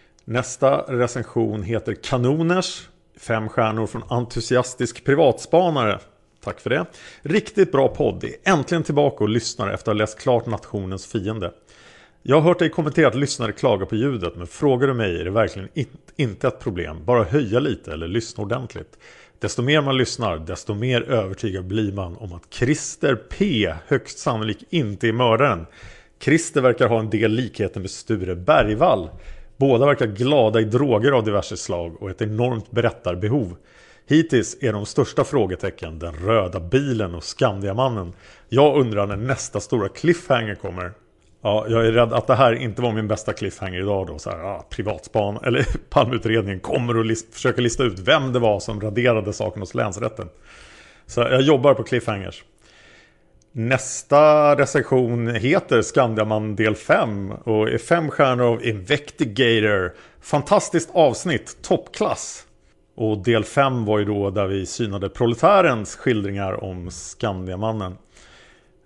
Nästa 0.25 0.77
recension 0.77 1.63
heter 1.63 1.93
Kanoners. 1.93 2.87
Fem 3.17 3.49
stjärnor 3.49 3.87
från 3.87 4.03
entusiastisk 4.09 5.05
privatspanare. 5.05 5.99
Tack 6.43 6.59
för 6.59 6.69
det. 6.69 6.85
Riktigt 7.21 7.71
bra 7.71 7.87
podd. 7.87 8.23
Är 8.23 8.31
äntligen 8.43 8.83
tillbaka 8.83 9.23
och 9.23 9.29
lyssnar 9.29 9.69
efter 9.69 9.91
att 9.91 9.97
ha 9.97 9.99
läst 9.99 10.19
klart 10.19 10.45
Nationens 10.45 11.05
fiende. 11.07 11.51
Jag 12.23 12.35
har 12.35 12.41
hört 12.41 12.59
dig 12.59 12.69
kommentera 12.69 13.07
att 13.07 13.15
lyssnare 13.15 13.51
klagar 13.51 13.85
på 13.85 13.95
ljudet, 13.95 14.35
men 14.35 14.47
frågar 14.47 14.87
du 14.87 14.93
mig 14.93 15.19
är 15.19 15.25
det 15.25 15.31
verkligen 15.31 15.69
inte 16.15 16.47
ett 16.47 16.59
problem. 16.59 17.05
Bara 17.05 17.23
höja 17.23 17.59
lite 17.59 17.93
eller 17.93 18.07
lyssna 18.07 18.43
ordentligt. 18.43 18.97
Desto 19.39 19.61
mer 19.61 19.81
man 19.81 19.97
lyssnar, 19.97 20.37
desto 20.37 20.73
mer 20.73 21.01
övertygad 21.01 21.65
blir 21.65 21.91
man 21.93 22.17
om 22.17 22.33
att 22.33 22.53
Christer 22.53 23.15
P 23.15 23.73
högst 23.87 24.19
sannolikt 24.19 24.63
inte 24.69 25.07
är 25.07 25.13
mördaren. 25.13 25.65
Christer 26.19 26.61
verkar 26.61 26.87
ha 26.87 26.99
en 26.99 27.09
del 27.09 27.31
likheter 27.31 27.79
med 27.79 27.89
Sture 27.89 28.35
Bergvall. 28.35 29.09
Båda 29.61 29.85
verkar 29.85 30.07
glada 30.07 30.59
i 30.59 30.63
droger 30.63 31.11
av 31.11 31.23
diverse 31.23 31.57
slag 31.57 32.01
och 32.01 32.09
ett 32.09 32.21
enormt 32.21 32.71
berättarbehov. 32.71 33.55
Hittills 34.07 34.57
är 34.61 34.73
de 34.73 34.85
största 34.85 35.23
frågetecken 35.23 35.99
den 35.99 36.13
röda 36.13 36.59
bilen 36.59 37.15
och 37.15 37.23
Skandiamannen. 37.23 38.13
Jag 38.49 38.77
undrar 38.77 39.07
när 39.07 39.15
nästa 39.15 39.59
stora 39.59 39.89
cliffhanger 39.89 40.55
kommer. 40.55 40.91
Ja, 41.41 41.65
jag 41.69 41.85
är 41.85 41.91
rädd 41.91 42.13
att 42.13 42.27
det 42.27 42.35
här 42.35 42.53
inte 42.53 42.81
var 42.81 42.91
min 42.91 43.07
bästa 43.07 43.33
cliffhanger 43.33 43.79
idag 43.79 44.07
då. 44.07 44.19
Så 44.19 44.29
här, 44.29 44.39
ja, 44.39 44.65
privatspan, 44.69 45.39
eller 45.43 45.65
palmutredningen 45.89 46.59
kommer 46.59 46.97
och 46.97 47.05
list, 47.05 47.33
försöker 47.33 47.61
lista 47.61 47.83
ut 47.83 47.99
vem 47.99 48.33
det 48.33 48.39
var 48.39 48.59
som 48.59 48.81
raderade 48.81 49.33
saken 49.33 49.61
hos 49.61 49.75
länsrätten. 49.75 50.29
Så 51.05 51.21
jag 51.21 51.41
jobbar 51.41 51.73
på 51.73 51.83
cliffhangers. 51.83 52.43
Nästa 53.53 54.55
recension 54.55 55.27
heter 55.27 55.81
Skandiaman 55.81 56.55
del 56.55 56.75
5 56.75 57.31
och 57.31 57.69
är 57.69 57.77
fem 57.77 58.09
stjärnor 58.09 58.45
av 58.45 58.65
Investigator. 58.65 59.93
Fantastiskt 60.21 60.89
avsnitt, 60.93 61.57
toppklass. 61.61 62.45
Och 62.95 63.17
del 63.17 63.43
5 63.43 63.85
var 63.85 63.99
ju 63.99 64.05
då 64.05 64.29
där 64.29 64.47
vi 64.47 64.65
synade 64.65 65.09
proletärens 65.09 65.95
skildringar 65.95 66.63
om 66.63 66.91
Skandiamannen. 66.91 67.97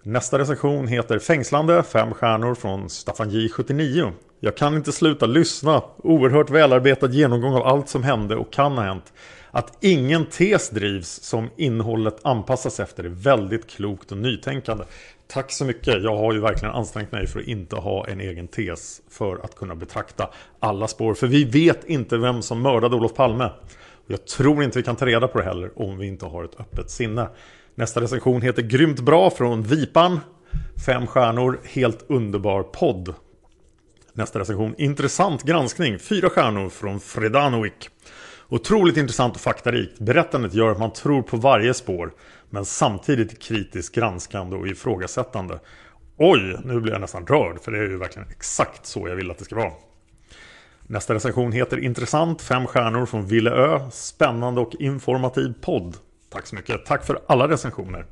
Nästa 0.04 0.40
recension 0.40 0.88
heter 0.88 1.20
Fängslande, 1.20 1.84
5 1.84 2.14
stjärnor 2.14 2.56
från 2.56 2.90
Staffan 2.90 3.32
J79. 3.32 4.12
Jag 4.40 4.58
kan 4.58 4.76
inte 4.76 4.92
sluta 4.92 5.26
lyssna. 5.26 5.82
Oerhört 5.98 6.50
välarbetad 6.50 7.12
genomgång 7.12 7.54
av 7.54 7.68
allt 7.68 7.90
som 7.90 8.04
hände 8.04 8.36
och 8.36 8.54
kan 8.54 8.78
ha 8.78 8.84
hänt. 8.84 9.14
Att 9.56 9.78
ingen 9.82 10.26
tes 10.26 10.70
drivs 10.70 11.08
som 11.08 11.50
innehållet 11.58 12.18
anpassas 12.22 12.80
efter 12.80 13.04
är 13.04 13.10
väldigt 13.10 13.70
klokt 13.70 14.12
och 14.12 14.18
nytänkande. 14.18 14.84
Tack 15.28 15.52
så 15.52 15.66
mycket. 15.66 16.04
Jag 16.04 16.18
har 16.18 16.34
ju 16.34 16.40
verkligen 16.40 16.76
ansträngt 16.76 17.12
mig 17.12 17.28
för 17.28 17.40
att 17.40 17.48
inte 17.48 17.76
ha 17.76 18.08
en 18.08 18.22
egen 18.22 18.48
tes 18.48 19.02
för 19.10 19.40
att 19.44 19.56
kunna 19.56 19.76
betrakta 19.76 20.30
alla 20.60 20.88
spår. 20.88 21.14
För 21.14 21.28
vi 21.28 21.44
vet 21.44 21.86
inte 21.86 22.18
vem 22.18 22.42
som 22.42 22.62
mördade 22.62 22.96
Olof 22.96 23.14
Palme. 23.14 23.52
Jag 24.08 24.26
tror 24.28 24.64
inte 24.64 24.80
vi 24.80 24.84
kan 24.84 24.96
ta 24.96 25.06
reda 25.06 25.28
på 25.28 25.38
det 25.38 25.44
heller 25.44 25.72
om 25.76 25.98
vi 25.98 26.08
inte 26.08 26.26
har 26.26 26.44
ett 26.44 26.60
öppet 26.60 26.92
sinne. 26.92 27.30
Nästa 27.76 28.02
recension 28.02 28.42
heter 28.42 28.62
Grymt 28.62 29.00
bra 29.00 29.30
från 29.30 29.64
Vipan. 29.64 30.20
Fem 30.86 31.08
stjärnor, 31.08 31.60
helt 31.64 32.06
underbar 32.08 32.64
podd. 32.64 33.14
Nästa 34.14 34.40
recension 34.40 34.76
Intressant 34.78 35.44
granskning, 35.44 36.00
fyra 36.00 36.30
stjärnor 36.30 36.70
från 36.70 37.00
Fredanovic. 37.00 37.90
Otroligt 38.50 38.98
intressant 38.98 39.36
och 39.36 39.42
faktarikt. 39.42 40.00
Berättandet 40.00 40.54
gör 40.54 40.72
att 40.72 40.80
man 40.80 40.94
tror 40.94 41.22
på 41.22 41.38
varje 41.38 41.74
spår 41.74 42.14
men 42.50 42.66
samtidigt 42.66 43.42
kritiskt 43.42 43.96
granskande 43.96 44.56
och 44.56 44.68
ifrågasättande. 44.68 45.60
Oj, 46.18 46.58
nu 46.64 46.80
blir 46.80 46.92
jag 46.92 47.02
nästan 47.02 47.28
rörd 47.28 47.62
för 47.62 47.72
det 47.72 47.78
är 47.78 47.82
ju 47.82 47.98
verkligen 47.98 48.30
exakt 48.30 48.86
så 48.86 49.08
jag 49.08 49.16
vill 49.16 49.32
att 49.32 49.38
det 49.38 49.46
ska 49.46 49.56
vara. 49.56 49.72
Nästa 50.88 51.14
recension 51.14 51.52
heter 51.52 51.78
Intressant, 51.78 52.42
fem 52.42 52.68
stjärnor 52.68 53.06
från 53.06 53.26
Ville 53.26 53.52
Ö. 53.52 53.80
Spännande 53.92 54.62
och 54.62 54.76
informativ 54.80 55.54
podd. 55.62 55.98
Tack 56.30 56.48
så 56.48 56.56
mycket. 56.56 56.86
Tack 56.86 57.06
för 57.06 57.20
alla 57.28 57.48
recensioner. 57.48 58.06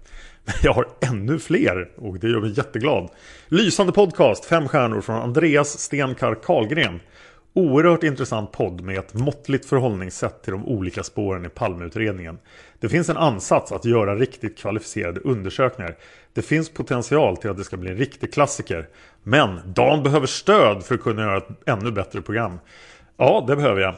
Men 0.46 0.56
jag 0.64 0.74
har 0.74 0.88
ännu 1.02 1.40
fler 1.40 1.92
och 1.98 2.20
det 2.20 2.28
gör 2.28 2.42
mig 2.42 2.58
jätteglad. 2.58 3.10
Lysande 3.48 3.94
podcast, 3.94 4.46
fem 4.46 4.68
stjärnor 4.68 5.02
från 5.02 5.22
Andreas 5.22 5.80
Stenkar 5.80 6.36
Karlgren. 6.36 7.00
Oerhört 7.56 8.04
intressant 8.04 8.52
podd 8.52 8.82
med 8.82 8.98
ett 8.98 9.14
måttligt 9.14 9.66
förhållningssätt 9.66 10.44
till 10.44 10.54
de 10.54 10.66
olika 10.66 11.04
spåren 11.04 11.46
i 11.46 11.50
Palmeutredningen. 11.50 12.40
Det 12.80 12.90
finns 12.90 13.10
en 13.10 13.18
ansats 13.18 13.72
att 13.72 13.86
göra 13.86 14.16
riktigt 14.16 14.58
kvalificerade 14.58 15.20
undersökningar. 15.20 15.96
Det 16.34 16.42
finns 16.42 16.70
potential 16.70 17.38
till 17.38 17.50
att 17.50 17.58
det 17.58 17.64
ska 17.64 17.78
bli 17.78 17.92
en 17.92 17.98
riktig 17.98 18.34
klassiker. 18.34 18.88
Men 19.24 19.60
Dan 19.66 20.04
behöver 20.04 20.28
stöd 20.28 20.84
för 20.84 20.96
att 20.96 21.02
kunna 21.02 21.22
göra 21.22 21.38
ett 21.38 21.48
ännu 21.66 21.92
bättre 21.92 22.22
program. 22.22 22.60
Ja, 23.18 23.46
det 23.48 23.56
behöver 23.56 23.82
jag. 23.82 23.96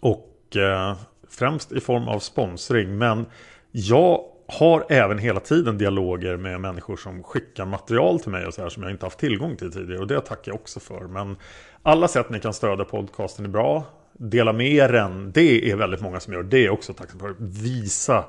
Och 0.00 0.56
eh, 0.56 0.96
främst 1.28 1.72
i 1.72 1.80
form 1.80 2.08
av 2.08 2.18
sponsring. 2.18 2.98
Men 2.98 3.26
jag 3.70 4.20
har 4.48 4.86
även 4.88 5.18
hela 5.18 5.40
tiden 5.40 5.78
dialoger 5.78 6.36
med 6.36 6.60
människor 6.60 6.96
som 6.96 7.22
skickar 7.22 7.66
material 7.66 8.20
till 8.20 8.30
mig 8.30 8.46
och 8.46 8.54
så 8.54 8.62
här 8.62 8.68
som 8.68 8.82
jag 8.82 8.92
inte 8.92 9.06
haft 9.06 9.18
tillgång 9.18 9.56
till 9.56 9.72
tidigare. 9.72 10.00
Och 10.00 10.06
det 10.06 10.20
tackar 10.20 10.52
jag 10.52 10.60
också 10.60 10.80
för. 10.80 11.00
Men 11.00 11.36
alla 11.82 12.08
sätt 12.08 12.30
ni 12.30 12.40
kan 12.40 12.54
stödja 12.54 12.84
podcasten 12.84 13.44
är 13.44 13.48
bra. 13.48 13.84
Dela 14.12 14.52
med 14.52 14.92
den. 14.92 15.32
Det 15.32 15.70
är 15.70 15.76
väldigt 15.76 16.00
många 16.00 16.20
som 16.20 16.32
gör 16.32 16.42
det 16.42 16.66
är 16.66 16.70
också. 16.70 16.94
tacksam 16.94 17.20
för. 17.20 17.34
Visa 17.38 18.24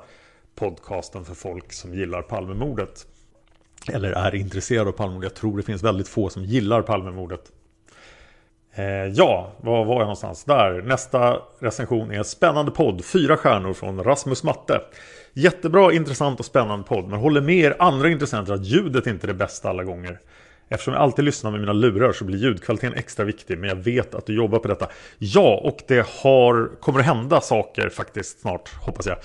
podcasten 0.54 1.24
för 1.24 1.34
folk 1.34 1.72
som 1.72 1.94
gillar 1.94 2.22
Palmemordet. 2.22 3.06
Eller 3.92 4.12
är 4.12 4.34
intresserade 4.34 4.88
av 4.88 4.92
Palmemordet. 4.92 5.32
Jag 5.32 5.40
tror 5.40 5.56
det 5.56 5.62
finns 5.62 5.82
väldigt 5.82 6.08
få 6.08 6.28
som 6.28 6.44
gillar 6.44 6.82
Palmemordet. 6.82 7.52
Eh, 8.74 8.84
ja, 9.06 9.52
var 9.60 9.84
var 9.84 9.94
jag 9.94 10.00
någonstans? 10.00 10.44
Där. 10.44 10.82
Nästa 10.82 11.38
recension 11.58 12.12
är 12.12 12.22
Spännande 12.22 12.70
podd. 12.70 13.04
Fyra 13.04 13.36
stjärnor 13.36 13.72
från 13.72 14.04
Rasmus 14.04 14.42
Matte. 14.42 14.80
Jättebra, 15.32 15.92
intressant 15.92 16.40
och 16.40 16.46
spännande 16.46 16.84
podd. 16.84 17.08
Men 17.08 17.20
håller 17.20 17.40
med 17.40 17.56
er 17.56 17.76
andra 17.78 18.08
intressenter 18.08 18.52
att 18.52 18.64
ljudet 18.64 19.06
inte 19.06 19.24
är 19.26 19.28
det 19.28 19.34
bästa 19.34 19.68
alla 19.68 19.84
gånger. 19.84 20.18
Eftersom 20.68 20.94
jag 20.94 21.02
alltid 21.02 21.24
lyssnar 21.24 21.50
med 21.50 21.60
mina 21.60 21.72
lurar 21.72 22.12
så 22.12 22.24
blir 22.24 22.38
ljudkvaliteten 22.38 22.94
extra 22.98 23.24
viktig. 23.24 23.58
Men 23.58 23.68
jag 23.68 23.76
vet 23.76 24.14
att 24.14 24.26
du 24.26 24.34
jobbar 24.34 24.58
på 24.58 24.68
detta. 24.68 24.88
Ja, 25.18 25.60
och 25.64 25.78
det 25.88 26.06
har, 26.22 26.80
kommer 26.80 27.00
att 27.00 27.06
hända 27.06 27.40
saker 27.40 27.88
faktiskt 27.88 28.40
snart, 28.40 28.68
hoppas 28.68 29.06
jag. 29.06 29.16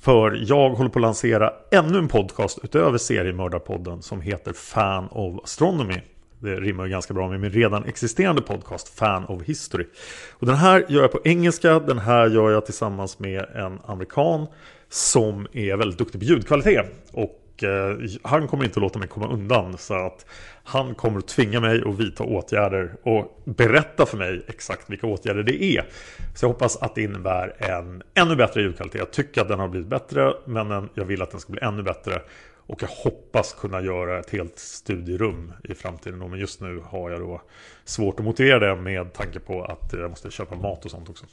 För 0.00 0.38
jag 0.46 0.70
håller 0.70 0.90
på 0.90 0.98
att 0.98 1.02
lansera 1.02 1.52
ännu 1.70 1.98
en 1.98 2.08
podcast 2.08 2.58
utöver 2.62 2.98
seriemördarpodden 2.98 4.02
som 4.02 4.20
heter 4.20 4.52
Fan 4.52 5.08
of 5.08 5.44
Astronomy. 5.44 6.00
Det 6.42 6.60
rimmar 6.60 6.84
ju 6.84 6.90
ganska 6.90 7.14
bra 7.14 7.28
med 7.28 7.40
min 7.40 7.50
redan 7.50 7.84
existerande 7.84 8.42
podcast 8.42 8.98
Fan 8.98 9.24
of 9.24 9.42
History. 9.42 9.86
Och 10.32 10.46
den 10.46 10.56
här 10.56 10.84
gör 10.88 11.02
jag 11.02 11.12
på 11.12 11.20
engelska. 11.24 11.78
Den 11.78 11.98
här 11.98 12.28
gör 12.28 12.50
jag 12.50 12.64
tillsammans 12.64 13.18
med 13.18 13.44
en 13.54 13.78
amerikan 13.84 14.46
som 14.88 15.46
är 15.52 15.76
väldigt 15.76 15.98
duktig 15.98 16.20
på 16.20 16.24
ljudkvalitet. 16.24 16.86
Och 17.12 17.64
eh, 17.64 17.96
han 18.22 18.48
kommer 18.48 18.64
inte 18.64 18.80
låta 18.80 18.98
mig 18.98 19.08
komma 19.08 19.28
undan. 19.28 19.78
Så 19.78 19.94
att 19.94 20.26
han 20.64 20.94
kommer 20.94 21.18
att 21.18 21.28
tvinga 21.28 21.60
mig 21.60 21.82
att 21.86 22.00
vidta 22.00 22.24
åtgärder 22.24 22.92
och 23.02 23.42
berätta 23.44 24.06
för 24.06 24.16
mig 24.16 24.44
exakt 24.48 24.90
vilka 24.90 25.06
åtgärder 25.06 25.42
det 25.42 25.62
är. 25.62 25.84
Så 26.34 26.44
jag 26.44 26.48
hoppas 26.48 26.76
att 26.76 26.94
det 26.94 27.02
innebär 27.02 27.54
en 27.58 28.02
ännu 28.14 28.36
bättre 28.36 28.62
ljudkvalitet. 28.62 28.98
Jag 28.98 29.10
tycker 29.10 29.40
att 29.40 29.48
den 29.48 29.58
har 29.58 29.68
blivit 29.68 29.88
bättre 29.88 30.34
men 30.44 30.88
jag 30.94 31.04
vill 31.04 31.22
att 31.22 31.30
den 31.30 31.40
ska 31.40 31.52
bli 31.52 31.62
ännu 31.62 31.82
bättre. 31.82 32.22
Och 32.66 32.82
jag 32.82 32.88
hoppas 32.88 33.54
kunna 33.54 33.80
göra 33.80 34.18
ett 34.18 34.30
helt 34.30 34.58
studierum 34.58 35.52
i 35.64 35.74
framtiden. 35.74 36.18
Men 36.18 36.40
just 36.40 36.60
nu 36.60 36.82
har 36.84 37.10
jag 37.10 37.20
då 37.20 37.42
svårt 37.84 38.18
att 38.18 38.24
motivera 38.24 38.58
det 38.58 38.82
med 38.82 39.12
tanke 39.12 39.40
på 39.40 39.64
att 39.64 39.92
jag 39.92 40.10
måste 40.10 40.30
köpa 40.30 40.54
mat 40.54 40.84
och 40.84 40.90
sånt 40.90 41.08
också. 41.08 41.26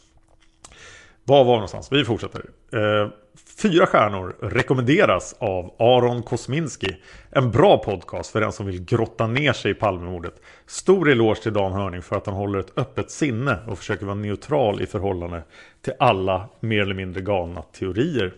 Var 1.23 1.43
var 1.43 1.53
någonstans? 1.53 1.91
Vi 1.91 2.05
fortsätter. 2.05 2.45
Eh, 2.73 3.09
fyra 3.57 3.85
stjärnor 3.85 4.35
rekommenderas 4.41 5.35
av 5.39 5.73
Aron 5.79 6.23
Kosminski. 6.23 6.97
En 7.29 7.51
bra 7.51 7.77
podcast 7.77 8.31
för 8.31 8.41
den 8.41 8.51
som 8.51 8.65
vill 8.65 8.85
grotta 8.85 9.27
ner 9.27 9.53
sig 9.53 9.71
i 9.71 9.73
Palmemordet. 9.73 10.41
Stor 10.65 11.09
eloge 11.09 11.41
till 11.41 11.53
Dan 11.53 11.71
Hörning 11.71 12.01
för 12.01 12.15
att 12.15 12.25
han 12.25 12.35
håller 12.35 12.59
ett 12.59 12.77
öppet 12.77 13.11
sinne 13.11 13.57
och 13.67 13.77
försöker 13.77 14.05
vara 14.05 14.15
neutral 14.15 14.81
i 14.81 14.85
förhållande 14.85 15.43
till 15.81 15.93
alla 15.99 16.49
mer 16.59 16.81
eller 16.81 16.95
mindre 16.95 17.21
galna 17.21 17.61
teorier. 17.61 18.33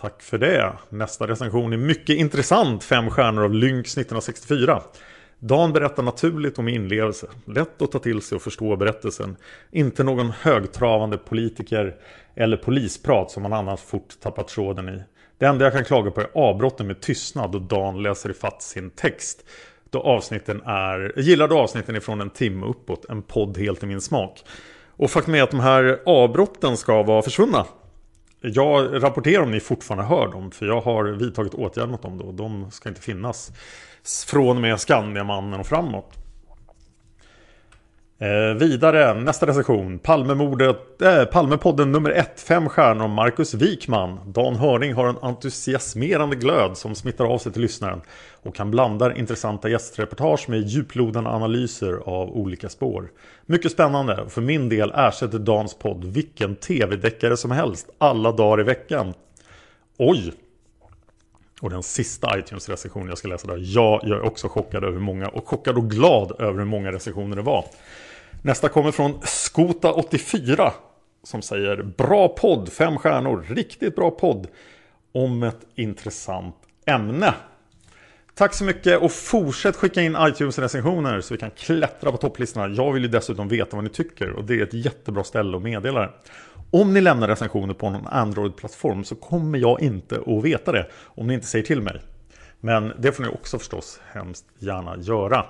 Tack 0.00 0.22
för 0.22 0.38
det. 0.38 0.72
Nästa 0.88 1.26
recension 1.26 1.72
är 1.72 1.76
mycket 1.76 2.16
intressant. 2.16 2.84
Fem 2.84 3.10
stjärnor 3.10 3.44
av 3.44 3.54
Lynx 3.54 3.92
1964. 3.92 4.82
Dan 5.38 5.72
berättar 5.72 6.02
naturligt 6.02 6.58
om 6.58 6.68
inlevelse. 6.68 7.26
Lätt 7.44 7.82
att 7.82 7.92
ta 7.92 7.98
till 7.98 8.22
sig 8.22 8.36
och 8.36 8.42
förstå 8.42 8.76
berättelsen. 8.76 9.36
Inte 9.70 10.04
någon 10.04 10.30
högtravande 10.30 11.18
politiker 11.18 11.96
eller 12.34 12.56
polisprat 12.56 13.30
som 13.30 13.42
man 13.42 13.52
annars 13.52 13.80
fort 13.80 14.20
tappat 14.20 14.48
tråden 14.48 14.88
i. 14.88 15.02
Det 15.38 15.46
enda 15.46 15.64
jag 15.64 15.72
kan 15.72 15.84
klaga 15.84 16.10
på 16.10 16.20
är 16.20 16.30
avbrotten 16.34 16.86
med 16.86 17.00
tystnad 17.00 17.54
och 17.54 17.62
Dan 17.62 18.02
läser 18.02 18.30
ifatt 18.30 18.62
sin 18.62 18.90
text. 18.90 19.44
Då 19.90 20.00
avsnitten 20.00 20.62
är, 20.66 21.12
jag 21.16 21.24
gillar 21.24 21.48
då 21.48 21.58
avsnitten 21.58 21.96
ifrån 21.96 22.20
en 22.20 22.30
timme 22.30 22.66
uppåt, 22.66 23.04
en 23.08 23.22
podd 23.22 23.58
helt 23.58 23.82
i 23.82 23.86
min 23.86 24.00
smak. 24.00 24.44
Och 24.96 25.10
faktum 25.10 25.34
är 25.34 25.42
att 25.42 25.50
de 25.50 25.60
här 25.60 26.00
avbrotten 26.06 26.76
ska 26.76 27.02
vara 27.02 27.22
försvunna. 27.22 27.66
Jag 28.40 29.02
rapporterar 29.02 29.42
om 29.42 29.50
ni 29.50 29.60
fortfarande 29.60 30.04
hör 30.04 30.28
dem, 30.28 30.50
för 30.50 30.66
jag 30.66 30.80
har 30.80 31.04
vidtagit 31.04 31.54
åtgärder 31.54 31.92
mot 31.92 32.02
dem 32.02 32.18
då. 32.18 32.32
De 32.32 32.70
ska 32.70 32.88
inte 32.88 33.00
finnas 33.00 33.52
från 34.26 34.56
och 34.56 34.62
med 34.62 34.80
Skandiamannen 34.80 35.60
och 35.60 35.66
framåt. 35.66 36.14
Eh, 38.20 38.54
vidare, 38.54 39.14
nästa 39.14 39.46
recension. 39.46 39.98
Palmemordet, 39.98 41.02
eh, 41.02 41.24
Palmepodden 41.24 41.92
nummer 41.92 42.10
ett, 42.10 42.40
fem 42.40 42.68
stjärnor 42.68 43.08
Marcus 43.08 43.54
Wikman. 43.54 44.32
Dan 44.32 44.56
Hörning 44.56 44.94
har 44.94 45.06
en 45.06 45.18
entusiasmerande 45.22 46.36
glöd 46.36 46.76
som 46.76 46.94
smittar 46.94 47.24
av 47.24 47.38
sig 47.38 47.52
till 47.52 47.62
lyssnaren. 47.62 48.00
Och 48.42 48.58
han 48.58 48.70
blandar 48.70 49.18
intressanta 49.18 49.68
gästreportage 49.68 50.48
med 50.48 50.60
djuplodande 50.60 51.30
analyser 51.30 51.92
av 51.92 52.30
olika 52.36 52.68
spår. 52.68 53.10
Mycket 53.46 53.72
spännande. 53.72 54.24
För 54.28 54.40
min 54.40 54.68
del 54.68 54.92
ersätter 54.94 55.38
Dans 55.38 55.74
podd 55.74 56.04
vilken 56.04 56.56
tv-deckare 56.56 57.36
som 57.36 57.50
helst 57.50 57.90
alla 57.98 58.32
dagar 58.32 58.60
i 58.60 58.64
veckan. 58.64 59.14
Oj, 59.98 60.32
och 61.60 61.70
den 61.70 61.82
sista 61.82 62.38
iTunes-recensionen 62.38 63.08
jag 63.08 63.18
ska 63.18 63.28
läsa 63.28 63.46
där. 63.46 63.58
Ja, 63.60 64.00
jag 64.02 64.18
är 64.18 64.26
också 64.26 64.48
chockad 64.48 64.84
över 64.84 64.92
hur 64.92 65.04
många 65.04 65.28
och 65.28 65.48
chockad 65.48 65.76
och 65.76 65.90
glad 65.90 66.40
över 66.40 66.58
hur 66.58 66.64
många 66.64 66.92
recensioner 66.92 67.36
det 67.36 67.42
var. 67.42 67.64
Nästa 68.42 68.68
kommer 68.68 68.90
från 68.90 69.20
Skota84 69.20 70.70
som 71.22 71.42
säger 71.42 71.82
Bra 71.82 72.28
podd, 72.28 72.72
fem 72.72 72.98
stjärnor, 72.98 73.46
riktigt 73.48 73.96
bra 73.96 74.10
podd 74.10 74.46
om 75.14 75.42
ett 75.42 75.60
intressant 75.74 76.56
ämne. 76.86 77.34
Tack 78.34 78.54
så 78.54 78.64
mycket 78.64 79.00
och 79.02 79.12
fortsätt 79.12 79.76
skicka 79.76 80.02
in 80.02 80.16
iTunes-recensioner 80.20 81.20
så 81.20 81.34
vi 81.34 81.38
kan 81.40 81.50
klättra 81.50 82.12
på 82.12 82.16
topplistorna. 82.16 82.68
Jag 82.68 82.92
vill 82.92 83.02
ju 83.02 83.08
dessutom 83.08 83.48
veta 83.48 83.76
vad 83.76 83.84
ni 83.84 83.90
tycker 83.90 84.30
och 84.30 84.44
det 84.44 84.54
är 84.54 84.62
ett 84.62 84.74
jättebra 84.74 85.24
ställe 85.24 85.56
att 85.56 85.62
meddela 85.62 86.00
det. 86.00 86.10
Om 86.70 86.94
ni 86.94 87.00
lämnar 87.00 87.28
recensioner 87.28 87.74
på 87.74 87.90
någon 87.90 88.06
Android-plattform 88.06 89.04
så 89.04 89.14
kommer 89.14 89.58
jag 89.58 89.80
inte 89.80 90.20
att 90.26 90.44
veta 90.44 90.72
det 90.72 90.86
om 91.04 91.26
ni 91.26 91.34
inte 91.34 91.46
säger 91.46 91.64
till 91.64 91.82
mig. 91.82 92.00
Men 92.60 92.92
det 92.98 93.12
får 93.12 93.22
ni 93.22 93.28
också 93.28 93.58
förstås 93.58 94.00
hemskt 94.12 94.44
gärna 94.58 94.96
göra. 94.96 95.46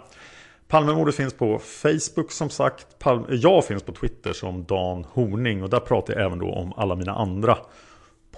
Palmemordet 0.69 1.15
finns 1.15 1.35
på 1.35 1.59
Facebook 1.59 2.33
som 2.33 2.51
sagt. 2.51 2.87
Jag 3.29 3.65
finns 3.65 3.83
på 3.83 3.93
Twitter 3.93 4.33
som 4.33 4.65
Dan 4.65 5.05
Horning 5.05 5.63
och 5.63 5.71
där 5.71 5.81
pratar 5.81 6.15
jag 6.15 6.25
även 6.25 6.39
då 6.39 6.53
om 6.53 6.73
alla 6.77 6.95
mina 6.95 7.15
andra 7.15 7.59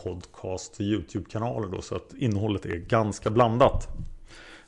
podcast 0.03 0.75
och 0.75 0.81
YouTube-kanaler 0.81 1.69
då 1.69 1.83
så 1.83 1.97
att 1.97 2.15
innehållet 2.19 2.67
är 2.67 2.77
ganska 2.77 3.31
blandat. 3.31 3.89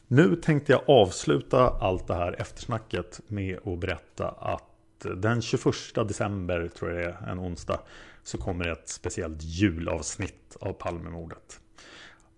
Nu 0.06 0.36
tänkte 0.36 0.72
jag 0.72 0.82
avsluta 0.86 1.68
allt 1.68 2.06
det 2.06 2.14
här 2.14 2.40
eftersnacket 2.40 3.20
med 3.26 3.58
att 3.64 3.78
berätta 3.78 4.28
att 4.28 5.06
den 5.16 5.42
21 5.42 5.74
december, 5.94 6.70
tror 6.78 6.90
jag 6.90 7.00
det 7.00 7.04
är, 7.04 7.30
en 7.32 7.40
onsdag, 7.40 7.80
så 8.22 8.38
kommer 8.38 8.68
ett 8.68 8.88
speciellt 8.88 9.42
julavsnitt 9.42 10.56
av 10.60 10.72
Palmemordet. 10.72 11.60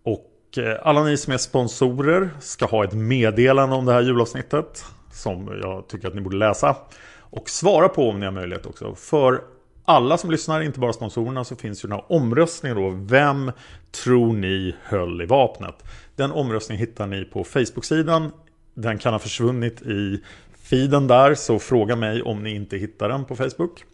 Och 0.02 0.58
eh, 0.58 0.78
alla 0.82 1.04
ni 1.04 1.16
som 1.16 1.32
är 1.32 1.38
sponsorer 1.38 2.30
ska 2.40 2.66
ha 2.66 2.84
ett 2.84 2.92
meddelande 2.92 3.76
om 3.76 3.84
det 3.84 3.92
här 3.92 4.02
julavsnittet 4.02 4.84
som 5.14 5.58
jag 5.62 5.88
tycker 5.88 6.08
att 6.08 6.14
ni 6.14 6.20
borde 6.20 6.36
läsa. 6.36 6.76
Och 7.18 7.50
svara 7.50 7.88
på 7.88 8.08
om 8.08 8.20
ni 8.20 8.24
har 8.24 8.32
möjlighet 8.32 8.66
också. 8.66 8.94
För 8.94 9.42
alla 9.84 10.18
som 10.18 10.30
lyssnar, 10.30 10.60
inte 10.60 10.80
bara 10.80 10.92
sponsorerna, 10.92 11.44
så 11.44 11.56
finns 11.56 11.84
ju 11.84 11.88
den 11.88 11.98
här 11.98 12.12
omröstningen 12.12 12.76
då. 12.76 12.90
Vem 12.90 13.52
tror 13.90 14.32
ni 14.32 14.74
höll 14.82 15.22
i 15.22 15.26
vapnet? 15.26 15.84
Den 16.16 16.32
omröstningen 16.32 16.80
hittar 16.80 17.06
ni 17.06 17.24
på 17.24 17.44
Facebook-sidan. 17.44 18.30
Den 18.74 18.98
kan 18.98 19.12
ha 19.12 19.18
försvunnit 19.18 19.82
i 19.82 20.22
feeden 20.62 21.06
där, 21.06 21.34
så 21.34 21.58
fråga 21.58 21.96
mig 21.96 22.22
om 22.22 22.42
ni 22.42 22.54
inte 22.54 22.76
hittar 22.76 23.08
den 23.08 23.24
på 23.24 23.36
Facebook. 23.36 23.84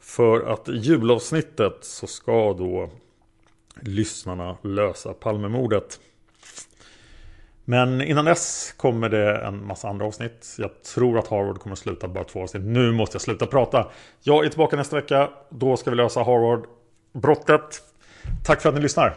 För 0.00 0.52
att 0.52 0.68
i 0.68 0.76
julavsnittet 0.76 1.78
så 1.80 2.06
ska 2.06 2.54
då 2.54 2.90
lyssnarna 3.80 4.56
lösa 4.62 5.12
Palmemordet. 5.12 6.00
Men 7.68 8.02
innan 8.02 8.24
dess 8.24 8.74
kommer 8.76 9.08
det 9.08 9.36
en 9.36 9.66
massa 9.66 9.88
andra 9.88 10.06
avsnitt. 10.06 10.54
Jag 10.58 10.82
tror 10.82 11.18
att 11.18 11.28
Harvard 11.28 11.58
kommer 11.58 11.72
att 11.72 11.78
sluta 11.78 12.08
bara 12.08 12.24
två 12.24 12.42
avsnitt. 12.42 12.62
Nu 12.62 12.92
måste 12.92 13.14
jag 13.14 13.22
sluta 13.22 13.46
prata. 13.46 13.86
Jag 14.22 14.44
är 14.44 14.48
tillbaka 14.48 14.76
nästa 14.76 14.96
vecka. 14.96 15.30
Då 15.50 15.76
ska 15.76 15.90
vi 15.90 15.96
lösa 15.96 16.20
Harvard-brottet. 16.22 17.82
Tack 18.44 18.60
för 18.62 18.68
att 18.68 18.74
ni 18.74 18.80
lyssnar. 18.80 19.16